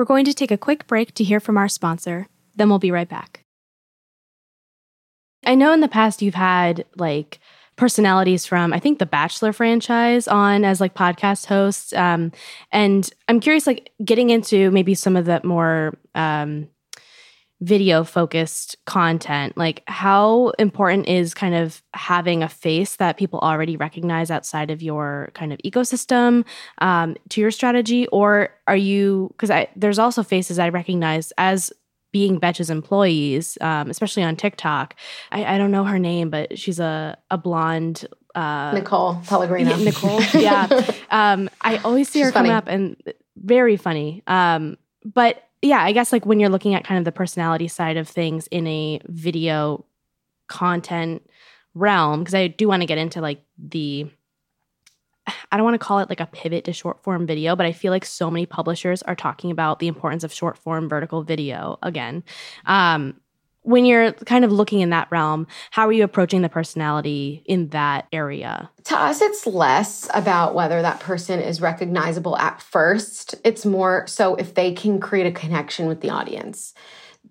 We're 0.00 0.06
going 0.06 0.24
to 0.24 0.32
take 0.32 0.50
a 0.50 0.56
quick 0.56 0.86
break 0.86 1.12
to 1.16 1.24
hear 1.24 1.40
from 1.40 1.58
our 1.58 1.68
sponsor, 1.68 2.26
then 2.56 2.70
we'll 2.70 2.78
be 2.78 2.90
right 2.90 3.06
back. 3.06 3.44
I 5.44 5.54
know 5.54 5.74
in 5.74 5.80
the 5.80 5.88
past 5.88 6.22
you've 6.22 6.34
had 6.34 6.86
like 6.96 7.38
personalities 7.76 8.46
from 8.46 8.72
I 8.72 8.78
think 8.78 8.98
the 8.98 9.04
Bachelor 9.04 9.52
franchise 9.52 10.26
on 10.26 10.64
as 10.64 10.80
like 10.80 10.94
podcast 10.94 11.44
hosts, 11.44 11.92
um, 11.92 12.32
and 12.72 13.10
I'm 13.28 13.40
curious, 13.40 13.66
like 13.66 13.92
getting 14.02 14.30
into 14.30 14.70
maybe 14.70 14.94
some 14.94 15.18
of 15.18 15.26
the 15.26 15.42
more 15.44 15.92
um, 16.14 16.68
video 17.60 18.04
focused 18.04 18.76
content 18.86 19.56
like 19.56 19.82
how 19.86 20.48
important 20.58 21.06
is 21.06 21.34
kind 21.34 21.54
of 21.54 21.82
having 21.92 22.42
a 22.42 22.48
face 22.48 22.96
that 22.96 23.18
people 23.18 23.38
already 23.40 23.76
recognize 23.76 24.30
outside 24.30 24.70
of 24.70 24.80
your 24.80 25.30
kind 25.34 25.52
of 25.52 25.58
ecosystem 25.58 26.44
um, 26.78 27.16
to 27.28 27.40
your 27.40 27.50
strategy 27.50 28.06
or 28.08 28.48
are 28.66 28.76
you 28.76 29.28
because 29.32 29.50
i 29.50 29.68
there's 29.76 29.98
also 29.98 30.22
faces 30.22 30.58
i 30.58 30.68
recognize 30.68 31.32
as 31.36 31.72
being 32.12 32.40
Betch's 32.40 32.70
employees, 32.70 33.56
um, 33.60 33.88
especially 33.88 34.24
on 34.24 34.34
TikTok. 34.34 34.96
I, 35.30 35.54
I, 35.54 35.58
don't 35.58 35.70
know 35.70 35.84
her 35.84 36.00
name, 36.00 36.28
but 36.28 36.58
she's 36.58 36.80
a 36.80 37.16
a 37.30 37.38
blonde 37.38 38.04
uh, 38.34 38.72
Nicole 38.74 39.20
Pellegrino. 39.26 39.76
Nicole, 39.76 40.20
yeah. 40.34 40.66
um, 41.10 41.48
I 41.60 41.78
always 41.78 42.08
see 42.08 42.20
she's 42.20 42.26
her 42.26 42.32
come 42.32 42.50
up 42.50 42.68
and 42.68 42.96
very 43.36 43.76
funny. 43.76 44.22
Um, 44.26 44.76
but 45.04 45.42
yeah, 45.62 45.82
I 45.82 45.92
guess 45.92 46.12
like 46.12 46.24
when 46.24 46.40
you're 46.40 46.50
looking 46.50 46.74
at 46.74 46.84
kind 46.84 46.98
of 46.98 47.04
the 47.04 47.12
personality 47.12 47.68
side 47.68 47.96
of 47.96 48.08
things 48.08 48.46
in 48.48 48.66
a 48.66 49.00
video 49.06 49.84
content 50.48 51.28
realm, 51.74 52.20
because 52.20 52.34
I 52.34 52.48
do 52.48 52.68
want 52.68 52.82
to 52.82 52.86
get 52.86 52.98
into 52.98 53.20
like 53.20 53.42
the 53.58 54.10
I 55.52 55.56
don't 55.56 55.64
want 55.64 55.74
to 55.74 55.86
call 55.86 55.98
it 55.98 56.08
like 56.08 56.20
a 56.20 56.26
pivot 56.26 56.64
to 56.64 56.72
short 56.72 57.02
form 57.02 57.26
video, 57.26 57.54
but 57.54 57.66
I 57.66 57.72
feel 57.72 57.92
like 57.92 58.04
so 58.04 58.30
many 58.30 58.46
publishers 58.46 59.02
are 59.02 59.14
talking 59.14 59.50
about 59.50 59.78
the 59.78 59.86
importance 59.86 60.24
of 60.24 60.32
short 60.32 60.56
form 60.58 60.88
vertical 60.88 61.22
video 61.22 61.78
again. 61.82 62.24
Um, 62.66 63.20
when 63.70 63.84
you're 63.84 64.12
kind 64.12 64.44
of 64.44 64.52
looking 64.52 64.80
in 64.80 64.90
that 64.90 65.08
realm, 65.10 65.46
how 65.70 65.86
are 65.86 65.92
you 65.92 66.04
approaching 66.04 66.42
the 66.42 66.48
personality 66.48 67.42
in 67.46 67.68
that 67.68 68.06
area? 68.12 68.70
To 68.84 68.98
us, 68.98 69.20
it's 69.20 69.46
less 69.46 70.08
about 70.12 70.54
whether 70.54 70.82
that 70.82 71.00
person 71.00 71.40
is 71.40 71.60
recognizable 71.60 72.36
at 72.36 72.60
first. 72.60 73.36
It's 73.44 73.64
more 73.64 74.06
so 74.06 74.34
if 74.34 74.54
they 74.54 74.72
can 74.72 75.00
create 75.00 75.26
a 75.26 75.32
connection 75.32 75.86
with 75.86 76.00
the 76.00 76.10
audience. 76.10 76.74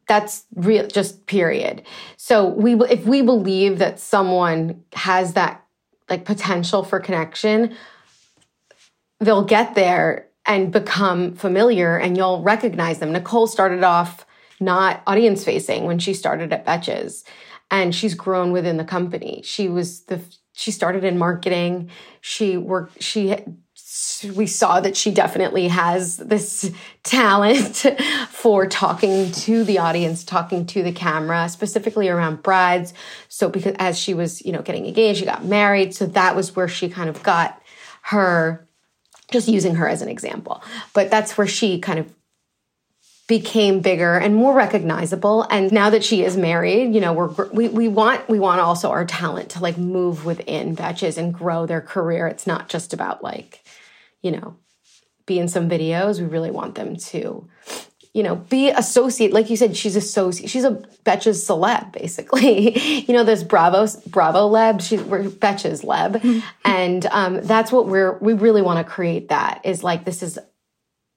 That's 0.08 0.46
real, 0.56 0.88
just 0.88 1.26
period. 1.28 1.84
So 2.18 2.48
we, 2.48 2.74
if 2.86 3.06
we 3.06 3.22
believe 3.22 3.80
that 3.80 4.00
someone 4.00 4.84
has 4.94 5.34
that 5.34 5.66
like 6.10 6.26
potential 6.26 6.84
for 6.84 7.00
connection, 7.00 7.76
they'll 9.20 9.44
get 9.44 9.76
there 9.76 10.28
and 10.46 10.72
become 10.72 11.36
familiar 11.36 11.98
and 11.98 12.18
you'll 12.18 12.42
recognize 12.42 13.00
them. 13.00 13.12
Nicole 13.12 13.46
started 13.46 13.84
off 13.84 14.26
not 14.60 15.02
audience 15.08 15.44
facing 15.44 15.86
when 15.86 16.00
she 16.00 16.14
started 16.14 16.54
at 16.54 16.66
Betches. 16.66 17.24
And 17.72 17.94
she's 17.94 18.16
grown 18.16 18.52
within 18.52 18.78
the 18.78 18.84
company. 18.84 19.42
She 19.44 19.68
was 19.68 20.02
the 20.02 20.22
she 20.54 20.72
started 20.72 21.04
in 21.04 21.18
marketing. 21.18 21.90
She 22.22 22.58
worked 22.58 23.02
she 23.02 23.36
we 24.36 24.46
saw 24.46 24.80
that 24.80 24.96
she 24.96 25.12
definitely 25.12 25.68
has 25.68 26.18
this 26.18 26.72
talent 27.04 27.86
for 28.30 28.68
talking 28.68 29.32
to 29.32 29.64
the 29.64 29.80
audience, 29.80 30.24
talking 30.24 30.66
to 30.68 30.84
the 30.84 30.92
camera, 30.92 31.50
specifically 31.50 32.10
around 32.10 32.44
brides. 32.44 32.94
So 33.30 33.50
because 33.50 33.76
as 33.80 33.98
she 33.98 34.14
was, 34.14 34.46
you 34.46 34.52
know, 34.52 34.62
getting 34.62 34.86
engaged, 34.86 35.20
she 35.20 35.26
got 35.26 35.46
married. 35.46 35.96
So 35.96 36.06
that 36.08 36.36
was 36.36 36.56
where 36.56 36.68
she 36.68 36.90
kind 36.90 37.10
of 37.10 37.24
got 37.24 37.62
her 38.04 38.68
just 39.32 39.48
using 39.48 39.76
her 39.76 39.88
as 39.88 40.02
an 40.02 40.10
example. 40.10 40.64
But 40.94 41.10
that's 41.10 41.38
where 41.38 41.48
she 41.48 41.80
kind 41.80 42.00
of 42.00 42.14
became 43.30 43.80
bigger 43.80 44.18
and 44.18 44.36
more 44.36 44.56
recognizable. 44.56 45.44
And 45.52 45.72
now 45.72 45.92
that 45.92 46.04
she 46.04 46.24
is 46.24 46.36
married 46.36 46.96
you 46.96 47.00
know 47.00 47.14
we're 47.14 47.50
we, 47.52 47.70
we 47.70 47.88
want 47.88 48.28
we 48.28 48.40
want 48.40 48.60
also 48.60 48.90
our 48.90 49.06
talent 49.06 49.52
to 49.52 49.60
like 49.60 49.78
move 49.78 50.26
within 50.26 50.76
Betches 50.76 51.18
and 51.18 51.34
grow 51.34 51.66
their 51.66 51.80
career. 51.80 52.28
It's 52.28 52.48
not 52.48 52.68
just 52.68 52.92
about 52.92 53.24
like 53.24 53.64
you 54.22 54.32
know 54.32 54.58
be 55.28 55.38
in 55.40 55.48
some 55.48 55.70
videos. 55.70 56.20
We 56.20 56.26
really 56.26 56.50
want 56.50 56.74
them 56.74 56.96
to 56.96 57.48
you 58.14 58.24
know 58.24 58.36
be 58.36 58.72
associate 58.72 59.32
like 59.32 59.52
you 59.52 59.58
said 59.58 59.78
she's 59.78 59.96
associate 59.96 60.50
she's 60.50 60.64
a 60.64 60.82
Betches 61.06 61.46
celeb 61.48 61.94
basically. 61.94 62.78
You 63.10 63.14
know 63.14 63.24
there's 63.24 63.44
bravo 63.44 63.86
bravo 64.08 64.50
leb 64.50 64.82
she's 64.82 65.04
we're 65.04 65.26
Betches 65.26 65.86
leb. 65.86 66.44
And 66.66 67.06
um 67.06 67.42
that's 67.44 67.72
what 67.72 67.88
we're 67.88 68.18
we 68.18 68.34
really 68.34 68.64
want 68.64 68.86
to 68.86 68.92
create 68.92 69.30
that 69.30 69.62
is 69.64 69.84
like 69.84 70.04
this 70.04 70.24
is 70.24 70.40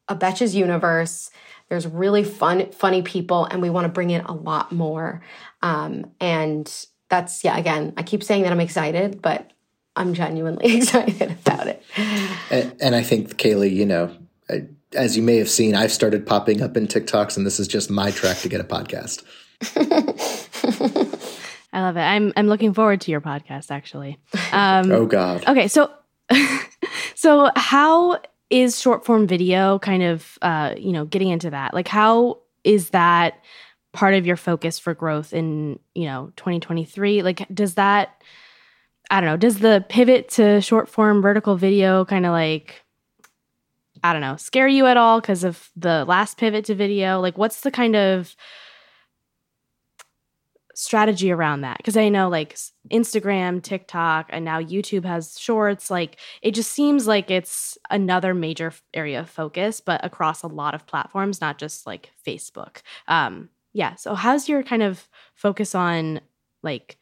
a 0.09 0.15
Betches 0.15 0.53
universe 0.53 1.31
there's 1.73 1.87
really 1.87 2.23
fun, 2.23 2.71
funny 2.73 3.01
people, 3.01 3.47
and 3.47 3.63
we 3.63 3.71
want 3.71 3.87
to 3.87 3.89
bring 3.89 4.11
in 4.11 4.21
a 4.27 4.33
lot 4.35 4.73
more. 4.73 5.23
Um, 5.63 6.11
and 6.21 6.71
that's, 7.09 7.43
yeah, 7.45 7.57
again, 7.57 7.95
I 7.97 8.03
keep 8.03 8.23
saying 8.23 8.43
that 8.43 8.53
I'm 8.53 8.61
excited, 8.61 9.23
but 9.23 9.51
I'm 9.97 10.13
genuinely 10.13 10.77
excited 10.77 11.31
about 11.31 11.69
it. 11.69 11.83
And, 12.51 12.77
and 12.79 12.95
I 12.95 13.03
think, 13.03 13.39
Kaylee, 13.39 13.73
you 13.73 13.87
know, 13.87 14.15
as 14.95 15.17
you 15.17 15.23
may 15.23 15.39
have 15.39 15.49
seen, 15.49 15.75
I've 15.75 15.93
started 15.93 16.27
popping 16.27 16.61
up 16.61 16.77
in 16.77 16.89
TikToks, 16.89 17.39
and 17.39 17.47
this 17.47 17.59
is 17.59 17.69
just 17.69 17.89
my 17.91 18.11
track 18.11 18.37
to 18.41 18.51
get 18.51 18.61
a 18.61 18.65
podcast. 18.65 19.23
I 21.73 21.81
love 21.81 21.97
it. 21.97 22.01
I'm 22.01 22.35
I'm 22.37 22.49
looking 22.49 22.75
forward 22.75 23.01
to 23.01 23.11
your 23.11 23.23
podcast. 23.23 23.71
Actually. 23.71 24.19
Um, 24.53 24.93
oh 24.93 25.07
God. 25.07 25.49
Okay, 25.49 25.69
so 25.69 25.91
so 27.15 27.51
how 27.57 28.21
is 28.53 28.81
short 28.81 29.05
form 29.05 29.27
video 29.27 29.79
kind 29.79 30.03
of 30.03 30.39
uh, 30.43 30.75
you 30.77 30.93
know 30.93 31.05
getting 31.05 31.29
into 31.29 31.51
that? 31.51 31.75
Like 31.75 31.89
how 31.89 32.39
is 32.63 32.91
that 32.91 33.43
part 33.93 34.15
of 34.15 34.27
your 34.27 34.37
focus 34.37 34.79
for 34.79 34.95
growth 34.95 35.33
in 35.33 35.79
you 35.95 36.07
know 36.07 36.33
2023 36.37 37.23
like 37.23 37.47
does 37.53 37.75
that 37.75 38.23
i 39.11 39.21
don't 39.21 39.29
know 39.29 39.37
does 39.37 39.59
the 39.59 39.85
pivot 39.91 40.31
to 40.31 40.63
short 40.63 40.89
form 40.89 41.21
vertical 41.21 41.57
video 41.57 42.03
kind 42.07 42.25
of 42.25 42.33
like 42.33 42.83
i 44.03 44.13
don't 44.13 44.23
know 44.23 44.37
scare 44.37 44.67
you 44.67 44.87
at 44.87 44.97
all 44.97 45.21
because 45.21 45.45
of 45.45 45.71
the 45.77 46.05
last 46.07 46.39
pivot 46.39 46.65
to 46.67 46.75
video? 46.75 47.21
Like 47.21 47.39
what's 47.39 47.61
the 47.61 47.71
kind 47.71 47.97
of 47.97 48.35
strategy 50.83 51.31
around 51.31 51.61
that 51.61 51.77
because 51.77 51.97
i 51.97 52.09
know 52.09 52.29
like 52.29 52.59
instagram 52.91 53.63
tiktok 53.63 54.27
and 54.31 54.45
now 54.45 54.61
youtube 54.61 55.05
has 55.05 55.39
shorts 55.39 55.93
like 55.93 56.19
it 56.43 56.57
just 56.57 56.73
seems 56.73 57.07
like 57.07 57.31
it's 57.31 57.79
another 57.89 58.35
major 58.35 58.73
area 58.93 59.21
of 59.21 59.31
focus 59.31 59.81
but 59.81 60.05
across 60.05 60.43
a 60.43 60.49
lot 60.49 60.75
of 60.75 60.85
platforms 60.85 61.41
not 61.41 61.57
just 61.57 61.87
like 61.87 62.11
facebook. 62.27 62.79
Um 63.07 63.49
yeah 63.73 63.95
so 63.95 64.17
how's 64.17 64.49
your 64.49 64.65
kind 64.65 64.83
of 64.83 65.09
focus 65.37 65.77
on 65.77 66.21
like 66.65 66.99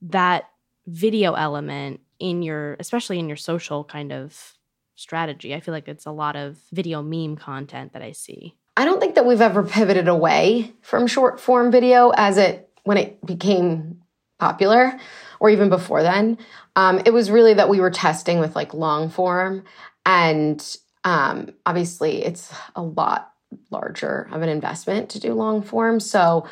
that 0.00 0.44
video 0.86 1.34
element 1.34 1.98
in 2.20 2.40
your 2.40 2.76
especially 2.78 3.18
in 3.18 3.26
your 3.26 3.36
social 3.36 3.82
kind 3.82 4.12
of 4.12 4.54
strategy? 4.94 5.56
I 5.56 5.58
feel 5.58 5.74
like 5.74 5.88
it's 5.88 6.06
a 6.06 6.12
lot 6.12 6.36
of 6.36 6.56
video 6.72 7.02
meme 7.02 7.34
content 7.34 7.94
that 7.94 8.02
i 8.02 8.12
see. 8.12 8.54
I 8.76 8.84
don't 8.84 9.00
think 9.00 9.16
that 9.16 9.26
we've 9.26 9.40
ever 9.40 9.64
pivoted 9.64 10.06
away 10.06 10.72
from 10.82 11.08
short 11.08 11.40
form 11.40 11.72
video 11.72 12.10
as 12.10 12.38
it 12.38 12.70
when 12.84 12.96
it 12.96 13.24
became 13.24 14.00
popular 14.38 14.98
or 15.40 15.50
even 15.50 15.68
before 15.68 16.02
then 16.02 16.38
um, 16.76 17.00
it 17.04 17.12
was 17.12 17.30
really 17.30 17.54
that 17.54 17.68
we 17.68 17.80
were 17.80 17.90
testing 17.90 18.40
with 18.40 18.56
like 18.56 18.74
long 18.74 19.10
form 19.10 19.64
and 20.06 20.76
um, 21.04 21.50
obviously 21.66 22.24
it's 22.24 22.52
a 22.74 22.82
lot 22.82 23.32
larger 23.70 24.28
of 24.32 24.42
an 24.42 24.48
investment 24.48 25.10
to 25.10 25.20
do 25.20 25.34
long 25.34 25.62
form 25.62 26.00
so 26.00 26.46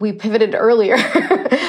we 0.00 0.12
pivoted 0.12 0.54
earlier, 0.54 0.96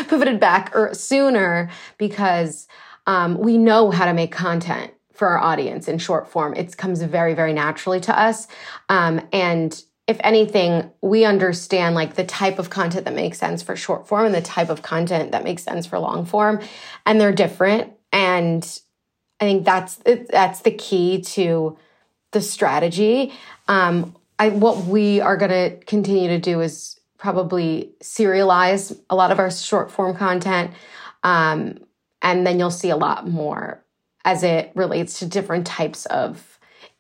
pivoted 0.08 0.40
back 0.40 0.76
er, 0.76 0.94
sooner 0.94 1.70
because 1.98 2.68
um, 3.06 3.38
we 3.38 3.58
know 3.58 3.92
how 3.92 4.06
to 4.06 4.14
make 4.14 4.32
content 4.32 4.92
for 5.14 5.28
our 5.28 5.38
audience 5.38 5.88
in 5.88 6.00
short 6.00 6.28
form. 6.28 6.56
It 6.56 6.76
comes 6.78 7.04
very, 7.04 7.34
very 7.34 7.54
naturally 7.54 8.00
to 8.00 8.18
us. 8.18 8.48
Um, 8.90 9.22
and 9.32 9.84
if 10.12 10.20
anything, 10.24 10.92
we 11.02 11.26
understand 11.26 11.96
like 11.96 12.14
the 12.16 12.24
type 12.24 12.60
of 12.60 12.70
content 12.70 13.06
that 13.06 13.16
makes 13.16 13.40
sense 13.40 13.64
for 13.64 13.76
short 13.76 14.08
form 14.08 14.26
and 14.28 14.36
the 14.36 14.42
type 14.42 14.70
of 14.70 14.84
content 14.84 15.32
that 15.32 15.44
makes 15.44 15.64
sense 15.64 15.88
for 15.88 15.98
long 15.98 16.26
form, 16.26 16.60
and 17.06 17.20
they're 17.20 17.32
different. 17.32 17.94
And 18.12 18.64
I 19.40 19.46
think 19.46 19.66
that's 19.66 19.96
that's 20.30 20.62
the 20.62 20.72
key 20.72 21.22
to 21.22 21.78
the 22.32 22.42
strategy. 22.42 23.34
Um, 23.68 24.16
I, 24.38 24.50
what 24.50 24.86
we 24.86 25.20
are 25.20 25.38
going 25.38 25.52
to 25.52 25.78
continue 25.86 26.28
to 26.30 26.40
do 26.40 26.62
is 26.62 27.00
probably 27.18 27.92
serialize 28.02 29.00
a 29.10 29.16
lot 29.16 29.32
of 29.32 29.40
our 29.40 29.52
short 29.52 29.92
form 29.92 30.16
content. 30.16 30.72
Um, 31.24 31.78
and 32.22 32.46
then 32.46 32.60
you'll 32.60 32.72
see 32.72 32.90
a 32.90 32.98
lot 32.98 33.28
more 33.28 33.84
as 34.26 34.44
it 34.44 34.72
relates 34.76 35.20
to 35.20 35.26
different 35.26 35.66
types 35.68 36.06
of 36.08 36.51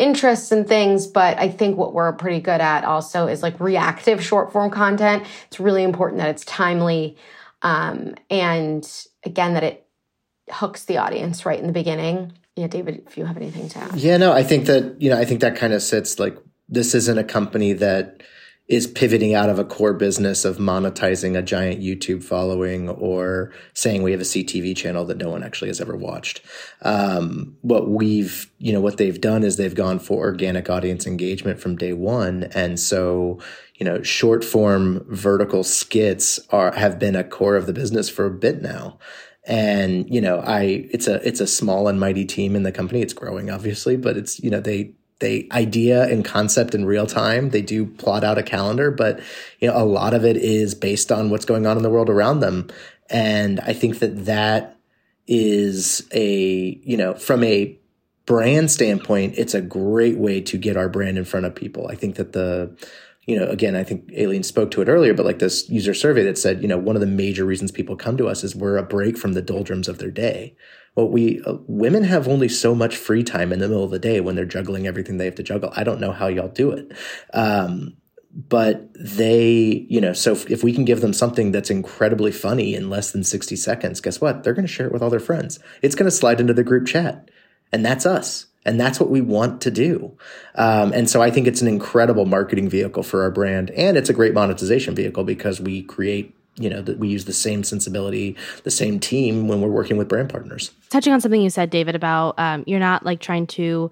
interests 0.01 0.51
and 0.51 0.67
things. 0.67 1.07
But 1.07 1.37
I 1.37 1.49
think 1.49 1.77
what 1.77 1.93
we're 1.93 2.11
pretty 2.13 2.39
good 2.39 2.59
at 2.59 2.83
also 2.83 3.27
is 3.27 3.43
like 3.43 3.59
reactive 3.59 4.23
short 4.23 4.51
form 4.51 4.71
content. 4.71 5.23
It's 5.47 5.59
really 5.59 5.83
important 5.83 6.19
that 6.19 6.29
it's 6.29 6.43
timely. 6.43 7.17
Um, 7.61 8.15
and 8.29 8.87
again, 9.23 9.53
that 9.53 9.63
it 9.63 9.85
hooks 10.49 10.85
the 10.85 10.97
audience 10.97 11.45
right 11.45 11.59
in 11.59 11.67
the 11.67 11.73
beginning. 11.73 12.33
Yeah, 12.55 12.67
David, 12.67 13.03
if 13.07 13.17
you 13.17 13.25
have 13.25 13.37
anything 13.37 13.69
to 13.69 13.79
add. 13.79 13.95
Yeah, 13.95 14.17
no, 14.17 14.33
I 14.33 14.43
think 14.43 14.65
that, 14.65 15.01
you 15.01 15.09
know, 15.09 15.17
I 15.17 15.25
think 15.25 15.41
that 15.41 15.55
kind 15.55 15.71
of 15.71 15.81
sits 15.81 16.19
like 16.19 16.37
this 16.67 16.93
isn't 16.95 17.17
a 17.17 17.23
company 17.23 17.73
that 17.73 18.23
is 18.71 18.87
pivoting 18.87 19.33
out 19.33 19.49
of 19.49 19.59
a 19.59 19.65
core 19.65 19.93
business 19.93 20.45
of 20.45 20.55
monetizing 20.55 21.37
a 21.37 21.41
giant 21.41 21.81
YouTube 21.81 22.23
following 22.23 22.87
or 22.87 23.51
saying 23.73 24.01
we 24.01 24.13
have 24.13 24.21
a 24.21 24.23
CTV 24.23 24.73
channel 24.77 25.03
that 25.03 25.17
no 25.17 25.29
one 25.29 25.43
actually 25.43 25.67
has 25.67 25.81
ever 25.81 25.93
watched. 25.93 26.39
Um, 26.83 27.57
what 27.63 27.89
we've, 27.89 28.49
you 28.59 28.71
know, 28.71 28.79
what 28.79 28.95
they've 28.95 29.19
done 29.19 29.43
is 29.43 29.57
they've 29.57 29.75
gone 29.75 29.99
for 29.99 30.19
organic 30.19 30.69
audience 30.69 31.05
engagement 31.05 31.59
from 31.59 31.75
day 31.75 31.91
one. 31.91 32.45
And 32.55 32.79
so, 32.79 33.41
you 33.75 33.85
know, 33.85 34.01
short 34.03 34.41
form 34.41 35.05
vertical 35.09 35.65
skits 35.65 36.39
are, 36.51 36.71
have 36.71 36.97
been 36.97 37.17
a 37.17 37.25
core 37.25 37.57
of 37.57 37.65
the 37.65 37.73
business 37.73 38.07
for 38.07 38.25
a 38.25 38.31
bit 38.31 38.61
now. 38.61 38.97
And, 39.43 40.09
you 40.09 40.21
know, 40.21 40.39
I, 40.39 40.87
it's 40.91 41.07
a, 41.07 41.15
it's 41.27 41.41
a 41.41 41.47
small 41.47 41.89
and 41.89 41.99
mighty 41.99 42.23
team 42.23 42.55
in 42.55 42.63
the 42.63 42.71
company. 42.71 43.01
It's 43.01 43.11
growing, 43.11 43.49
obviously, 43.49 43.97
but 43.97 44.15
it's, 44.15 44.39
you 44.39 44.49
know, 44.49 44.61
they, 44.61 44.93
they 45.21 45.47
idea 45.51 46.03
and 46.09 46.25
concept 46.25 46.75
in 46.75 46.83
real 46.83 47.07
time. 47.07 47.51
They 47.51 47.61
do 47.61 47.85
plot 47.85 48.25
out 48.25 48.37
a 48.37 48.43
calendar, 48.43 48.91
but 48.91 49.21
you 49.59 49.69
know, 49.69 49.77
a 49.77 49.85
lot 49.85 50.13
of 50.13 50.25
it 50.25 50.35
is 50.35 50.75
based 50.75 51.11
on 51.11 51.29
what's 51.29 51.45
going 51.45 51.65
on 51.65 51.77
in 51.77 51.83
the 51.83 51.89
world 51.89 52.09
around 52.09 52.41
them. 52.41 52.69
And 53.09 53.61
I 53.61 53.71
think 53.73 53.99
that 53.99 54.25
that 54.25 54.77
is 55.27 56.07
a, 56.11 56.79
you 56.83 56.97
know, 56.97 57.13
from 57.13 57.43
a 57.43 57.77
brand 58.25 58.69
standpoint, 58.69 59.35
it's 59.37 59.53
a 59.53 59.61
great 59.61 60.17
way 60.17 60.41
to 60.41 60.57
get 60.57 60.75
our 60.75 60.89
brand 60.89 61.17
in 61.17 61.25
front 61.25 61.45
of 61.45 61.55
people. 61.55 61.87
I 61.87 61.95
think 61.95 62.15
that 62.15 62.33
the, 62.33 62.75
you 63.25 63.39
know, 63.39 63.47
again, 63.47 63.75
I 63.75 63.83
think 63.83 64.11
Aleen 64.17 64.43
spoke 64.43 64.71
to 64.71 64.81
it 64.81 64.87
earlier, 64.87 65.13
but 65.13 65.25
like 65.25 65.39
this 65.39 65.69
user 65.69 65.93
survey 65.93 66.23
that 66.23 66.37
said, 66.37 66.61
you 66.61 66.67
know, 66.67 66.77
one 66.77 66.95
of 66.95 67.01
the 67.01 67.07
major 67.07 67.45
reasons 67.45 67.71
people 67.71 67.95
come 67.95 68.17
to 68.17 68.27
us 68.27 68.43
is 68.43 68.55
we're 68.55 68.77
a 68.77 68.83
break 68.83 69.17
from 69.17 69.33
the 69.33 69.41
doldrums 69.41 69.87
of 69.87 69.99
their 69.99 70.11
day 70.11 70.55
well 70.95 71.09
we 71.09 71.41
uh, 71.43 71.55
women 71.67 72.03
have 72.03 72.27
only 72.27 72.49
so 72.49 72.75
much 72.75 72.95
free 72.95 73.23
time 73.23 73.51
in 73.51 73.59
the 73.59 73.67
middle 73.67 73.83
of 73.83 73.91
the 73.91 73.99
day 73.99 74.19
when 74.21 74.35
they're 74.35 74.45
juggling 74.45 74.87
everything 74.87 75.17
they 75.17 75.25
have 75.25 75.35
to 75.35 75.43
juggle. 75.43 75.71
I 75.75 75.83
don't 75.83 76.01
know 76.01 76.11
how 76.11 76.27
y'all 76.27 76.47
do 76.47 76.71
it. 76.71 76.91
Um, 77.33 77.97
but 78.33 78.89
they 78.93 79.85
you 79.89 79.99
know 79.99 80.13
so 80.13 80.31
if, 80.31 80.49
if, 80.49 80.63
we 80.63 80.73
can 80.73 80.85
give 80.85 81.01
them 81.01 81.11
something 81.11 81.51
that's 81.51 81.69
incredibly 81.69 82.31
funny 82.31 82.75
in 82.75 82.89
less 82.89 83.11
than 83.11 83.23
60 83.23 83.55
seconds 83.55 83.99
guess 83.99 84.21
what? 84.21 84.43
They're 84.43 84.53
going 84.53 84.67
to 84.67 84.71
share 84.71 84.87
it 84.87 84.93
with 84.93 85.01
all 85.01 85.09
their 85.09 85.19
friends. 85.19 85.59
It's 85.81 85.95
going 85.95 86.09
to 86.09 86.15
slide 86.15 86.39
into 86.39 86.53
the 86.53 86.63
group 86.63 86.87
chat. 86.87 87.29
And 87.71 87.85
that's 87.85 88.05
us. 88.05 88.47
And 88.65 88.79
that's 88.79 88.99
what 88.99 89.09
we 89.09 89.21
want 89.21 89.61
to 89.61 89.71
do. 89.71 90.17
Um, 90.55 90.93
and 90.93 91.09
so 91.09 91.21
i 91.21 91.31
think 91.31 91.47
it's 91.47 91.61
an 91.61 91.67
incredible 91.67 92.25
marketing 92.25 92.69
vehicle 92.69 93.03
for 93.03 93.23
our 93.23 93.31
brand. 93.31 93.71
And 93.71 93.97
it's 93.97 94.09
a 94.09 94.13
great 94.13 94.33
monetization 94.33 94.93
vehicle 94.93 95.23
because 95.23 95.59
we 95.59 95.81
create 95.81 96.35
you 96.61 96.69
know 96.69 96.81
that 96.81 96.99
we 96.99 97.07
use 97.07 97.25
the 97.25 97.33
same 97.33 97.63
sensibility 97.63 98.35
the 98.63 98.71
same 98.71 98.99
team 98.99 99.47
when 99.47 99.61
we're 99.61 99.69
working 99.69 99.97
with 99.97 100.07
brand 100.07 100.29
partners. 100.29 100.71
Touching 100.89 101.13
on 101.13 101.21
something 101.21 101.41
you 101.41 101.49
said 101.49 101.69
david 101.69 101.95
about 101.95 102.37
um, 102.37 102.63
you're 102.67 102.79
not 102.79 103.05
like 103.05 103.19
trying 103.19 103.47
to 103.47 103.89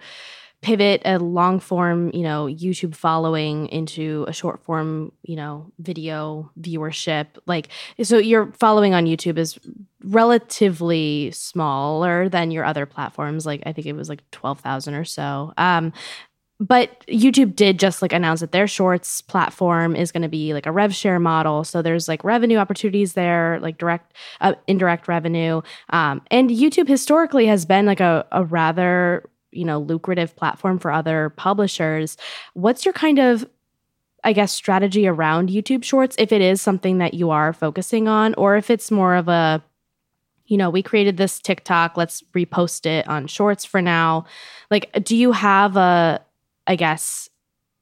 pivot 0.62 1.02
a 1.06 1.18
long 1.20 1.58
form 1.60 2.12
you 2.14 2.22
know 2.22 2.46
youtube 2.46 2.94
following 2.94 3.68
into 3.68 4.26
a 4.28 4.34
short 4.34 4.62
form 4.64 5.12
you 5.24 5.36
know 5.36 5.72
video 5.80 6.52
viewership. 6.60 7.28
Like 7.46 7.70
so 8.04 8.18
your 8.18 8.52
following 8.60 8.94
on 8.94 9.06
youtube 9.06 9.38
is 9.38 9.58
relatively 10.04 11.30
smaller 11.32 12.30
than 12.30 12.52
your 12.52 12.66
other 12.66 12.86
platforms. 12.86 13.46
Like 13.46 13.64
i 13.66 13.72
think 13.72 13.88
it 13.88 13.94
was 13.94 14.10
like 14.10 14.30
12000 14.32 14.94
or 14.94 15.06
so. 15.06 15.54
Um, 15.58 15.94
but 16.60 17.06
YouTube 17.08 17.56
did 17.56 17.80
just 17.80 18.02
like 18.02 18.12
announce 18.12 18.42
that 18.42 18.52
their 18.52 18.68
shorts 18.68 19.22
platform 19.22 19.96
is 19.96 20.12
going 20.12 20.24
to 20.24 20.30
be 20.30 20.54
like 20.54 20.66
a 20.66 20.72
rev 20.72 20.94
share 20.94 21.20
model. 21.20 21.64
So 21.64 21.82
there's 21.82 22.10
like 22.10 22.24
revenue 22.24 22.58
opportunities 22.58 23.14
there, 23.14 23.60
like 23.62 23.78
direct, 23.78 24.14
uh, 24.42 24.56
indirect 24.68 25.08
revenue. 25.08 25.62
Um, 25.92 26.22
and 26.30 26.50
YouTube 26.50 26.90
historically 26.90 27.46
has 27.46 27.66
been 27.66 27.86
like 27.86 28.02
a, 28.02 28.26
a 28.34 28.44
rather, 28.44 29.30
you 29.52 29.64
know, 29.64 29.80
lucrative 29.80 30.36
platform 30.36 30.80
for 30.80 30.92
other 30.92 31.30
publishers. 31.30 32.18
What's 32.56 32.84
your 32.84 32.94
kind 32.94 33.20
of, 33.20 33.48
I 34.26 34.34
guess, 34.34 34.52
strategy 34.52 35.08
around 35.08 35.48
YouTube 35.50 35.86
shorts 35.86 36.18
if 36.20 36.34
it 36.34 36.42
is 36.42 36.62
something 36.62 36.98
that 36.98 37.14
you 37.14 37.30
are 37.30 37.54
focusing 37.54 38.10
on, 38.10 38.34
or 38.34 38.58
if 38.58 38.70
it's 38.70 38.92
more 38.92 39.16
of 39.16 39.30
a, 39.30 39.64
you 40.46 40.58
know, 40.58 40.70
we 40.70 40.84
created 40.84 41.16
this 41.16 41.40
TikTok, 41.40 41.96
let's 41.96 42.22
repost 42.36 42.86
it 42.86 43.08
on 43.08 43.28
shorts 43.28 43.64
for 43.64 43.82
now. 43.82 44.26
Like, 44.70 44.92
do 45.06 45.16
you 45.16 45.32
have 45.32 45.78
a, 45.78 46.20
I 46.70 46.76
guess, 46.76 47.30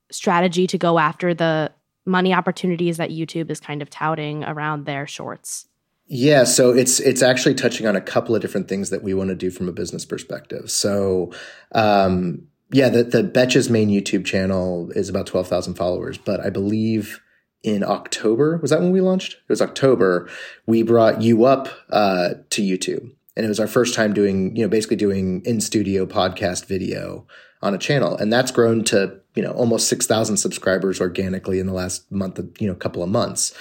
strategy 0.10 0.65
to 0.65 0.78
go 0.78 0.97
after 0.97 1.34
the 1.34 1.71
money 2.06 2.34
opportunities 2.34 2.97
that 2.97 3.10
YouTube 3.10 3.52
is 3.52 3.60
kind 3.60 3.82
of 3.82 3.89
touting 3.89 4.45
around 4.45 4.86
their 4.86 5.06
shorts? 5.06 5.67
Yeah, 6.08 6.45
so 6.45 6.71
it's 6.71 7.02
it's 7.02 7.21
actually 7.21 7.56
touching 7.56 7.86
on 7.86 7.97
a 7.97 8.02
couple 8.02 8.34
of 8.34 8.41
different 8.41 8.69
things 8.69 8.89
that 8.91 9.04
we 9.04 9.13
want 9.13 9.30
to 9.30 9.36
do 9.36 9.52
from 9.52 9.67
a 9.67 9.73
business 9.73 10.06
perspective. 10.06 10.71
So, 10.71 11.34
um, 11.73 12.47
yeah, 12.71 12.88
the 12.88 13.04
the 13.04 13.23
Betches 13.23 13.69
main 13.69 13.89
YouTube 13.89 14.26
channel 14.26 14.89
is 14.91 15.10
about 15.10 15.28
twelve 15.28 15.50
thousand 15.50 15.73
followers, 15.73 16.17
but 16.17 16.39
I 16.39 16.50
believe 16.50 17.19
in 17.62 17.84
October 17.84 18.58
was 18.62 18.71
that 18.71 18.80
when 18.80 18.91
we 18.91 19.02
launched? 19.02 19.34
It 19.34 19.50
was 19.50 19.62
October. 19.62 20.30
We 20.65 20.82
brought 20.82 21.21
you 21.21 21.43
up 21.43 21.67
uh, 21.89 22.36
to 22.52 22.62
YouTube, 22.62 23.12
and 23.36 23.45
it 23.45 23.50
was 23.50 23.60
our 23.60 23.67
first 23.67 23.93
time 23.93 24.13
doing 24.13 24.56
you 24.56 24.62
know 24.62 24.69
basically 24.69 24.95
doing 24.95 25.41
in 25.43 25.60
studio 25.60 26.06
podcast 26.06 26.67
video 26.67 27.28
on 27.62 27.74
a 27.74 27.78
channel. 27.78 28.15
And 28.15 28.32
that's 28.32 28.52
grown 28.52 28.84
to, 28.86 29.20
you 29.36 29.43
know, 29.43 29.52
almost 29.52 29.88
6,000 29.88 30.38
subscribers 30.38 31.02
organically 31.02 31.60
in 31.60 31.67
the 31.67 31.74
last 31.74 32.12
month, 32.12 32.39
of, 32.39 32.50
you 32.60 32.67
know, 32.67 32.76
couple 32.76 33.04
of 33.04 33.10
months. 33.10 33.54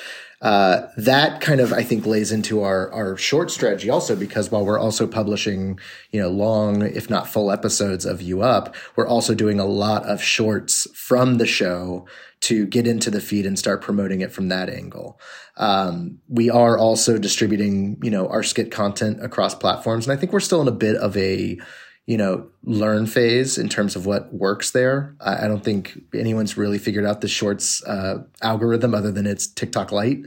Uh, 0.42 0.86
that 0.98 1.40
kind 1.40 1.60
of, 1.60 1.72
I 1.72 1.82
think, 1.82 2.04
lays 2.04 2.30
into 2.30 2.62
our, 2.62 2.92
our 2.92 3.16
short 3.16 3.50
strategy 3.50 3.88
also, 3.88 4.14
because 4.14 4.50
while 4.50 4.66
we're 4.66 4.78
also 4.78 5.06
publishing, 5.06 5.78
you 6.10 6.20
know, 6.20 6.28
long, 6.28 6.82
if 6.82 7.08
not 7.08 7.26
full 7.26 7.50
episodes 7.50 8.04
of 8.04 8.20
You 8.20 8.42
Up, 8.42 8.74
we're 8.96 9.08
also 9.08 9.34
doing 9.34 9.58
a 9.58 9.64
lot 9.64 10.04
of 10.04 10.22
shorts 10.22 10.86
from 10.94 11.38
the 11.38 11.46
show 11.46 12.06
to 12.42 12.66
get 12.66 12.86
into 12.86 13.10
the 13.10 13.20
feed 13.20 13.46
and 13.46 13.58
start 13.58 13.80
promoting 13.80 14.20
it 14.20 14.30
from 14.30 14.48
that 14.48 14.68
angle. 14.68 15.18
Um, 15.56 16.18
we 16.28 16.50
are 16.50 16.76
also 16.76 17.16
distributing, 17.16 17.98
you 18.02 18.10
know, 18.10 18.28
our 18.28 18.42
skit 18.42 18.70
content 18.70 19.24
across 19.24 19.54
platforms. 19.54 20.06
And 20.06 20.16
I 20.16 20.20
think 20.20 20.32
we're 20.32 20.40
still 20.40 20.60
in 20.60 20.68
a 20.68 20.72
bit 20.72 20.96
of 20.96 21.16
a, 21.16 21.58
you 22.06 22.16
know, 22.16 22.46
learn 22.62 23.06
phase 23.06 23.58
in 23.58 23.68
terms 23.68 23.96
of 23.96 24.06
what 24.06 24.32
works 24.32 24.70
there. 24.70 25.16
I, 25.20 25.44
I 25.44 25.48
don't 25.48 25.64
think 25.64 26.00
anyone's 26.14 26.56
really 26.56 26.78
figured 26.78 27.04
out 27.04 27.20
the 27.20 27.28
shorts 27.28 27.82
uh, 27.84 28.18
algorithm 28.42 28.94
other 28.94 29.10
than 29.10 29.26
it's 29.26 29.46
TikTok 29.48 29.90
light. 29.90 30.18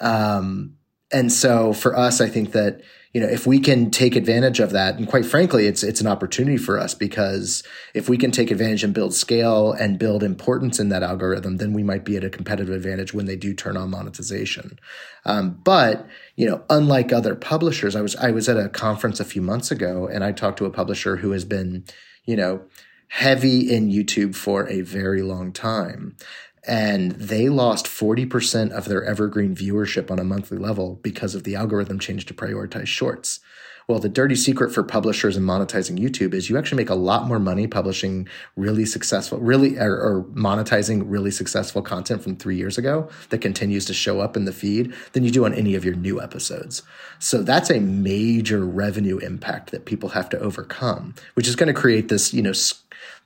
Um, 0.00 0.74
and 1.12 1.32
so 1.32 1.72
for 1.72 1.96
us, 1.96 2.20
I 2.20 2.28
think 2.28 2.52
that 2.52 2.80
you 3.12 3.22
know, 3.22 3.26
if 3.26 3.46
we 3.46 3.58
can 3.58 3.90
take 3.90 4.16
advantage 4.16 4.60
of 4.60 4.70
that, 4.70 4.96
and 4.96 5.08
quite 5.08 5.24
frankly, 5.24 5.66
it's 5.66 5.82
it's 5.82 6.00
an 6.00 6.06
opportunity 6.06 6.58
for 6.58 6.78
us 6.78 6.94
because 6.94 7.62
if 7.94 8.08
we 8.08 8.18
can 8.18 8.30
take 8.30 8.50
advantage 8.50 8.84
and 8.84 8.92
build 8.92 9.14
scale 9.14 9.72
and 9.72 9.98
build 9.98 10.22
importance 10.22 10.78
in 10.78 10.90
that 10.90 11.02
algorithm, 11.02 11.56
then 11.56 11.72
we 11.72 11.82
might 11.82 12.04
be 12.04 12.16
at 12.16 12.24
a 12.24 12.30
competitive 12.30 12.74
advantage 12.74 13.14
when 13.14 13.24
they 13.24 13.36
do 13.36 13.54
turn 13.54 13.78
on 13.78 13.90
monetization. 13.90 14.78
Um, 15.24 15.58
but 15.64 16.06
you 16.36 16.46
know, 16.46 16.62
unlike 16.68 17.12
other 17.12 17.34
publishers, 17.34 17.96
I 17.96 18.02
was 18.02 18.14
I 18.16 18.30
was 18.30 18.48
at 18.48 18.58
a 18.58 18.68
conference 18.68 19.20
a 19.20 19.24
few 19.24 19.40
months 19.40 19.70
ago, 19.70 20.06
and 20.06 20.22
I 20.22 20.32
talked 20.32 20.58
to 20.58 20.66
a 20.66 20.70
publisher 20.70 21.16
who 21.16 21.30
has 21.30 21.46
been, 21.46 21.84
you 22.24 22.36
know, 22.36 22.62
heavy 23.08 23.74
in 23.74 23.88
YouTube 23.88 24.34
for 24.34 24.68
a 24.68 24.82
very 24.82 25.22
long 25.22 25.50
time 25.50 26.14
and 26.68 27.12
they 27.12 27.48
lost 27.48 27.86
40% 27.86 28.70
of 28.70 28.84
their 28.84 29.02
evergreen 29.02 29.56
viewership 29.56 30.10
on 30.10 30.18
a 30.18 30.24
monthly 30.24 30.58
level 30.58 31.00
because 31.02 31.34
of 31.34 31.44
the 31.44 31.56
algorithm 31.56 31.98
change 31.98 32.26
to 32.26 32.34
prioritize 32.34 32.86
shorts. 32.86 33.40
Well, 33.88 34.00
the 34.00 34.10
dirty 34.10 34.36
secret 34.36 34.70
for 34.70 34.82
publishers 34.82 35.34
and 35.34 35.48
monetizing 35.48 35.98
YouTube 35.98 36.34
is 36.34 36.50
you 36.50 36.58
actually 36.58 36.76
make 36.76 36.90
a 36.90 36.94
lot 36.94 37.26
more 37.26 37.38
money 37.38 37.66
publishing 37.66 38.28
really 38.54 38.84
successful, 38.84 39.38
really, 39.38 39.78
or, 39.78 39.94
or, 39.94 40.24
monetizing 40.34 41.04
really 41.06 41.30
successful 41.30 41.80
content 41.80 42.22
from 42.22 42.36
three 42.36 42.56
years 42.56 42.76
ago 42.76 43.08
that 43.30 43.38
continues 43.38 43.86
to 43.86 43.94
show 43.94 44.20
up 44.20 44.36
in 44.36 44.44
the 44.44 44.52
feed 44.52 44.92
than 45.12 45.24
you 45.24 45.30
do 45.30 45.46
on 45.46 45.54
any 45.54 45.74
of 45.74 45.86
your 45.86 45.94
new 45.94 46.20
episodes. 46.20 46.82
So 47.18 47.42
that's 47.42 47.70
a 47.70 47.80
major 47.80 48.66
revenue 48.66 49.16
impact 49.18 49.70
that 49.70 49.86
people 49.86 50.10
have 50.10 50.28
to 50.30 50.38
overcome, 50.38 51.14
which 51.32 51.48
is 51.48 51.56
going 51.56 51.74
to 51.74 51.80
create 51.80 52.10
this, 52.10 52.34
you 52.34 52.42
know, 52.42 52.52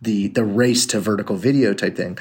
the 0.01 0.29
the 0.29 0.45
race 0.45 0.87
to 0.87 1.01
vertical 1.01 1.37
video 1.37 1.75
type 1.75 1.97
thing. 1.97 2.19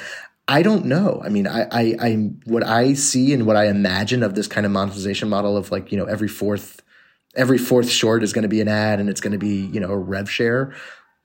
I 0.48 0.64
don't 0.64 0.86
know. 0.86 1.22
I 1.24 1.30
mean, 1.30 1.48
I, 1.48 1.68
I, 1.72 1.96
I, 2.00 2.14
what 2.46 2.66
I 2.66 2.94
see 2.94 3.34
and 3.34 3.46
what 3.46 3.56
I 3.56 3.68
imagine 3.68 4.24
of 4.24 4.36
this 4.36 4.48
kind 4.48 4.66
of 4.66 4.72
monetization 4.72 5.30
model 5.30 5.56
of 5.56 5.72
like, 5.72 5.92
you 5.92 5.98
know, 5.98 6.06
every 6.06 6.28
fourth, 6.28 6.82
every 7.36 7.58
fourth 7.58 7.90
short 7.90 8.24
is 8.24 8.34
going 8.34 8.44
to 8.44 8.50
be 8.50 8.60
an 8.62 8.68
ad 8.68 9.00
and 9.00 9.10
it's 9.10 9.22
going 9.22 9.32
to 9.32 9.38
be, 9.38 9.68
you 9.68 9.80
know, 9.80 9.92
a 9.92 9.98
rev 9.98 10.30
share. 10.30 10.74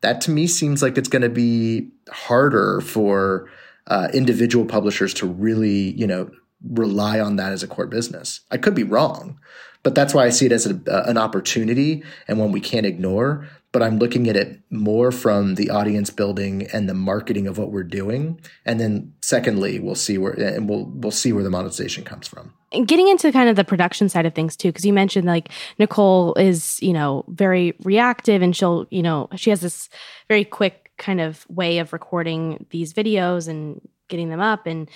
That 0.02 0.20
to 0.22 0.30
me 0.30 0.46
seems 0.46 0.82
like 0.82 0.98
it's 0.98 1.08
going 1.08 1.22
to 1.22 1.28
be 1.28 1.90
harder 2.10 2.80
for 2.80 3.48
uh, 3.86 4.08
individual 4.12 4.64
publishers 4.64 5.14
to 5.14 5.26
really, 5.26 5.92
you 5.92 6.06
know, 6.06 6.30
rely 6.62 7.20
on 7.20 7.36
that 7.36 7.52
as 7.52 7.62
a 7.62 7.68
core 7.68 7.86
business. 7.86 8.40
I 8.50 8.58
could 8.58 8.74
be 8.74 8.82
wrong, 8.82 9.38
but 9.82 9.94
that's 9.94 10.14
why 10.14 10.26
I 10.26 10.30
see 10.30 10.46
it 10.46 10.52
as 10.52 10.66
a, 10.66 10.80
uh, 10.88 11.04
an 11.08 11.18
opportunity 11.18 12.02
and 12.28 12.38
one 12.38 12.52
we 12.52 12.60
can't 12.60 12.86
ignore 12.86 13.48
but 13.76 13.82
I'm 13.82 13.98
looking 13.98 14.26
at 14.26 14.36
it 14.36 14.58
more 14.70 15.12
from 15.12 15.56
the 15.56 15.68
audience 15.68 16.08
building 16.08 16.66
and 16.72 16.88
the 16.88 16.94
marketing 16.94 17.46
of 17.46 17.58
what 17.58 17.72
we're 17.72 17.82
doing. 17.82 18.40
And 18.64 18.80
then 18.80 19.12
secondly, 19.20 19.78
we'll 19.78 19.94
see 19.94 20.16
where 20.16 20.32
and 20.32 20.66
we'll 20.66 20.86
we'll 20.86 21.10
see 21.10 21.30
where 21.30 21.44
the 21.44 21.50
monetization 21.50 22.02
comes 22.02 22.26
from. 22.26 22.54
And 22.72 22.88
getting 22.88 23.06
into 23.06 23.30
kind 23.32 23.50
of 23.50 23.56
the 23.56 23.64
production 23.64 24.08
side 24.08 24.24
of 24.24 24.34
things 24.34 24.56
too, 24.56 24.68
because 24.68 24.86
you 24.86 24.94
mentioned 24.94 25.26
like 25.26 25.50
Nicole 25.78 26.32
is, 26.36 26.82
you 26.82 26.94
know, 26.94 27.26
very 27.28 27.74
reactive 27.82 28.40
and 28.40 28.56
she'll, 28.56 28.86
you 28.88 29.02
know, 29.02 29.28
she 29.36 29.50
has 29.50 29.60
this 29.60 29.90
very 30.26 30.46
quick 30.46 30.90
kind 30.96 31.20
of 31.20 31.44
way 31.50 31.76
of 31.76 31.92
recording 31.92 32.64
these 32.70 32.94
videos 32.94 33.46
and 33.46 33.86
getting 34.08 34.30
them 34.30 34.40
up. 34.40 34.66
And 34.66 34.88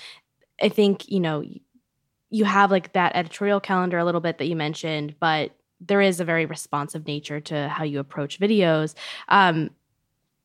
I 0.63 0.71
think, 0.71 1.07
you 1.07 1.21
know, 1.21 1.45
you 2.31 2.45
have 2.47 2.71
like 2.71 2.95
that 2.95 3.15
editorial 3.15 3.61
calendar 3.61 3.99
a 3.99 4.07
little 4.07 4.23
bit 4.23 4.39
that 4.39 4.47
you 4.47 4.57
mentioned, 4.57 5.17
but 5.21 5.55
there 5.81 6.01
is 6.01 6.21
a 6.21 6.25
very 6.25 6.47
responsive 6.47 7.07
nature 7.07 7.41
to 7.41 7.69
how 7.69 7.85
you 7.85 8.01
approach 8.01 8.39
videos. 8.39 8.95
Um, 9.29 9.71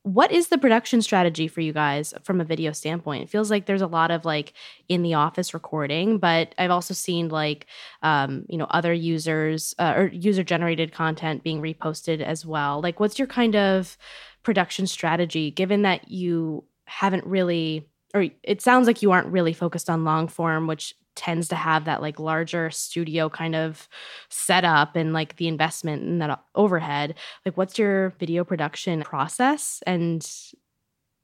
what 0.06 0.30
is 0.30 0.48
the 0.48 0.58
production 0.58 1.02
strategy 1.02 1.48
for 1.48 1.60
you 1.60 1.72
guys 1.72 2.14
from 2.22 2.40
a 2.40 2.44
video 2.44 2.70
standpoint? 2.70 3.24
It 3.24 3.28
feels 3.28 3.50
like 3.50 3.66
there's 3.66 3.82
a 3.82 3.88
lot 3.88 4.12
of 4.12 4.24
like 4.24 4.52
in 4.88 5.02
the 5.02 5.14
office 5.14 5.52
recording, 5.52 6.18
but 6.18 6.54
I've 6.58 6.70
also 6.70 6.94
seen 6.94 7.28
like 7.28 7.66
um, 8.02 8.46
you 8.48 8.56
know 8.56 8.66
other 8.70 8.92
users 8.92 9.74
uh, 9.80 9.94
or 9.96 10.06
user 10.06 10.44
generated 10.44 10.92
content 10.92 11.42
being 11.42 11.60
reposted 11.60 12.20
as 12.20 12.46
well. 12.46 12.80
Like, 12.80 13.00
what's 13.00 13.18
your 13.18 13.26
kind 13.26 13.56
of 13.56 13.98
production 14.44 14.86
strategy 14.86 15.50
given 15.50 15.82
that 15.82 16.08
you 16.08 16.62
haven't 16.84 17.26
really 17.26 17.88
or 18.14 18.26
it 18.44 18.62
sounds 18.62 18.86
like 18.86 19.02
you 19.02 19.10
aren't 19.10 19.26
really 19.26 19.52
focused 19.52 19.90
on 19.90 20.04
long 20.04 20.28
form, 20.28 20.68
which 20.68 20.94
tends 21.16 21.48
to 21.48 21.56
have 21.56 21.84
that 21.86 22.02
like 22.02 22.20
larger 22.20 22.70
studio 22.70 23.28
kind 23.28 23.56
of 23.56 23.88
setup 24.28 24.94
and 24.94 25.12
like 25.12 25.36
the 25.36 25.48
investment 25.48 26.02
and 26.02 26.20
that 26.20 26.40
overhead 26.54 27.14
like 27.44 27.56
what's 27.56 27.78
your 27.78 28.10
video 28.18 28.44
production 28.44 29.02
process 29.02 29.82
and 29.86 30.30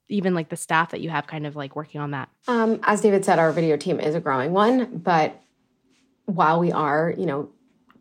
even 0.09 0.33
like 0.33 0.49
the 0.49 0.57
staff 0.57 0.91
that 0.91 1.01
you 1.01 1.09
have 1.09 1.27
kind 1.27 1.47
of 1.47 1.55
like 1.55 1.75
working 1.75 2.01
on 2.01 2.11
that? 2.11 2.29
Um, 2.47 2.79
as 2.83 3.01
david 3.01 3.23
said 3.23 3.39
our 3.39 3.51
video 3.51 3.77
team 3.77 3.99
is 3.99 4.15
a 4.15 4.19
growing 4.19 4.51
one 4.51 4.97
but 4.97 5.39
while 6.25 6.59
we 6.59 6.71
are 6.71 7.13
you 7.17 7.25
know 7.25 7.49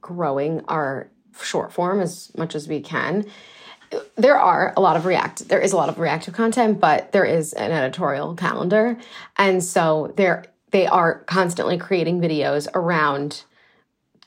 growing 0.00 0.62
our 0.68 1.08
short 1.40 1.72
form 1.72 2.00
as 2.00 2.32
much 2.36 2.54
as 2.54 2.68
we 2.68 2.80
can 2.80 3.24
there 4.16 4.38
are 4.38 4.72
a 4.76 4.80
lot 4.80 4.96
of 4.96 5.04
react 5.04 5.48
there 5.48 5.60
is 5.60 5.72
a 5.72 5.76
lot 5.76 5.88
of 5.88 5.98
reactive 5.98 6.34
content 6.34 6.80
but 6.80 7.12
there 7.12 7.24
is 7.24 7.52
an 7.52 7.70
editorial 7.70 8.34
calendar. 8.34 8.98
And 9.36 9.62
so 9.62 10.12
there 10.16 10.44
they 10.72 10.86
are 10.86 11.20
constantly 11.24 11.78
creating 11.78 12.20
videos 12.20 12.66
around 12.74 13.44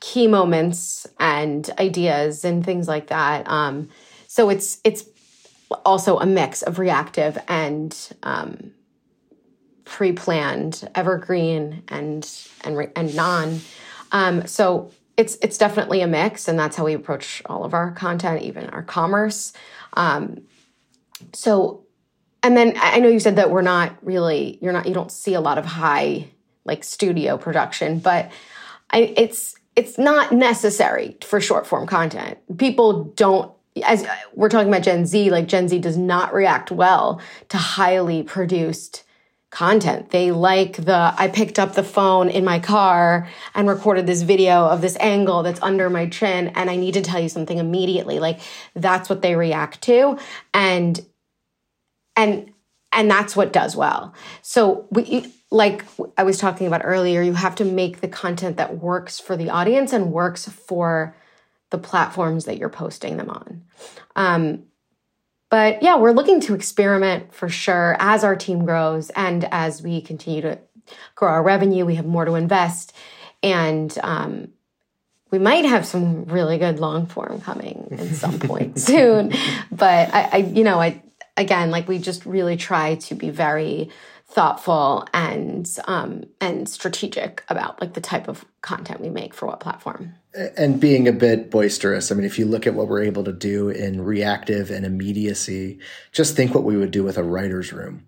key 0.00 0.26
moments 0.26 1.06
and 1.18 1.68
ideas 1.78 2.44
and 2.44 2.64
things 2.64 2.88
like 2.88 3.08
that. 3.08 3.48
Um, 3.48 3.88
so 4.26 4.48
it's 4.48 4.80
it's 4.84 5.04
also 5.84 6.18
a 6.18 6.26
mix 6.26 6.62
of 6.62 6.78
reactive 6.78 7.38
and 7.48 7.96
um, 8.22 8.72
pre-planned, 9.84 10.88
evergreen 10.94 11.82
and 11.88 12.28
and 12.62 12.90
and 12.94 13.14
non. 13.14 13.60
Um, 14.12 14.46
so 14.46 14.92
it's 15.16 15.36
it's 15.42 15.58
definitely 15.58 16.02
a 16.02 16.06
mix, 16.06 16.46
and 16.48 16.58
that's 16.58 16.76
how 16.76 16.84
we 16.84 16.94
approach 16.94 17.42
all 17.46 17.64
of 17.64 17.74
our 17.74 17.90
content, 17.92 18.42
even 18.42 18.68
our 18.70 18.82
commerce. 18.82 19.52
Um, 19.94 20.42
so, 21.32 21.84
and 22.42 22.56
then 22.56 22.74
I 22.76 23.00
know 23.00 23.08
you 23.08 23.18
said 23.18 23.36
that 23.36 23.50
we're 23.50 23.62
not 23.62 23.96
really 24.02 24.58
you're 24.60 24.72
not 24.72 24.86
you 24.86 24.94
don't 24.94 25.10
see 25.10 25.34
a 25.34 25.40
lot 25.40 25.58
of 25.58 25.64
high 25.64 26.28
like 26.66 26.84
studio 26.84 27.36
production, 27.38 27.98
but 27.98 28.30
I, 28.90 29.14
it's 29.16 29.54
it's 29.74 29.98
not 29.98 30.32
necessary 30.32 31.16
for 31.22 31.40
short 31.40 31.66
form 31.66 31.86
content. 31.86 32.38
People 32.58 33.04
don't 33.16 33.52
as 33.84 34.06
we're 34.34 34.48
talking 34.48 34.68
about 34.68 34.82
Gen 34.82 35.04
Z, 35.06 35.30
like 35.30 35.48
Gen 35.48 35.68
Z 35.68 35.78
does 35.80 35.96
not 35.96 36.32
react 36.32 36.70
well 36.70 37.20
to 37.50 37.58
highly 37.58 38.22
produced 38.22 39.04
content. 39.50 40.10
They 40.10 40.32
like 40.32 40.76
the 40.76 41.14
I 41.16 41.28
picked 41.28 41.58
up 41.58 41.74
the 41.74 41.82
phone 41.82 42.28
in 42.28 42.44
my 42.44 42.58
car 42.58 43.28
and 43.54 43.68
recorded 43.68 44.06
this 44.06 44.22
video 44.22 44.66
of 44.66 44.80
this 44.80 44.96
angle 44.98 45.42
that's 45.42 45.62
under 45.62 45.88
my 45.88 46.08
chin 46.08 46.48
and 46.48 46.68
I 46.68 46.76
need 46.76 46.94
to 46.94 47.00
tell 47.00 47.20
you 47.20 47.28
something 47.28 47.58
immediately. 47.58 48.18
Like 48.18 48.40
that's 48.74 49.08
what 49.08 49.22
they 49.22 49.34
react 49.36 49.82
to 49.82 50.18
and 50.52 51.04
and 52.16 52.52
and 52.92 53.10
that's 53.10 53.36
what 53.36 53.52
does 53.52 53.76
well. 53.76 54.14
So 54.42 54.86
we 54.90 55.32
like 55.50 55.84
I 56.16 56.24
was 56.24 56.38
talking 56.38 56.66
about 56.66 56.82
earlier, 56.84 57.22
you 57.22 57.34
have 57.34 57.54
to 57.56 57.64
make 57.64 58.00
the 58.00 58.08
content 58.08 58.56
that 58.56 58.78
works 58.78 59.20
for 59.20 59.36
the 59.36 59.50
audience 59.50 59.92
and 59.92 60.12
works 60.12 60.48
for 60.48 61.14
the 61.70 61.78
platforms 61.78 62.44
that 62.46 62.58
you're 62.58 62.68
posting 62.68 63.16
them 63.16 63.30
on. 63.30 63.62
Um, 64.14 64.64
but 65.48 65.82
yeah, 65.82 65.96
we're 65.96 66.12
looking 66.12 66.40
to 66.42 66.54
experiment 66.54 67.32
for 67.32 67.48
sure 67.48 67.96
as 68.00 68.24
our 68.24 68.34
team 68.34 68.64
grows 68.64 69.10
and 69.10 69.46
as 69.52 69.82
we 69.82 70.00
continue 70.00 70.42
to 70.42 70.58
grow 71.14 71.28
our 71.28 71.42
revenue. 71.42 71.84
We 71.84 71.94
have 71.94 72.06
more 72.06 72.24
to 72.24 72.34
invest, 72.34 72.92
and 73.42 73.96
um, 74.02 74.48
we 75.30 75.38
might 75.38 75.64
have 75.64 75.86
some 75.86 76.24
really 76.24 76.58
good 76.58 76.80
long 76.80 77.06
form 77.06 77.40
coming 77.40 77.88
at 77.92 78.16
some 78.16 78.40
point 78.40 78.78
soon. 78.80 79.32
But 79.70 80.12
I, 80.12 80.28
I, 80.32 80.36
you 80.38 80.64
know, 80.64 80.80
I 80.80 81.02
again, 81.36 81.70
like 81.70 81.86
we 81.86 81.98
just 81.98 82.26
really 82.26 82.56
try 82.56 82.96
to 82.96 83.14
be 83.14 83.30
very 83.30 83.90
thoughtful 84.28 85.06
and 85.14 85.78
um, 85.86 86.24
and 86.40 86.68
strategic 86.68 87.44
about 87.48 87.80
like 87.80 87.94
the 87.94 88.00
type 88.00 88.28
of 88.28 88.44
content 88.60 89.00
we 89.00 89.08
make 89.08 89.32
for 89.32 89.46
what 89.46 89.60
platform. 89.60 90.14
And 90.56 90.80
being 90.80 91.08
a 91.08 91.12
bit 91.12 91.50
boisterous. 91.50 92.10
I 92.10 92.14
mean 92.14 92.24
if 92.24 92.38
you 92.38 92.44
look 92.46 92.66
at 92.66 92.74
what 92.74 92.88
we're 92.88 93.02
able 93.02 93.24
to 93.24 93.32
do 93.32 93.68
in 93.68 94.02
reactive 94.02 94.70
and 94.70 94.84
immediacy 94.84 95.78
just 96.12 96.36
think 96.36 96.54
what 96.54 96.64
we 96.64 96.76
would 96.76 96.90
do 96.90 97.04
with 97.04 97.16
a 97.16 97.22
writer's 97.22 97.72
room 97.72 98.06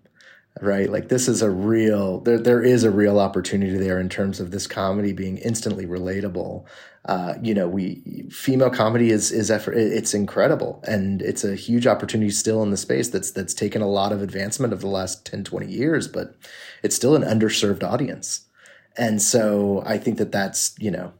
right? 0.61 0.89
Like 0.89 1.09
this 1.09 1.27
is 1.27 1.41
a 1.41 1.49
real 1.49 2.19
there 2.21 2.39
there 2.39 2.61
is 2.61 2.83
a 2.83 2.91
real 2.91 3.19
opportunity 3.19 3.77
there 3.77 3.99
in 3.99 4.09
terms 4.09 4.39
of 4.39 4.51
this 4.51 4.67
comedy 4.67 5.13
being 5.13 5.37
instantly 5.37 5.85
relatable 5.85 6.65
uh, 7.05 7.35
you 7.41 7.53
know, 7.53 7.67
we 7.67 8.27
female 8.29 8.69
comedy 8.69 9.09
is 9.09 9.31
is 9.31 9.49
effort. 9.49 9.75
It's 9.75 10.13
incredible, 10.13 10.83
and 10.85 11.21
it's 11.21 11.43
a 11.43 11.55
huge 11.55 11.87
opportunity 11.87 12.31
still 12.31 12.61
in 12.61 12.71
the 12.71 12.77
space 12.77 13.09
that's 13.09 13.31
that's 13.31 13.53
taken 13.53 13.81
a 13.81 13.87
lot 13.87 14.11
of 14.11 14.21
advancement 14.21 14.73
of 14.73 14.81
the 14.81 14.87
last 14.87 15.25
10, 15.25 15.43
20 15.45 15.67
years, 15.67 16.07
but 16.07 16.35
it's 16.83 16.95
still 16.95 17.15
an 17.15 17.23
underserved 17.23 17.83
audience, 17.83 18.45
and 18.97 19.21
so 19.21 19.81
I 19.85 19.97
think 19.97 20.17
that 20.17 20.31
that's 20.31 20.75
you 20.77 20.91
know 20.91 21.13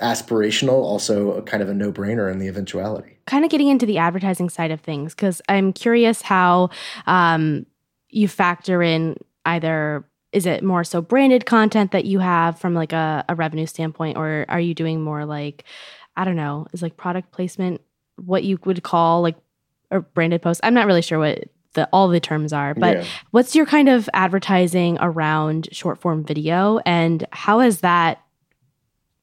aspirational, 0.00 0.82
also 0.82 1.40
kind 1.42 1.62
of 1.62 1.68
a 1.68 1.74
no 1.74 1.92
brainer 1.92 2.30
in 2.30 2.38
the 2.38 2.48
eventuality. 2.48 3.18
Kind 3.26 3.44
of 3.44 3.50
getting 3.50 3.68
into 3.68 3.86
the 3.86 3.98
advertising 3.98 4.50
side 4.50 4.70
of 4.70 4.80
things 4.80 5.14
because 5.14 5.40
I'm 5.48 5.72
curious 5.72 6.20
how 6.20 6.70
um, 7.06 7.64
you 8.08 8.28
factor 8.28 8.82
in 8.82 9.16
either 9.44 10.04
is 10.32 10.46
it 10.46 10.62
more 10.62 10.84
so 10.84 11.00
branded 11.00 11.46
content 11.46 11.92
that 11.92 12.04
you 12.04 12.18
have 12.18 12.58
from 12.58 12.74
like 12.74 12.92
a, 12.92 13.24
a 13.28 13.34
revenue 13.34 13.66
standpoint 13.66 14.16
or 14.16 14.44
are 14.48 14.60
you 14.60 14.74
doing 14.74 15.00
more 15.00 15.24
like 15.24 15.64
i 16.16 16.24
don't 16.24 16.36
know 16.36 16.66
is 16.72 16.82
like 16.82 16.96
product 16.96 17.30
placement 17.32 17.80
what 18.16 18.44
you 18.44 18.58
would 18.64 18.82
call 18.82 19.22
like 19.22 19.36
a 19.90 20.00
branded 20.00 20.42
post 20.42 20.60
i'm 20.64 20.74
not 20.74 20.86
really 20.86 21.02
sure 21.02 21.18
what 21.18 21.44
the 21.74 21.88
all 21.92 22.08
the 22.08 22.20
terms 22.20 22.52
are 22.52 22.74
but 22.74 22.98
yeah. 22.98 23.04
what's 23.32 23.54
your 23.54 23.66
kind 23.66 23.88
of 23.88 24.08
advertising 24.14 24.96
around 25.00 25.68
short 25.72 26.00
form 26.00 26.24
video 26.24 26.78
and 26.86 27.26
how 27.32 27.60
has 27.60 27.80
that 27.80 28.22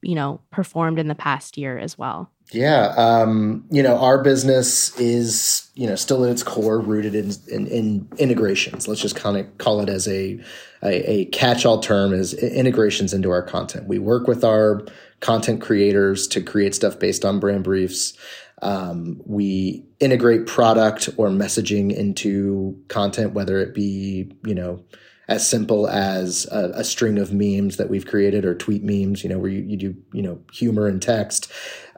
you 0.04 0.14
know, 0.14 0.40
performed 0.50 0.98
in 0.98 1.08
the 1.08 1.14
past 1.14 1.56
year 1.56 1.78
as 1.78 1.98
well? 1.98 2.30
Yeah, 2.54 2.94
um, 2.96 3.64
you 3.70 3.82
know, 3.82 3.98
our 3.98 4.22
business 4.22 4.96
is 4.98 5.68
you 5.74 5.88
know 5.88 5.96
still 5.96 6.24
at 6.24 6.30
its 6.30 6.44
core 6.44 6.78
rooted 6.78 7.14
in, 7.14 7.32
in, 7.48 7.66
in 7.66 8.08
integrations. 8.16 8.86
Let's 8.86 9.00
just 9.00 9.16
kind 9.16 9.36
of 9.36 9.58
call 9.58 9.80
it 9.80 9.88
as 9.88 10.06
a, 10.06 10.40
a, 10.82 11.10
a 11.10 11.24
catch-all 11.26 11.80
term 11.80 12.14
is 12.14 12.32
integrations 12.32 13.12
into 13.12 13.30
our 13.30 13.42
content. 13.42 13.88
We 13.88 13.98
work 13.98 14.28
with 14.28 14.44
our 14.44 14.86
content 15.18 15.62
creators 15.62 16.28
to 16.28 16.40
create 16.40 16.76
stuff 16.76 16.98
based 16.98 17.24
on 17.24 17.40
brand 17.40 17.64
briefs. 17.64 18.16
Um, 18.62 19.20
we 19.26 19.84
integrate 19.98 20.46
product 20.46 21.10
or 21.16 21.30
messaging 21.30 21.92
into 21.92 22.80
content, 22.86 23.32
whether 23.32 23.58
it 23.58 23.74
be 23.74 24.32
you 24.46 24.54
know 24.54 24.84
as 25.28 25.48
simple 25.48 25.88
as 25.88 26.46
a, 26.52 26.70
a, 26.74 26.84
string 26.84 27.18
of 27.18 27.32
memes 27.32 27.78
that 27.78 27.88
we've 27.88 28.06
created 28.06 28.44
or 28.44 28.54
tweet 28.54 28.84
memes, 28.84 29.22
you 29.22 29.30
know, 29.30 29.38
where 29.38 29.50
you, 29.50 29.62
you 29.62 29.76
do, 29.76 29.96
you 30.12 30.20
know, 30.22 30.38
humor 30.52 30.86
and 30.86 31.00
text, 31.00 31.50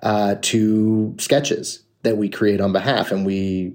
uh, 0.07 0.37
to 0.41 1.13
sketches 1.19 1.83
that 2.05 2.17
we 2.17 2.29
create 2.29 2.61
on 2.61 2.73
behalf. 2.73 3.11
And 3.11 3.27
we, 3.27 3.75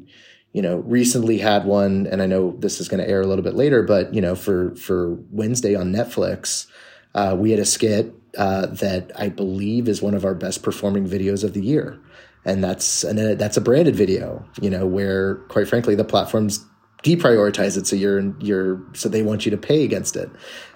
you 0.53 0.61
know, 0.61 0.77
recently 0.77 1.37
had 1.37 1.65
one, 1.65 2.07
and 2.07 2.21
I 2.21 2.25
know 2.25 2.55
this 2.57 2.79
is 2.79 2.87
going 2.87 3.03
to 3.03 3.09
air 3.09 3.19
a 3.19 3.27
little 3.27 3.43
bit 3.43 3.53
later, 3.53 3.83
but, 3.83 4.13
you 4.13 4.21
know, 4.21 4.33
for, 4.35 4.73
for 4.77 5.15
Wednesday 5.29 5.75
on 5.75 5.91
Netflix, 5.91 6.67
uh, 7.15 7.35
we 7.37 7.51
had 7.51 7.59
a 7.59 7.65
skit, 7.65 8.13
uh, 8.37 8.67
that 8.67 9.11
I 9.19 9.27
believe 9.27 9.89
is 9.89 10.01
one 10.01 10.13
of 10.13 10.23
our 10.23 10.33
best 10.33 10.63
performing 10.63 11.05
videos 11.05 11.43
of 11.43 11.51
the 11.51 11.61
year. 11.61 11.99
And 12.45 12.63
that's, 12.63 13.03
and 13.03 13.37
that's 13.37 13.57
a 13.57 13.61
branded 13.61 13.97
video, 13.97 14.45
you 14.61 14.69
know, 14.69 14.87
where 14.87 15.35
quite 15.49 15.67
frankly, 15.67 15.95
the 15.95 16.05
platforms 16.05 16.65
deprioritize 17.03 17.77
it 17.77 17.87
so 17.87 17.95
you're 17.95 18.31
you're 18.39 18.79
so 18.93 19.09
they 19.09 19.23
want 19.23 19.43
you 19.43 19.49
to 19.49 19.57
pay 19.57 19.83
against 19.83 20.15
it. 20.15 20.29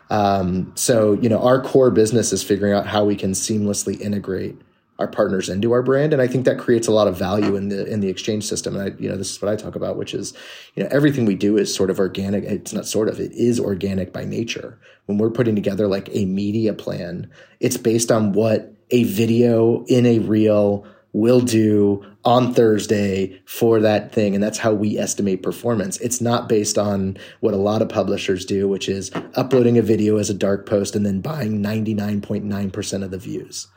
Um, 0.10 0.72
so 0.76 1.14
you 1.14 1.30
know 1.30 1.39
our 1.39 1.62
core 1.62 1.91
business 1.91 2.34
is 2.34 2.41
figuring 2.43 2.74
out 2.74 2.88
how 2.88 3.06
we 3.06 3.16
can 3.16 3.34
seamlessly 3.34 3.99
integrate 4.01 4.60
our 5.00 5.08
partners 5.08 5.50
into 5.50 5.72
our 5.72 5.82
brand 5.82 6.14
and 6.14 6.22
i 6.22 6.28
think 6.28 6.46
that 6.46 6.58
creates 6.58 6.88
a 6.88 6.91
lot 6.91 7.08
of 7.08 7.18
value 7.18 7.56
in 7.56 7.70
the 7.70 7.86
in 7.86 8.00
the 8.00 8.10
exchange 8.10 8.43
system 8.46 8.76
and 8.76 8.84
i 8.84 9.02
you 9.02 9.10
know 9.10 9.18
this 9.18 9.32
is 9.32 9.41
what 9.41 9.52
i 9.52 9.56
talk 9.56 9.76
about 9.76 9.98
which 9.98 10.14
is 10.14 10.34
you 10.76 10.84
know 10.84 10.89
everything 10.91 11.26
we 11.26 11.36
do 11.36 11.58
is 11.58 11.74
sort 11.74 11.89
of 11.89 12.00
organic 12.00 12.43
it's 12.43 12.74
not 12.74 12.86
sort 12.86 13.10
of 13.10 13.20
it 13.20 13.32
is 13.34 13.60
organic 13.60 14.14
by 14.14 14.24
nature 14.24 14.80
when 15.06 15.18
we're 15.18 15.30
putting 15.30 15.56
together 15.56 15.88
like 15.88 16.10
a 16.14 16.26
media 16.26 16.74
plan 16.74 17.30
it's 17.60 17.78
based 17.78 18.12
on 18.12 18.34
what 18.34 18.74
a 18.91 19.04
video 19.04 19.84
in 19.86 20.06
a 20.06 20.20
reel 20.20 20.86
will 21.16 21.39
do 21.39 22.06
on 22.26 22.54
Thursday 22.54 23.41
for 23.46 23.80
that 23.80 24.12
thing. 24.12 24.36
And 24.36 24.43
that's 24.43 24.58
how 24.58 24.74
we 24.74 24.98
estimate 24.98 25.41
performance. 25.41 25.98
It's 26.02 26.20
not 26.20 26.50
based 26.50 26.78
on 26.78 27.18
what 27.39 27.54
a 27.54 27.58
lot 27.58 27.82
of 27.82 27.88
publishers 27.88 28.43
do, 28.43 28.68
which 28.68 28.89
is 28.89 29.12
uploading 29.36 29.78
a 29.78 29.82
video 29.82 30.18
as 30.18 30.30
a 30.30 30.34
dark 30.34 30.66
post 30.66 30.93
and 30.93 31.06
then 31.06 31.22
buying 31.22 31.64
99.9% 31.64 33.04
of 33.04 33.12
the 33.12 33.18
views. 33.18 33.68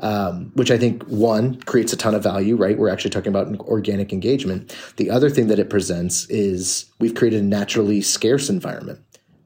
Um, 0.00 0.52
which 0.54 0.70
I 0.70 0.78
think 0.78 1.02
one 1.08 1.60
creates 1.62 1.92
a 1.92 1.96
ton 1.96 2.14
of 2.14 2.22
value, 2.22 2.54
right? 2.54 2.78
We're 2.78 2.88
actually 2.88 3.10
talking 3.10 3.34
about 3.34 3.48
organic 3.62 4.12
engagement. 4.12 4.72
The 4.96 5.10
other 5.10 5.28
thing 5.28 5.48
that 5.48 5.58
it 5.58 5.70
presents 5.70 6.24
is 6.30 6.84
we've 7.00 7.16
created 7.16 7.40
a 7.40 7.44
naturally 7.44 8.00
scarce 8.00 8.48
environment. 8.48 9.00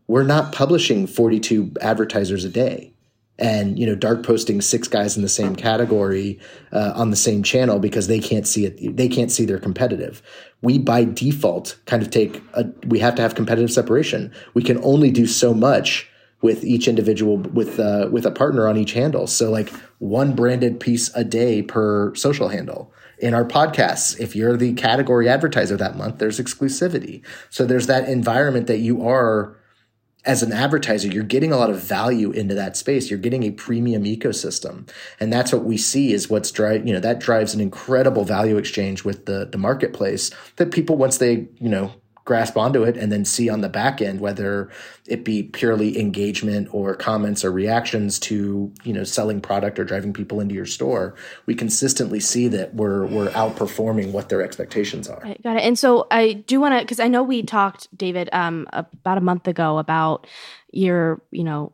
We're 0.08 0.24
not 0.24 0.52
publishing 0.52 1.06
42 1.06 1.72
advertisers 1.80 2.44
a 2.44 2.50
day 2.50 2.92
and 3.38 3.78
you 3.78 3.86
know 3.86 3.94
dark 3.94 4.22
posting 4.22 4.60
six 4.60 4.88
guys 4.88 5.16
in 5.16 5.22
the 5.22 5.28
same 5.28 5.56
category 5.56 6.38
uh, 6.72 6.92
on 6.94 7.10
the 7.10 7.16
same 7.16 7.42
channel 7.42 7.78
because 7.78 8.06
they 8.06 8.20
can't 8.20 8.46
see 8.46 8.66
it 8.66 8.96
they 8.96 9.08
can't 9.08 9.32
see 9.32 9.44
they're 9.44 9.58
competitive 9.58 10.22
we 10.60 10.78
by 10.78 11.04
default 11.04 11.78
kind 11.86 12.02
of 12.02 12.10
take 12.10 12.42
a 12.54 12.64
we 12.86 12.98
have 12.98 13.14
to 13.14 13.22
have 13.22 13.34
competitive 13.34 13.72
separation 13.72 14.32
we 14.54 14.62
can 14.62 14.82
only 14.84 15.10
do 15.10 15.26
so 15.26 15.54
much 15.54 16.08
with 16.42 16.64
each 16.64 16.88
individual 16.88 17.38
with 17.38 17.80
uh, 17.80 18.08
with 18.10 18.26
a 18.26 18.30
partner 18.30 18.68
on 18.68 18.76
each 18.76 18.92
handle 18.92 19.26
so 19.26 19.50
like 19.50 19.70
one 19.98 20.34
branded 20.34 20.78
piece 20.80 21.14
a 21.14 21.24
day 21.24 21.62
per 21.62 22.14
social 22.14 22.48
handle 22.48 22.92
in 23.18 23.32
our 23.32 23.44
podcasts 23.44 24.18
if 24.20 24.36
you're 24.36 24.56
the 24.56 24.74
category 24.74 25.28
advertiser 25.28 25.76
that 25.76 25.96
month 25.96 26.18
there's 26.18 26.40
exclusivity 26.40 27.24
so 27.48 27.64
there's 27.64 27.86
that 27.86 28.08
environment 28.08 28.66
that 28.66 28.78
you 28.78 29.06
are 29.06 29.56
as 30.24 30.42
an 30.42 30.52
advertiser, 30.52 31.08
you're 31.08 31.24
getting 31.24 31.52
a 31.52 31.56
lot 31.56 31.70
of 31.70 31.80
value 31.80 32.30
into 32.30 32.54
that 32.54 32.76
space. 32.76 33.10
You're 33.10 33.18
getting 33.18 33.42
a 33.42 33.50
premium 33.50 34.04
ecosystem. 34.04 34.88
And 35.18 35.32
that's 35.32 35.52
what 35.52 35.64
we 35.64 35.76
see 35.76 36.12
is 36.12 36.30
what's 36.30 36.50
drive, 36.50 36.86
you 36.86 36.92
know, 36.92 37.00
that 37.00 37.18
drives 37.18 37.54
an 37.54 37.60
incredible 37.60 38.24
value 38.24 38.56
exchange 38.56 39.04
with 39.04 39.26
the, 39.26 39.48
the 39.50 39.58
marketplace 39.58 40.30
that 40.56 40.70
people, 40.70 40.96
once 40.96 41.18
they, 41.18 41.48
you 41.58 41.68
know, 41.68 41.92
grasp 42.24 42.56
onto 42.56 42.84
it 42.84 42.96
and 42.96 43.10
then 43.10 43.24
see 43.24 43.48
on 43.48 43.60
the 43.60 43.68
back 43.68 44.00
end 44.00 44.20
whether 44.20 44.70
it 45.06 45.24
be 45.24 45.42
purely 45.42 45.98
engagement 45.98 46.68
or 46.72 46.94
comments 46.94 47.44
or 47.44 47.50
reactions 47.50 48.18
to 48.18 48.72
you 48.84 48.92
know 48.92 49.04
selling 49.04 49.40
product 49.40 49.78
or 49.78 49.84
driving 49.84 50.12
people 50.12 50.40
into 50.40 50.54
your 50.54 50.66
store 50.66 51.14
we 51.46 51.54
consistently 51.54 52.20
see 52.20 52.48
that 52.48 52.74
we're 52.74 53.06
we're 53.06 53.28
outperforming 53.30 54.12
what 54.12 54.28
their 54.28 54.42
expectations 54.42 55.08
are. 55.08 55.20
Right, 55.22 55.42
got 55.42 55.56
it. 55.56 55.62
And 55.62 55.78
so 55.78 56.06
i 56.10 56.32
do 56.32 56.60
want 56.60 56.74
to 56.74 56.80
because 56.80 57.00
i 57.00 57.08
know 57.08 57.22
we 57.22 57.42
talked 57.42 57.88
david 57.96 58.28
um 58.32 58.66
about 58.72 59.18
a 59.18 59.22
month 59.22 59.48
ago 59.48 59.78
about 59.78 60.26
your 60.70 61.20
you 61.30 61.44
know 61.44 61.72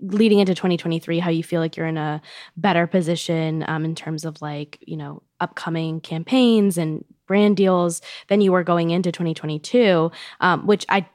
leading 0.00 0.40
into 0.40 0.54
2023 0.54 1.18
how 1.18 1.30
you 1.30 1.42
feel 1.42 1.60
like 1.60 1.76
you're 1.76 1.86
in 1.86 1.96
a 1.96 2.20
better 2.56 2.86
position 2.86 3.64
um, 3.68 3.84
in 3.84 3.94
terms 3.94 4.24
of 4.24 4.40
like 4.42 4.78
you 4.86 4.96
know 4.96 5.22
upcoming 5.40 6.00
campaigns 6.00 6.78
and 6.78 7.04
brand 7.26 7.56
deals 7.56 8.02
than 8.28 8.40
you 8.40 8.52
were 8.52 8.64
going 8.64 8.90
into 8.90 9.12
2022, 9.12 10.10
um, 10.40 10.66
which 10.66 10.86
I 10.88 11.06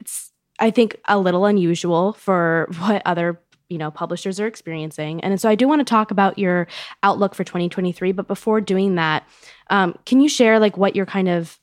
it's 0.00 0.32
I 0.58 0.70
think 0.70 0.96
a 1.06 1.18
little 1.18 1.46
unusual 1.46 2.12
for 2.14 2.68
what 2.78 3.02
other 3.06 3.40
you 3.68 3.78
know 3.78 3.90
publishers 3.90 4.38
are 4.38 4.46
experiencing. 4.46 5.22
And 5.22 5.40
so 5.40 5.48
I 5.48 5.54
do 5.54 5.66
want 5.66 5.80
to 5.80 5.84
talk 5.84 6.10
about 6.10 6.38
your 6.38 6.68
outlook 7.02 7.34
for 7.34 7.44
2023. 7.44 8.12
But 8.12 8.28
before 8.28 8.60
doing 8.60 8.96
that, 8.96 9.26
um, 9.70 9.96
can 10.04 10.20
you 10.20 10.28
share 10.28 10.58
like 10.58 10.76
what 10.76 10.94
your 10.94 11.06
kind 11.06 11.28
of 11.28 11.58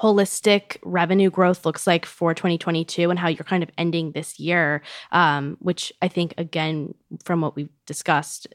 holistic 0.00 0.78
revenue 0.82 1.30
growth 1.30 1.66
looks 1.66 1.86
like 1.86 2.06
for 2.06 2.32
2022 2.32 3.10
and 3.10 3.18
how 3.18 3.28
you're 3.28 3.44
kind 3.44 3.62
of 3.62 3.70
ending 3.76 4.12
this 4.12 4.40
year, 4.40 4.80
um, 5.12 5.58
which 5.60 5.92
I 6.00 6.08
think, 6.08 6.32
again, 6.38 6.94
from 7.22 7.42
what 7.42 7.54
we've 7.54 7.68
discussed, 7.84 8.46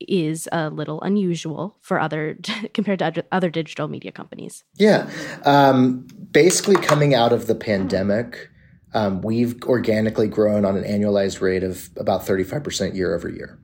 is 0.00 0.48
a 0.52 0.70
little 0.70 1.00
unusual 1.02 1.76
for 1.80 2.00
other 2.00 2.38
compared 2.74 2.98
to 2.98 3.24
other 3.32 3.50
digital 3.50 3.88
media 3.88 4.12
companies. 4.12 4.64
Yeah, 4.76 5.10
um, 5.44 6.06
basically 6.30 6.76
coming 6.76 7.14
out 7.14 7.32
of 7.32 7.46
the 7.46 7.54
pandemic, 7.54 8.50
um, 8.94 9.22
we've 9.22 9.62
organically 9.64 10.28
grown 10.28 10.64
on 10.64 10.76
an 10.76 10.84
annualized 10.84 11.40
rate 11.40 11.62
of 11.62 11.90
about 11.96 12.26
thirty 12.26 12.44
five 12.44 12.64
percent 12.64 12.94
year 12.94 13.14
over 13.14 13.28
year. 13.28 13.58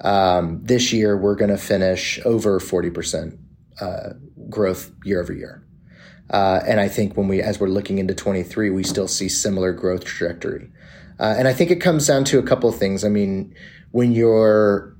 Um, 0.00 0.60
this 0.62 0.92
year, 0.92 1.16
we're 1.16 1.36
going 1.36 1.50
to 1.50 1.58
finish 1.58 2.20
over 2.24 2.60
forty 2.60 2.90
percent 2.90 3.38
uh, 3.80 4.10
growth 4.48 4.92
year 5.04 5.20
over 5.20 5.32
year. 5.32 5.64
Uh, 6.30 6.60
and 6.66 6.80
I 6.80 6.88
think 6.88 7.16
when 7.16 7.28
we, 7.28 7.42
as 7.42 7.60
we're 7.60 7.68
looking 7.68 7.98
into 7.98 8.14
23, 8.14 8.70
we 8.70 8.82
still 8.82 9.08
see 9.08 9.28
similar 9.28 9.72
growth 9.72 10.04
trajectory. 10.04 10.70
Uh, 11.18 11.34
and 11.36 11.46
I 11.46 11.52
think 11.52 11.70
it 11.70 11.76
comes 11.80 12.06
down 12.06 12.24
to 12.24 12.38
a 12.38 12.42
couple 12.42 12.68
of 12.68 12.76
things. 12.76 13.04
I 13.04 13.08
mean, 13.08 13.54
when 13.90 14.12
you're 14.12 14.93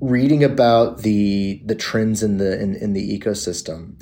reading 0.00 0.44
about 0.44 0.98
the 0.98 1.62
the 1.64 1.74
trends 1.74 2.22
in 2.22 2.38
the 2.38 2.60
in, 2.60 2.74
in 2.76 2.92
the 2.92 3.18
ecosystem, 3.18 4.00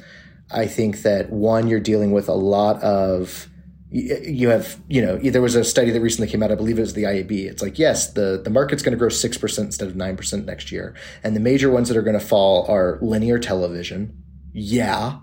I 0.51 0.67
think 0.67 1.03
that 1.03 1.31
one, 1.31 1.69
you're 1.69 1.81
dealing 1.81 2.13
with 2.13 2.29
a 2.29 2.35
lot 2.35 2.83
of 2.83 3.49
you 3.91 4.49
have 4.49 4.81
you 4.89 5.01
know 5.01 5.17
there 5.19 5.41
was 5.41 5.55
a 5.55 5.63
study 5.63 5.93
that 5.93 6.01
recently 6.01 6.27
came 6.27 6.43
out 6.43 6.51
i 6.51 6.57
believe 6.57 6.79
it 6.79 6.81
was 6.81 6.95
the 6.95 7.05
iab 7.05 7.31
it's 7.31 7.63
like 7.63 7.79
yes 7.79 8.13
the 8.15 8.41
the 8.43 8.51
market's 8.51 8.83
going 8.83 8.91
to 8.91 8.99
grow 8.99 9.07
6% 9.07 9.59
instead 9.61 9.87
of 9.87 9.95
9% 9.95 10.45
next 10.45 10.73
year 10.73 10.97
and 11.23 11.37
the 11.37 11.41
major 11.41 11.71
ones 11.71 11.87
that 11.87 11.97
are 11.97 12.03
going 12.03 12.19
to 12.19 12.25
fall 12.25 12.67
are 12.69 12.99
linear 13.03 13.39
television. 13.39 14.21
Yeah 14.53 15.19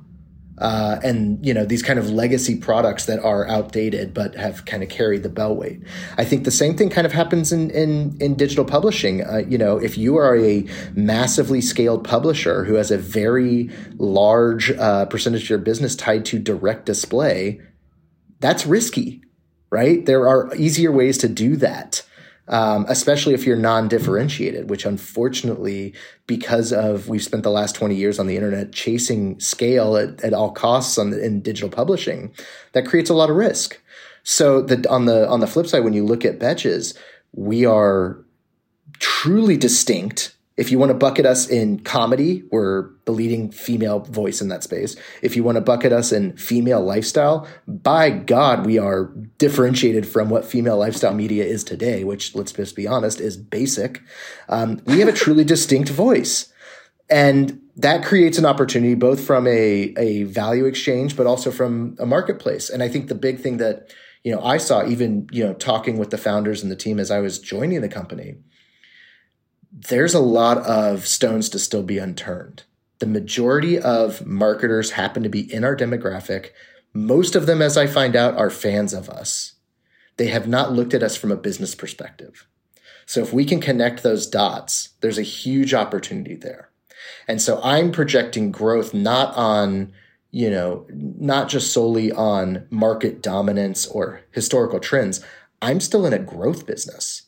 uh, 0.61 0.99
and 1.03 1.43
you 1.45 1.53
know 1.53 1.65
these 1.65 1.81
kind 1.81 1.97
of 1.97 2.09
legacy 2.09 2.55
products 2.55 3.05
that 3.07 3.19
are 3.19 3.47
outdated 3.47 4.13
but 4.13 4.35
have 4.35 4.65
kind 4.65 4.83
of 4.83 4.89
carried 4.89 5.23
the 5.23 5.29
bell 5.29 5.55
weight. 5.55 5.81
I 6.17 6.23
think 6.23 6.45
the 6.45 6.51
same 6.51 6.77
thing 6.77 6.89
kind 6.89 7.05
of 7.05 7.11
happens 7.11 7.51
in 7.51 7.71
in, 7.71 8.15
in 8.21 8.35
digital 8.35 8.63
publishing. 8.63 9.25
Uh, 9.25 9.37
you 9.37 9.57
know, 9.57 9.77
if 9.77 9.97
you 9.97 10.17
are 10.17 10.37
a 10.37 10.65
massively 10.93 11.61
scaled 11.61 12.03
publisher 12.03 12.63
who 12.63 12.75
has 12.75 12.91
a 12.91 12.97
very 12.97 13.69
large 13.97 14.71
uh, 14.71 15.05
percentage 15.07 15.43
of 15.43 15.49
your 15.49 15.59
business 15.59 15.95
tied 15.95 16.25
to 16.25 16.37
direct 16.37 16.85
display, 16.85 17.59
that's 18.39 18.65
risky, 18.67 19.23
right? 19.71 20.05
There 20.05 20.27
are 20.27 20.53
easier 20.55 20.91
ways 20.91 21.17
to 21.19 21.27
do 21.27 21.55
that 21.57 22.03
um, 22.51 22.85
especially 22.89 23.33
if 23.33 23.45
you're 23.45 23.55
non-differentiated, 23.55 24.69
which 24.69 24.85
unfortunately, 24.85 25.93
because 26.27 26.73
of 26.73 27.07
we've 27.07 27.23
spent 27.23 27.43
the 27.43 27.49
last 27.49 27.75
20 27.75 27.95
years 27.95 28.19
on 28.19 28.27
the 28.27 28.35
internet 28.35 28.73
chasing 28.73 29.39
scale 29.39 29.95
at, 29.95 30.21
at 30.21 30.33
all 30.33 30.51
costs 30.51 30.97
on 30.97 31.11
the, 31.11 31.23
in 31.23 31.41
digital 31.41 31.69
publishing, 31.69 32.33
that 32.73 32.85
creates 32.85 33.09
a 33.09 33.13
lot 33.13 33.29
of 33.29 33.37
risk. 33.37 33.81
So 34.23 34.61
that 34.63 34.85
on 34.87 35.05
the 35.05 35.27
on 35.27 35.39
the 35.39 35.47
flip 35.47 35.65
side, 35.65 35.83
when 35.83 35.93
you 35.93 36.05
look 36.05 36.23
at 36.25 36.39
Betches, 36.39 36.95
we 37.33 37.65
are 37.65 38.23
truly 38.99 39.57
distinct 39.57 40.35
If 40.61 40.69
you 40.69 40.77
want 40.77 40.91
to 40.91 40.97
bucket 40.97 41.25
us 41.25 41.49
in 41.49 41.79
comedy, 41.79 42.43
we're 42.51 42.91
the 43.05 43.11
leading 43.11 43.49
female 43.49 44.01
voice 44.01 44.41
in 44.41 44.49
that 44.49 44.61
space. 44.61 44.95
If 45.23 45.35
you 45.35 45.43
want 45.43 45.55
to 45.55 45.61
bucket 45.61 45.91
us 45.91 46.11
in 46.11 46.37
female 46.37 46.81
lifestyle, 46.81 47.47
by 47.67 48.11
God, 48.11 48.63
we 48.63 48.77
are 48.77 49.05
differentiated 49.39 50.07
from 50.07 50.29
what 50.29 50.45
female 50.45 50.77
lifestyle 50.77 51.15
media 51.15 51.45
is 51.45 51.63
today, 51.63 52.03
which 52.03 52.35
let's 52.35 52.51
just 52.51 52.75
be 52.75 52.85
honest, 52.85 53.19
is 53.19 53.37
basic. 53.37 54.03
Um, 54.49 54.79
we 54.85 54.99
have 54.99 55.07
a 55.07 55.13
truly 55.13 55.43
distinct 55.43 55.89
voice. 55.89 56.53
And 57.09 57.59
that 57.77 58.05
creates 58.05 58.37
an 58.37 58.45
opportunity 58.45 58.93
both 58.93 59.19
from 59.19 59.47
a, 59.47 59.95
a 59.97 60.23
value 60.25 60.65
exchange, 60.65 61.17
but 61.17 61.25
also 61.25 61.49
from 61.49 61.95
a 61.97 62.05
marketplace. 62.05 62.69
And 62.69 62.83
I 62.83 62.87
think 62.87 63.07
the 63.07 63.15
big 63.15 63.39
thing 63.39 63.57
that, 63.57 63.91
you 64.23 64.31
know, 64.31 64.43
I 64.43 64.57
saw 64.57 64.85
even, 64.85 65.27
you 65.31 65.43
know, 65.43 65.55
talking 65.55 65.97
with 65.97 66.11
the 66.11 66.19
founders 66.19 66.61
and 66.61 66.71
the 66.71 66.75
team 66.75 66.99
as 66.99 67.09
I 67.09 67.19
was 67.19 67.39
joining 67.39 67.81
the 67.81 67.89
company, 67.89 68.35
there's 69.71 70.13
a 70.13 70.19
lot 70.19 70.57
of 70.59 71.07
stones 71.07 71.49
to 71.49 71.59
still 71.59 71.83
be 71.83 71.97
unturned. 71.97 72.63
The 72.99 73.07
majority 73.07 73.79
of 73.79 74.25
marketers 74.25 74.91
happen 74.91 75.23
to 75.23 75.29
be 75.29 75.51
in 75.51 75.63
our 75.63 75.75
demographic. 75.75 76.49
Most 76.93 77.35
of 77.35 77.45
them, 77.45 77.61
as 77.61 77.77
I 77.77 77.87
find 77.87 78.15
out, 78.15 78.37
are 78.37 78.49
fans 78.49 78.93
of 78.93 79.09
us. 79.09 79.53
They 80.17 80.27
have 80.27 80.47
not 80.47 80.73
looked 80.73 80.93
at 80.93 81.03
us 81.03 81.15
from 81.15 81.31
a 81.31 81.37
business 81.37 81.73
perspective. 81.73 82.47
So 83.05 83.21
if 83.21 83.33
we 83.33 83.45
can 83.45 83.59
connect 83.59 84.03
those 84.03 84.27
dots, 84.27 84.89
there's 85.01 85.17
a 85.17 85.23
huge 85.23 85.73
opportunity 85.73 86.35
there. 86.35 86.69
And 87.27 87.41
so 87.41 87.59
I'm 87.63 87.91
projecting 87.91 88.51
growth 88.51 88.93
not 88.93 89.35
on, 89.35 89.93
you 90.29 90.49
know, 90.49 90.85
not 90.89 91.49
just 91.49 91.73
solely 91.73 92.11
on 92.11 92.67
market 92.69 93.23
dominance 93.23 93.87
or 93.87 94.21
historical 94.31 94.79
trends. 94.79 95.25
I'm 95.61 95.79
still 95.79 96.05
in 96.05 96.13
a 96.13 96.19
growth 96.19 96.65
business. 96.65 97.23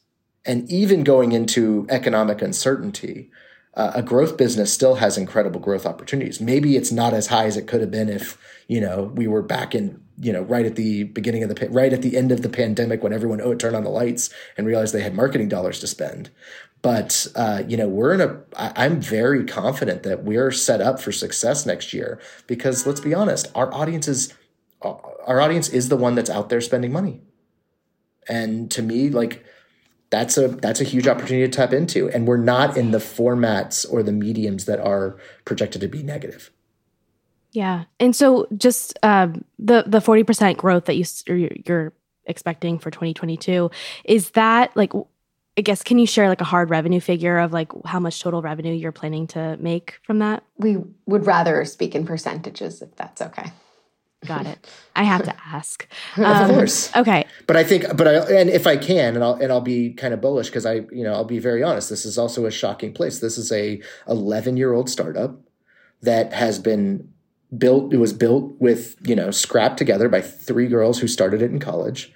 And 0.46 0.70
even 0.70 1.04
going 1.04 1.32
into 1.32 1.88
economic 1.89 2.41
uncertainty, 2.41 3.32
uh, 3.76 3.91
a 3.96 4.04
growth 4.04 4.38
business 4.38 4.72
still 4.72 4.96
has 4.96 5.18
incredible 5.18 5.60
growth 5.60 5.86
opportunities. 5.86 6.39
Maybe 6.39 6.76
it's 6.76 6.91
not 6.91 7.14
as 7.14 7.28
high 7.28 7.46
as 7.46 7.58
it 7.58 7.68
could 7.68 7.82
have 7.82 7.91
been 7.91 8.10
if, 8.10 8.38
you 8.68 8.80
know, 8.80 9.12
we 9.16 9.26
were 9.26 9.41
back 9.41 9.74
in, 9.74 10.04
you 10.20 10.32
know, 10.32 10.41
right 10.41 10.66
at 10.66 10.76
the 10.76 11.06
beginning 11.06 11.44
of 11.44 11.50
the, 11.54 11.70
right 11.70 11.91
at 11.91 12.02
the 12.02 12.16
end 12.18 12.32
of 12.32 12.44
the 12.44 12.50
pandemic 12.50 13.02
when 13.02 13.14
everyone 13.14 13.41
oh, 13.41 13.56
turned 13.56 13.76
on 13.76 13.84
the 13.84 13.89
lights 13.89 14.30
and 14.58 14.68
realized 14.68 14.94
they 14.94 15.02
had 15.02 15.16
marketing 15.16 15.50
dollars 15.50 15.80
to 15.80 15.88
spend. 15.88 16.30
But, 16.84 17.28
uh, 17.36 17.64
you 17.68 17.78
know, 17.78 17.88
we're 17.88 18.14
in 18.14 18.22
a, 18.22 18.41
I'm 18.58 19.00
very 19.00 19.46
confident 19.46 20.04
that 20.04 20.24
we're 20.24 20.52
set 20.52 20.82
up 20.82 21.00
for 21.00 21.14
success 21.14 21.66
next 21.66 21.94
year 21.94 22.20
because 22.46 22.86
let's 22.86 23.00
be 23.00 23.14
honest, 23.14 23.48
our 23.56 23.74
audience 23.74 24.08
is, 24.08 24.34
our 24.82 25.39
audience 25.39 25.70
is 25.70 25.88
the 25.88 25.96
one 25.96 26.14
that's 26.14 26.30
out 26.30 26.50
there 26.50 26.60
spending 26.60 26.91
money. 26.91 27.22
And 28.28 28.70
to 28.72 28.82
me, 28.82 29.10
like, 29.10 29.46
that's 30.14 30.38
a 30.38 30.47
that's 30.47 30.80
a 30.80 30.84
huge 30.84 31.07
opportunity 31.07 31.49
to 31.49 31.51
tap 31.51 31.74
into 31.74 32.07
and 32.11 32.28
we're 32.28 32.38
not 32.38 32.78
in 32.78 32.91
the 32.91 32.99
formats 32.99 33.84
or 33.91 34.03
the 34.03 34.11
mediums 34.11 34.66
that 34.66 34.80
are 34.80 35.18
projected 35.43 35.82
to 35.82 35.88
be 35.88 36.03
negative 36.03 36.51
yeah 37.51 37.86
and 37.99 38.16
so 38.16 38.45
just 38.55 38.97
um, 39.01 39.43
the 39.57 39.84
the 39.88 39.97
40% 39.97 40.55
growth 40.55 40.86
that 40.86 40.95
you 40.95 41.49
you're 41.66 41.93
expecting 42.26 42.78
for 42.78 42.91
2022 42.91 43.72
is 44.05 44.30
that 44.32 44.76
like 44.78 44.93
I 45.57 45.61
guess 45.61 45.82
can 45.84 45.97
you 45.97 46.05
share 46.05 46.30
like 46.30 46.41
a 46.41 46.45
hard 46.45 46.70
revenue 46.70 46.99
figure 46.99 47.39
of 47.39 47.51
like 47.51 47.72
how 47.86 47.99
much 47.99 48.22
total 48.22 48.41
revenue 48.41 48.74
you're 48.74 48.91
planning 48.91 49.28
to 49.28 49.55
make 49.57 49.99
from 50.03 50.18
that? 50.20 50.43
We 50.57 50.78
would 51.05 51.28
rather 51.28 51.64
speak 51.66 51.93
in 51.93 52.07
percentages 52.07 52.82
if 52.82 52.95
that's 52.95 53.22
okay. 53.22 53.51
Got 54.26 54.45
it. 54.45 54.67
I 54.95 55.03
have 55.03 55.24
to 55.24 55.36
ask. 55.45 55.88
Um, 56.17 56.49
of 56.49 56.55
course. 56.55 56.95
Okay. 56.95 57.26
But 57.47 57.57
I 57.57 57.63
think, 57.63 57.86
but 57.97 58.07
I, 58.07 58.13
and 58.39 58.49
if 58.49 58.67
I 58.67 58.78
can, 58.78 59.15
and 59.15 59.24
I'll, 59.24 59.34
and 59.34 59.51
I'll 59.51 59.61
be 59.61 59.93
kind 59.93 60.13
of 60.13 60.21
bullish 60.21 60.47
because 60.47 60.65
I, 60.65 60.86
you 60.91 61.03
know, 61.03 61.13
I'll 61.13 61.26
be 61.26 61.39
very 61.39 61.63
honest. 61.63 61.89
This 61.89 62.05
is 62.05 62.17
also 62.17 62.45
a 62.45 62.51
shocking 62.51 62.93
place. 62.93 63.19
This 63.19 63.38
is 63.38 63.51
a 63.51 63.82
11 64.07 64.57
year 64.57 64.74
old 64.74 64.89
startup 64.89 65.39
that 66.01 66.34
has 66.34 66.59
been 66.59 67.11
built. 67.57 67.93
It 67.93 67.97
was 67.97 68.13
built 68.13 68.55
with, 68.59 68.95
you 69.01 69.15
know, 69.15 69.32
scrapped 69.32 69.78
together 69.78 70.07
by 70.07 70.21
three 70.21 70.67
girls 70.67 70.99
who 70.99 71.07
started 71.07 71.41
it 71.41 71.51
in 71.51 71.59
college 71.59 72.13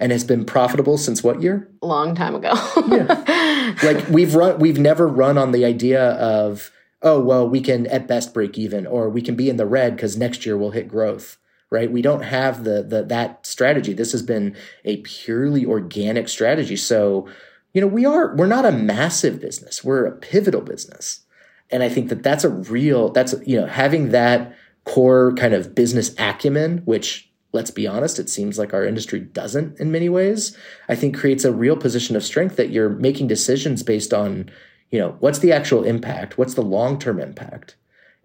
and 0.00 0.12
has 0.12 0.24
been 0.24 0.44
profitable 0.44 0.96
since 0.96 1.22
what 1.22 1.42
year? 1.42 1.68
Long 1.82 2.14
time 2.14 2.34
ago. 2.34 2.52
yeah. 2.88 3.74
Like 3.84 4.08
we've 4.08 4.34
run, 4.34 4.58
we've 4.58 4.78
never 4.80 5.06
run 5.06 5.38
on 5.38 5.52
the 5.52 5.64
idea 5.64 6.12
of, 6.12 6.72
oh, 7.02 7.20
well, 7.20 7.48
we 7.48 7.60
can 7.60 7.86
at 7.86 8.08
best 8.08 8.34
break 8.34 8.58
even 8.58 8.86
or 8.86 9.08
we 9.08 9.22
can 9.22 9.36
be 9.36 9.48
in 9.48 9.58
the 9.58 9.66
red 9.66 9.94
because 9.94 10.16
next 10.16 10.44
year 10.44 10.56
we'll 10.56 10.72
hit 10.72 10.88
growth 10.88 11.38
right? 11.70 11.90
We 11.90 12.02
don't 12.02 12.22
have 12.22 12.64
the, 12.64 12.82
the 12.82 13.02
that 13.04 13.46
strategy. 13.46 13.92
This 13.92 14.12
has 14.12 14.22
been 14.22 14.56
a 14.84 14.98
purely 14.98 15.64
organic 15.64 16.28
strategy. 16.28 16.76
So, 16.76 17.28
you 17.72 17.80
know, 17.80 17.86
we 17.86 18.04
are 18.04 18.34
we're 18.34 18.46
not 18.46 18.66
a 18.66 18.72
massive 18.72 19.40
business. 19.40 19.84
We're 19.84 20.06
a 20.06 20.12
pivotal 20.12 20.60
business. 20.60 21.20
And 21.70 21.82
I 21.82 21.88
think 21.88 22.08
that 22.08 22.22
that's 22.22 22.44
a 22.44 22.48
real 22.48 23.10
that's 23.10 23.34
you 23.46 23.60
know, 23.60 23.66
having 23.66 24.10
that 24.10 24.56
core 24.84 25.32
kind 25.34 25.54
of 25.54 25.74
business 25.74 26.14
acumen 26.18 26.78
which 26.84 27.30
let's 27.52 27.70
be 27.70 27.86
honest, 27.86 28.18
it 28.18 28.30
seems 28.30 28.58
like 28.58 28.72
our 28.72 28.84
industry 28.84 29.20
doesn't 29.20 29.78
in 29.80 29.90
many 29.90 30.08
ways, 30.08 30.56
I 30.88 30.94
think 30.94 31.18
creates 31.18 31.44
a 31.44 31.52
real 31.52 31.76
position 31.76 32.14
of 32.16 32.22
strength 32.22 32.56
that 32.56 32.70
you're 32.70 32.88
making 32.88 33.26
decisions 33.26 33.82
based 33.82 34.14
on, 34.14 34.50
you 34.90 34.98
know, 34.98 35.16
what's 35.20 35.40
the 35.40 35.52
actual 35.52 35.84
impact? 35.84 36.38
What's 36.38 36.54
the 36.54 36.62
long 36.62 36.98
term 36.98 37.18
impact? 37.18 37.76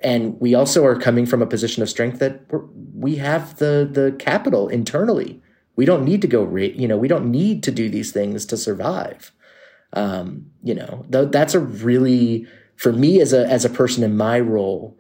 And 0.01 0.39
we 0.39 0.53
also 0.53 0.85
are 0.85 0.99
coming 0.99 1.25
from 1.25 1.41
a 1.41 1.47
position 1.47 1.81
of 1.81 1.89
strength 1.89 2.19
that 2.19 2.41
we 2.93 3.15
have 3.15 3.57
the 3.57 3.87
the 3.89 4.15
capital 4.19 4.67
internally. 4.67 5.41
We 5.75 5.85
don't 5.85 6.05
need 6.05 6.21
to 6.21 6.27
go, 6.27 6.43
rate, 6.43 6.75
you 6.75 6.87
know, 6.87 6.97
we 6.97 7.07
don't 7.07 7.31
need 7.31 7.63
to 7.63 7.71
do 7.71 7.89
these 7.89 8.11
things 8.11 8.45
to 8.47 8.57
survive. 8.57 9.31
Um, 9.93 10.47
you 10.63 10.73
know, 10.73 11.05
th- 11.11 11.31
that's 11.31 11.53
a 11.53 11.59
really 11.59 12.47
for 12.75 12.91
me 12.91 13.21
as 13.21 13.33
a 13.33 13.47
as 13.47 13.65
a 13.65 13.69
person 13.69 14.03
in 14.03 14.17
my 14.17 14.39
role, 14.39 14.99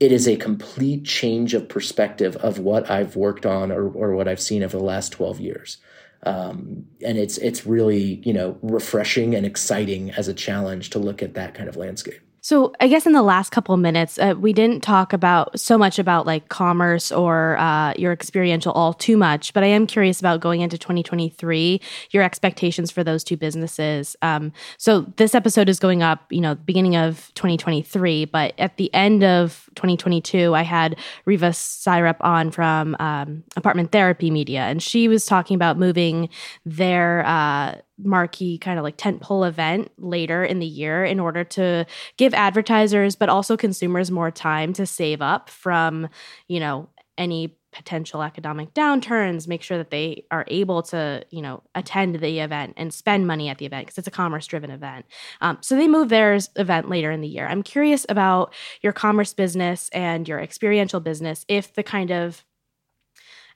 it 0.00 0.12
is 0.12 0.26
a 0.26 0.36
complete 0.36 1.04
change 1.04 1.54
of 1.54 1.68
perspective 1.68 2.36
of 2.36 2.58
what 2.58 2.90
I've 2.90 3.16
worked 3.16 3.46
on 3.46 3.70
or 3.70 3.88
or 3.88 4.14
what 4.14 4.28
I've 4.28 4.40
seen 4.40 4.62
over 4.62 4.76
the 4.76 4.84
last 4.84 5.12
twelve 5.12 5.40
years. 5.40 5.78
Um, 6.24 6.86
and 7.04 7.18
it's 7.18 7.38
it's 7.38 7.66
really 7.66 8.20
you 8.24 8.32
know 8.32 8.58
refreshing 8.62 9.34
and 9.34 9.46
exciting 9.46 10.10
as 10.10 10.28
a 10.28 10.34
challenge 10.34 10.90
to 10.90 10.98
look 10.98 11.22
at 11.22 11.34
that 11.34 11.54
kind 11.54 11.68
of 11.68 11.76
landscape. 11.76 12.20
So, 12.44 12.72
I 12.80 12.88
guess 12.88 13.06
in 13.06 13.12
the 13.12 13.22
last 13.22 13.50
couple 13.50 13.72
of 13.72 13.80
minutes, 13.80 14.18
uh, 14.18 14.34
we 14.36 14.52
didn't 14.52 14.82
talk 14.82 15.12
about 15.12 15.60
so 15.60 15.78
much 15.78 16.00
about 16.00 16.26
like 16.26 16.48
commerce 16.48 17.12
or 17.12 17.56
uh, 17.56 17.94
your 17.96 18.10
experiential 18.10 18.72
all 18.72 18.92
too 18.92 19.16
much, 19.16 19.54
but 19.54 19.62
I 19.62 19.68
am 19.68 19.86
curious 19.86 20.18
about 20.18 20.40
going 20.40 20.60
into 20.60 20.76
2023, 20.76 21.80
your 22.10 22.24
expectations 22.24 22.90
for 22.90 23.04
those 23.04 23.22
two 23.22 23.36
businesses. 23.36 24.16
Um, 24.22 24.52
so, 24.76 25.02
this 25.18 25.36
episode 25.36 25.68
is 25.68 25.78
going 25.78 26.02
up, 26.02 26.32
you 26.32 26.40
know, 26.40 26.56
beginning 26.56 26.96
of 26.96 27.30
2023, 27.34 28.24
but 28.24 28.54
at 28.58 28.76
the 28.76 28.92
end 28.92 29.22
of 29.22 29.70
2022, 29.76 30.52
I 30.52 30.62
had 30.62 30.98
Riva 31.24 31.52
Syrup 31.52 32.16
on 32.22 32.50
from 32.50 32.96
um, 32.98 33.44
Apartment 33.54 33.92
Therapy 33.92 34.32
Media, 34.32 34.62
and 34.62 34.82
she 34.82 35.06
was 35.06 35.26
talking 35.26 35.54
about 35.54 35.78
moving 35.78 36.28
their 36.66 37.24
uh, 37.24 37.76
marquee 38.04 38.58
kind 38.58 38.78
of 38.78 38.82
like 38.82 38.96
tentpole 38.96 39.46
event 39.46 39.90
later 39.98 40.44
in 40.44 40.58
the 40.58 40.66
year 40.66 41.04
in 41.04 41.20
order 41.20 41.44
to 41.44 41.86
give 42.16 42.31
advertisers 42.32 43.16
but 43.16 43.28
also 43.28 43.56
consumers 43.56 44.10
more 44.10 44.30
time 44.30 44.72
to 44.72 44.86
save 44.86 45.22
up 45.22 45.48
from 45.48 46.08
you 46.48 46.60
know 46.60 46.88
any 47.18 47.56
potential 47.72 48.22
economic 48.22 48.74
downturns 48.74 49.48
make 49.48 49.62
sure 49.62 49.78
that 49.78 49.90
they 49.90 50.24
are 50.30 50.44
able 50.48 50.82
to 50.82 51.24
you 51.30 51.40
know 51.40 51.62
attend 51.74 52.14
the 52.16 52.38
event 52.38 52.74
and 52.76 52.92
spend 52.92 53.26
money 53.26 53.48
at 53.48 53.58
the 53.58 53.66
event 53.66 53.86
because 53.86 53.98
it's 53.98 54.06
a 54.06 54.10
commerce 54.10 54.46
driven 54.46 54.70
event. 54.70 55.06
Um, 55.40 55.58
so 55.62 55.74
they 55.74 55.88
move 55.88 56.10
their 56.10 56.38
event 56.56 56.88
later 56.88 57.10
in 57.10 57.22
the 57.22 57.28
year. 57.28 57.46
I'm 57.46 57.62
curious 57.62 58.04
about 58.08 58.52
your 58.82 58.92
commerce 58.92 59.32
business 59.32 59.88
and 59.92 60.28
your 60.28 60.38
experiential 60.38 61.00
business. 61.00 61.44
If 61.48 61.72
the 61.72 61.82
kind 61.82 62.10
of 62.10 62.44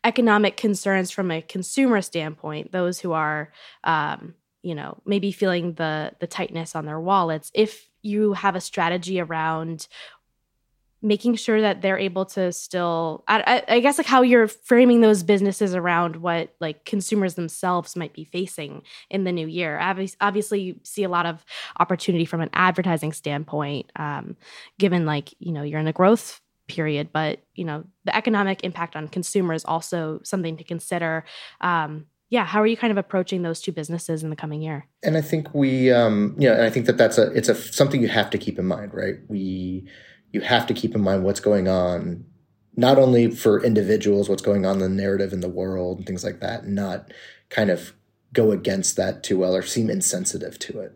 economic 0.05 0.57
concerns 0.57 1.11
from 1.11 1.31
a 1.31 1.43
consumer 1.43 2.01
standpoint, 2.01 2.73
those 2.73 3.01
who 3.01 3.13
are, 3.13 3.53
um, 3.85 4.35
you 4.63 4.75
know, 4.75 4.99
maybe 5.05 5.31
feeling 5.31 5.75
the 5.75 6.13
the 6.21 6.27
tightness 6.27 6.75
on 6.75 6.87
their 6.87 7.01
wallets, 7.01 7.51
if 7.55 7.91
you 8.07 8.33
have 8.33 8.57
a 8.57 8.61
strategy 8.61 9.21
around 9.21 9.89
making 11.03 11.37
sure 11.37 11.61
that 11.61 11.83
they're 11.83 11.99
able 11.99 12.25
to 12.25 12.51
still 12.53 13.23
I, 13.29 13.63
I, 13.69 13.81
guess 13.81 13.99
like 13.99 14.07
how 14.07 14.23
you're 14.23 14.49
framing 14.49 15.03
those 15.03 15.23
businesses 15.23 15.75
around 15.75 16.17
what 16.17 16.55
like 16.59 16.85
consumers 16.85 17.35
themselves 17.35 17.97
might 17.97 18.15
be 18.15 18.25
facing 18.25 18.83
in 19.11 19.25
the 19.25 19.31
new 19.31 19.47
year. 19.47 19.79
Obviously 20.21 20.63
you 20.63 20.81
see 20.83 21.05
a 21.05 21.09
lot 21.09 21.27
of 21.27 21.45
opportunity 21.79 22.25
from 22.25 22.41
an 22.41 22.51
advertising 22.55 23.13
standpoint 23.13 23.93
um, 23.97 24.37
given 24.79 25.07
like 25.07 25.35
you 25.39 25.53
know 25.53 25.63
you're 25.63 25.81
in 25.81 25.87
a 25.87 25.93
growth 25.93 26.41
period 26.67 27.11
but 27.13 27.41
you 27.55 27.65
know 27.65 27.85
the 28.05 28.17
economic 28.17 28.65
impact 28.65 28.97
on 28.97 29.07
consumers 29.07 29.65
also 29.65 30.21
something 30.25 30.57
to 30.57 30.65
consider. 30.65 31.25
Um, 31.61 32.07
yeah 32.29 32.45
how 32.45 32.61
are 32.61 32.67
you 32.67 32.77
kind 32.77 32.91
of 32.91 32.97
approaching 32.97 33.43
those 33.43 33.61
two 33.61 33.73
businesses 33.73 34.23
in 34.23 34.31
the 34.31 34.37
coming 34.37 34.63
year? 34.63 34.87
And 35.03 35.17
i 35.17 35.21
think 35.21 35.55
we 35.55 35.91
um 35.91 36.35
you 36.39 36.49
know 36.49 36.55
and 36.55 36.63
i 36.63 36.71
think 36.71 36.87
that 36.87 36.97
that's 36.97 37.19
a 37.19 37.33
it's 37.33 37.49
a 37.49 37.55
something 37.55 38.03
you 38.03 38.09
have 38.09 38.31
to 38.31 38.39
keep 38.39 38.59
in 38.59 38.67
mind 38.67 38.93
right? 38.95 39.17
We 39.29 39.89
you 40.33 40.41
have 40.41 40.67
to 40.67 40.75
keep 40.75 40.95
in 40.95 41.01
mind 41.01 41.25
what's 41.25 41.41
going 41.41 41.69
on 41.69 42.25
not 42.77 42.99
only 42.99 43.31
for 43.31 43.63
individuals 43.65 44.29
what's 44.29 44.43
going 44.43 44.67
on 44.67 44.75
in 44.75 44.81
the 44.81 44.89
narrative 44.89 45.33
in 45.33 45.41
the 45.41 45.49
world 45.49 45.99
and 45.99 46.07
things 46.07 46.25
like 46.25 46.41
that 46.41 46.65
and 46.65 46.75
not 46.75 47.13
kind 47.49 47.71
of 47.71 47.95
go 48.33 48.51
against 48.51 48.97
that 48.97 49.23
too 49.23 49.39
well 49.39 49.57
or 49.57 49.63
seem 49.63 49.89
insensitive 49.89 50.59
to 50.59 50.81
it. 50.81 50.93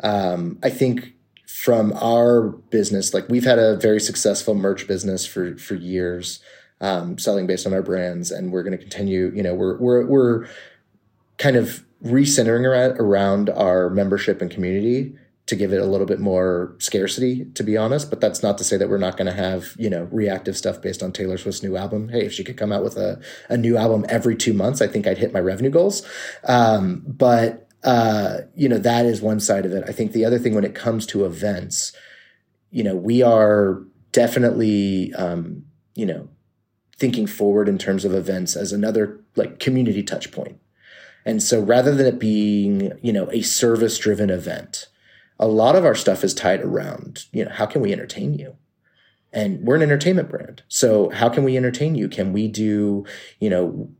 Um, 0.00 0.58
i 0.62 0.70
think 0.70 1.14
from 1.52 1.92
our 2.00 2.48
business, 2.48 3.12
like 3.12 3.28
we've 3.28 3.44
had 3.44 3.58
a 3.58 3.76
very 3.76 4.00
successful 4.00 4.54
merch 4.54 4.88
business 4.88 5.26
for 5.26 5.56
for 5.58 5.74
years, 5.74 6.40
um, 6.82 7.16
selling 7.16 7.46
based 7.46 7.66
on 7.66 7.72
our 7.72 7.82
brands, 7.82 8.30
and 8.30 8.52
we're 8.52 8.62
going 8.62 8.76
to 8.76 8.84
continue. 8.86 9.32
You 9.34 9.42
know, 9.42 9.54
we're 9.54 9.78
we're 9.78 10.04
we're 10.06 10.46
kind 11.38 11.56
of 11.56 11.84
recentering 12.04 12.66
around, 12.66 12.98
around 12.98 13.48
our 13.48 13.88
membership 13.88 14.42
and 14.42 14.50
community 14.50 15.16
to 15.46 15.56
give 15.56 15.72
it 15.72 15.80
a 15.80 15.86
little 15.86 16.06
bit 16.06 16.20
more 16.20 16.74
scarcity, 16.78 17.44
to 17.54 17.64
be 17.64 17.76
honest. 17.76 18.10
But 18.10 18.20
that's 18.20 18.42
not 18.42 18.58
to 18.58 18.64
say 18.64 18.76
that 18.76 18.88
we're 18.88 18.98
not 18.98 19.16
going 19.16 19.26
to 19.26 19.32
have, 19.32 19.74
you 19.76 19.90
know, 19.90 20.08
reactive 20.12 20.56
stuff 20.56 20.80
based 20.80 21.02
on 21.02 21.12
Taylor 21.12 21.36
Swift's 21.36 21.62
new 21.62 21.76
album. 21.76 22.10
Hey, 22.10 22.26
if 22.26 22.32
she 22.32 22.44
could 22.44 22.56
come 22.56 22.72
out 22.72 22.84
with 22.84 22.96
a, 22.96 23.20
a 23.48 23.56
new 23.56 23.76
album 23.76 24.04
every 24.08 24.36
two 24.36 24.52
months, 24.52 24.80
I 24.80 24.86
think 24.86 25.06
I'd 25.06 25.18
hit 25.18 25.32
my 25.32 25.40
revenue 25.40 25.70
goals. 25.70 26.06
Um, 26.44 27.02
but, 27.06 27.68
uh, 27.82 28.38
you 28.54 28.68
know, 28.68 28.78
that 28.78 29.04
is 29.04 29.20
one 29.20 29.40
side 29.40 29.66
of 29.66 29.72
it. 29.72 29.84
I 29.88 29.92
think 29.92 30.12
the 30.12 30.24
other 30.24 30.38
thing 30.38 30.54
when 30.54 30.64
it 30.64 30.76
comes 30.76 31.06
to 31.06 31.24
events, 31.24 31.92
you 32.70 32.84
know, 32.84 32.94
we 32.94 33.22
are 33.22 33.82
definitely, 34.12 35.12
um, 35.14 35.64
you 35.96 36.06
know, 36.06 36.28
thinking 36.96 37.26
forward 37.26 37.68
in 37.68 37.78
terms 37.78 38.04
of 38.04 38.14
events 38.14 38.56
as 38.56 38.72
another 38.72 39.20
like 39.36 39.58
community 39.58 40.02
touch 40.02 40.30
point. 40.30 40.58
And 41.24 41.42
so 41.42 41.60
rather 41.60 41.94
than 41.94 42.06
it 42.06 42.18
being, 42.18 42.92
you 43.02 43.12
know, 43.12 43.28
a 43.30 43.42
service 43.42 43.98
driven 43.98 44.30
event, 44.30 44.88
a 45.38 45.46
lot 45.46 45.76
of 45.76 45.84
our 45.84 45.94
stuff 45.94 46.24
is 46.24 46.34
tied 46.34 46.60
around, 46.60 47.26
you 47.32 47.44
know, 47.44 47.50
how 47.50 47.66
can 47.66 47.80
we 47.80 47.92
entertain 47.92 48.34
you? 48.34 48.56
And 49.32 49.60
we're 49.62 49.76
an 49.76 49.82
entertainment 49.82 50.28
brand. 50.28 50.62
So 50.68 51.10
how 51.10 51.28
can 51.28 51.42
we 51.42 51.56
entertain 51.56 51.94
you? 51.94 52.08
Can 52.08 52.32
we 52.32 52.48
do, 52.48 53.06
you 53.40 53.48
know, 53.48 53.90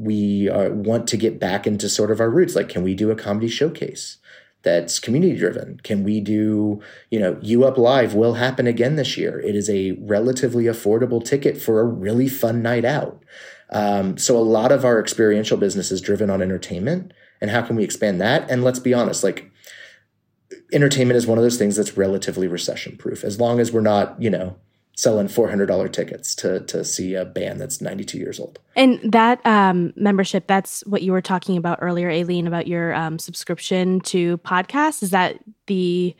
we 0.00 0.48
uh, 0.48 0.70
want 0.70 1.06
to 1.08 1.16
get 1.16 1.38
back 1.38 1.66
into 1.66 1.88
sort 1.88 2.10
of 2.10 2.20
our 2.20 2.30
roots. 2.30 2.56
Like, 2.56 2.70
can 2.70 2.82
we 2.82 2.94
do 2.94 3.10
a 3.10 3.16
comedy 3.16 3.48
showcase? 3.48 4.16
That's 4.62 4.98
community 4.98 5.36
driven? 5.36 5.80
Can 5.82 6.04
we 6.04 6.20
do, 6.20 6.80
you 7.10 7.18
know, 7.18 7.38
You 7.40 7.64
Up 7.64 7.78
Live 7.78 8.14
will 8.14 8.34
happen 8.34 8.66
again 8.66 8.96
this 8.96 9.16
year. 9.16 9.40
It 9.40 9.56
is 9.56 9.70
a 9.70 9.92
relatively 9.92 10.64
affordable 10.64 11.24
ticket 11.24 11.60
for 11.60 11.80
a 11.80 11.84
really 11.84 12.28
fun 12.28 12.62
night 12.62 12.84
out. 12.84 13.22
Um, 13.70 14.18
so 14.18 14.36
a 14.36 14.42
lot 14.42 14.72
of 14.72 14.84
our 14.84 15.00
experiential 15.00 15.56
business 15.56 15.90
is 15.90 16.00
driven 16.00 16.28
on 16.28 16.42
entertainment. 16.42 17.12
And 17.40 17.50
how 17.50 17.62
can 17.62 17.76
we 17.76 17.84
expand 17.84 18.20
that? 18.20 18.50
And 18.50 18.62
let's 18.62 18.80
be 18.80 18.92
honest, 18.92 19.24
like 19.24 19.50
entertainment 20.72 21.16
is 21.16 21.26
one 21.26 21.38
of 21.38 21.44
those 21.44 21.56
things 21.58 21.76
that's 21.76 21.96
relatively 21.96 22.46
recession 22.46 22.96
proof 22.96 23.24
as 23.24 23.40
long 23.40 23.60
as 23.60 23.72
we're 23.72 23.80
not, 23.80 24.20
you 24.20 24.30
know, 24.30 24.56
selling 25.00 25.28
$400 25.28 25.90
tickets 25.92 26.34
to 26.34 26.60
to 26.60 26.84
see 26.84 27.14
a 27.14 27.24
band 27.24 27.58
that's 27.58 27.80
92 27.80 28.18
years 28.18 28.38
old. 28.38 28.58
And 28.76 29.00
that 29.12 29.44
um, 29.46 29.94
membership, 29.96 30.46
that's 30.46 30.84
what 30.84 31.00
you 31.00 31.12
were 31.12 31.22
talking 31.22 31.56
about 31.56 31.78
earlier, 31.80 32.10
Aleen, 32.10 32.46
about 32.46 32.66
your 32.66 32.94
um, 32.94 33.18
subscription 33.18 34.00
to 34.02 34.36
podcasts. 34.38 35.02
Is 35.02 35.08
that 35.10 35.38
the 35.68 36.14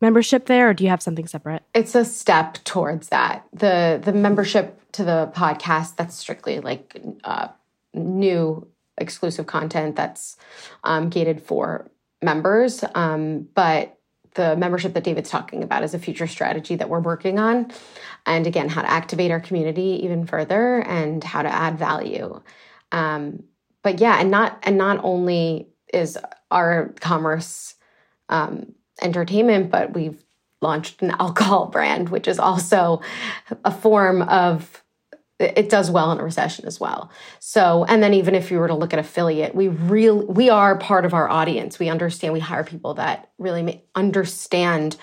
membership 0.00 0.46
there 0.46 0.70
or 0.70 0.74
do 0.74 0.84
you 0.84 0.90
have 0.90 1.02
something 1.02 1.26
separate? 1.26 1.64
It's 1.74 1.96
a 1.96 2.04
step 2.04 2.58
towards 2.62 3.08
that. 3.08 3.46
The 3.52 4.00
the 4.00 4.12
membership 4.12 4.80
to 4.92 5.02
the 5.02 5.32
podcast, 5.34 5.96
that's 5.96 6.14
strictly 6.16 6.60
like 6.60 7.02
uh, 7.24 7.48
new 7.94 8.64
exclusive 8.96 9.46
content 9.46 9.96
that's 9.96 10.36
um, 10.84 11.08
gated 11.08 11.42
for 11.42 11.90
members. 12.22 12.84
Um, 12.94 13.48
but 13.56 13.98
the 14.34 14.56
membership 14.56 14.94
that 14.94 15.04
David's 15.04 15.30
talking 15.30 15.62
about 15.62 15.82
is 15.82 15.94
a 15.94 15.98
future 15.98 16.26
strategy 16.26 16.76
that 16.76 16.88
we're 16.88 17.00
working 17.00 17.38
on. 17.38 17.70
And 18.26 18.46
again, 18.46 18.68
how 18.68 18.82
to 18.82 18.90
activate 18.90 19.30
our 19.30 19.40
community 19.40 20.00
even 20.02 20.26
further 20.26 20.80
and 20.80 21.22
how 21.22 21.42
to 21.42 21.48
add 21.48 21.78
value. 21.78 22.40
Um, 22.92 23.44
but 23.82 24.00
yeah, 24.00 24.20
and 24.20 24.30
not 24.30 24.58
and 24.62 24.76
not 24.76 25.00
only 25.02 25.68
is 25.92 26.18
our 26.50 26.94
commerce 27.00 27.74
um, 28.28 28.74
entertainment, 29.02 29.70
but 29.70 29.94
we've 29.94 30.22
launched 30.60 31.02
an 31.02 31.10
alcohol 31.18 31.66
brand, 31.66 32.10
which 32.10 32.28
is 32.28 32.38
also 32.38 33.00
a 33.64 33.70
form 33.70 34.22
of 34.22 34.82
it 35.40 35.70
does 35.70 35.90
well 35.90 36.12
in 36.12 36.18
a 36.18 36.22
recession 36.22 36.66
as 36.66 36.78
well. 36.78 37.10
So, 37.38 37.84
and 37.84 38.02
then 38.02 38.14
even 38.14 38.34
if 38.34 38.50
you 38.50 38.58
were 38.58 38.68
to 38.68 38.74
look 38.74 38.92
at 38.92 38.98
affiliate, 38.98 39.54
we 39.54 39.68
really 39.68 40.26
we 40.26 40.50
are 40.50 40.76
part 40.78 41.04
of 41.04 41.14
our 41.14 41.28
audience. 41.28 41.78
We 41.78 41.88
understand. 41.88 42.34
We 42.34 42.40
hire 42.40 42.64
people 42.64 42.94
that 42.94 43.30
really 43.38 43.84
understand 43.94 44.96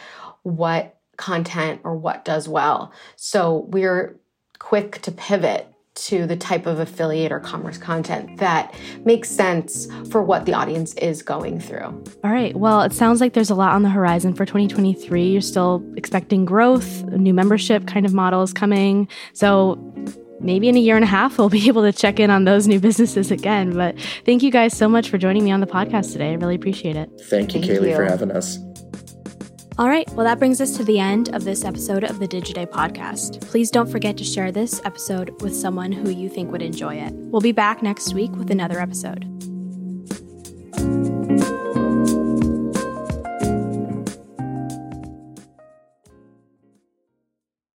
what 0.44 0.98
content 1.18 1.82
or 1.84 1.96
what 1.96 2.24
does 2.24 2.48
well. 2.48 2.94
So 3.16 3.68
we're 3.70 4.20
quick 4.60 5.02
to 5.02 5.12
pivot 5.12 5.74
to 5.98 6.28
the 6.28 6.36
type 6.36 6.68
of 6.68 6.80
affiliate 6.80 7.32
or 7.32 7.40
commerce 7.40 7.78
content 7.78 8.38
that 8.38 8.74
makes 9.04 9.30
sense 9.30 9.88
for 10.12 10.22
what 10.22 10.46
the 10.46 10.54
audience 10.54 10.94
is 10.96 11.24
going 11.24 11.60
through. 11.60 12.04
All 12.24 12.32
right. 12.32 12.56
Well, 12.56 12.82
it 12.82 12.94
sounds 12.94 13.20
like 13.20 13.34
there's 13.34 13.50
a 13.50 13.56
lot 13.56 13.74
on 13.74 13.82
the 13.82 13.90
horizon 13.90 14.36
for 14.36 14.46
2023. 14.46 15.26
You're 15.26 15.42
still 15.42 15.84
expecting 15.96 16.46
growth, 16.46 17.04
new 17.06 17.34
membership 17.34 17.88
kind 17.88 18.06
of 18.06 18.14
models 18.14 18.54
coming. 18.54 19.08
So 19.34 19.76
maybe 20.40 20.70
in 20.70 20.76
a 20.76 20.80
year 20.80 20.96
and 20.96 21.04
a 21.04 21.08
half, 21.08 21.38
we'll 21.40 21.50
be 21.50 21.68
able 21.68 21.84
to 21.84 21.94
check 21.94 22.20
in 22.20 22.30
on 22.30 22.46
those 22.46 22.68
new 22.68 22.80
businesses 22.80 23.32
again. 23.32 23.74
But 23.74 23.96
thank 24.26 24.44
you 24.44 24.52
guys 24.52 24.76
so 24.76 24.88
much 24.88 25.10
for 25.10 25.18
joining 25.18 25.44
me 25.44 25.52
on 25.52 25.60
the 25.60 25.68
podcast 25.68 26.12
today. 26.12 26.32
I 26.32 26.34
really 26.36 26.56
appreciate 26.56 26.96
it. 26.96 27.10
Thank 27.26 27.54
you, 27.54 27.62
thank 27.62 27.72
Kaylee, 27.72 27.90
you. 27.90 27.96
for 27.96 28.06
having 28.06 28.32
us. 28.32 28.60
All 29.80 29.88
right, 29.88 30.10
well, 30.14 30.26
that 30.26 30.40
brings 30.40 30.60
us 30.60 30.76
to 30.78 30.84
the 30.84 30.98
end 31.00 31.30
of 31.36 31.44
this 31.44 31.64
episode 31.64 32.04
of 32.04 32.18
the 32.18 32.28
Digiday 32.28 32.68
podcast. 32.68 33.42
Please 33.42 33.70
don't 33.70 33.88
forget 33.88 34.18
to 34.18 34.24
share 34.24 34.52
this 34.52 34.82
episode 34.86 35.40
with 35.44 35.56
someone 35.56 35.92
who 35.92 36.10
you 36.10 36.30
think 36.30 36.52
would 36.52 36.64
enjoy 36.64 36.96
it. 36.96 37.14
We'll 37.14 37.42
be 37.42 37.52
back 37.52 37.84
next 37.84 38.16
week 38.16 38.32
with 38.32 38.50
another 38.50 38.80
episode. 38.80 39.26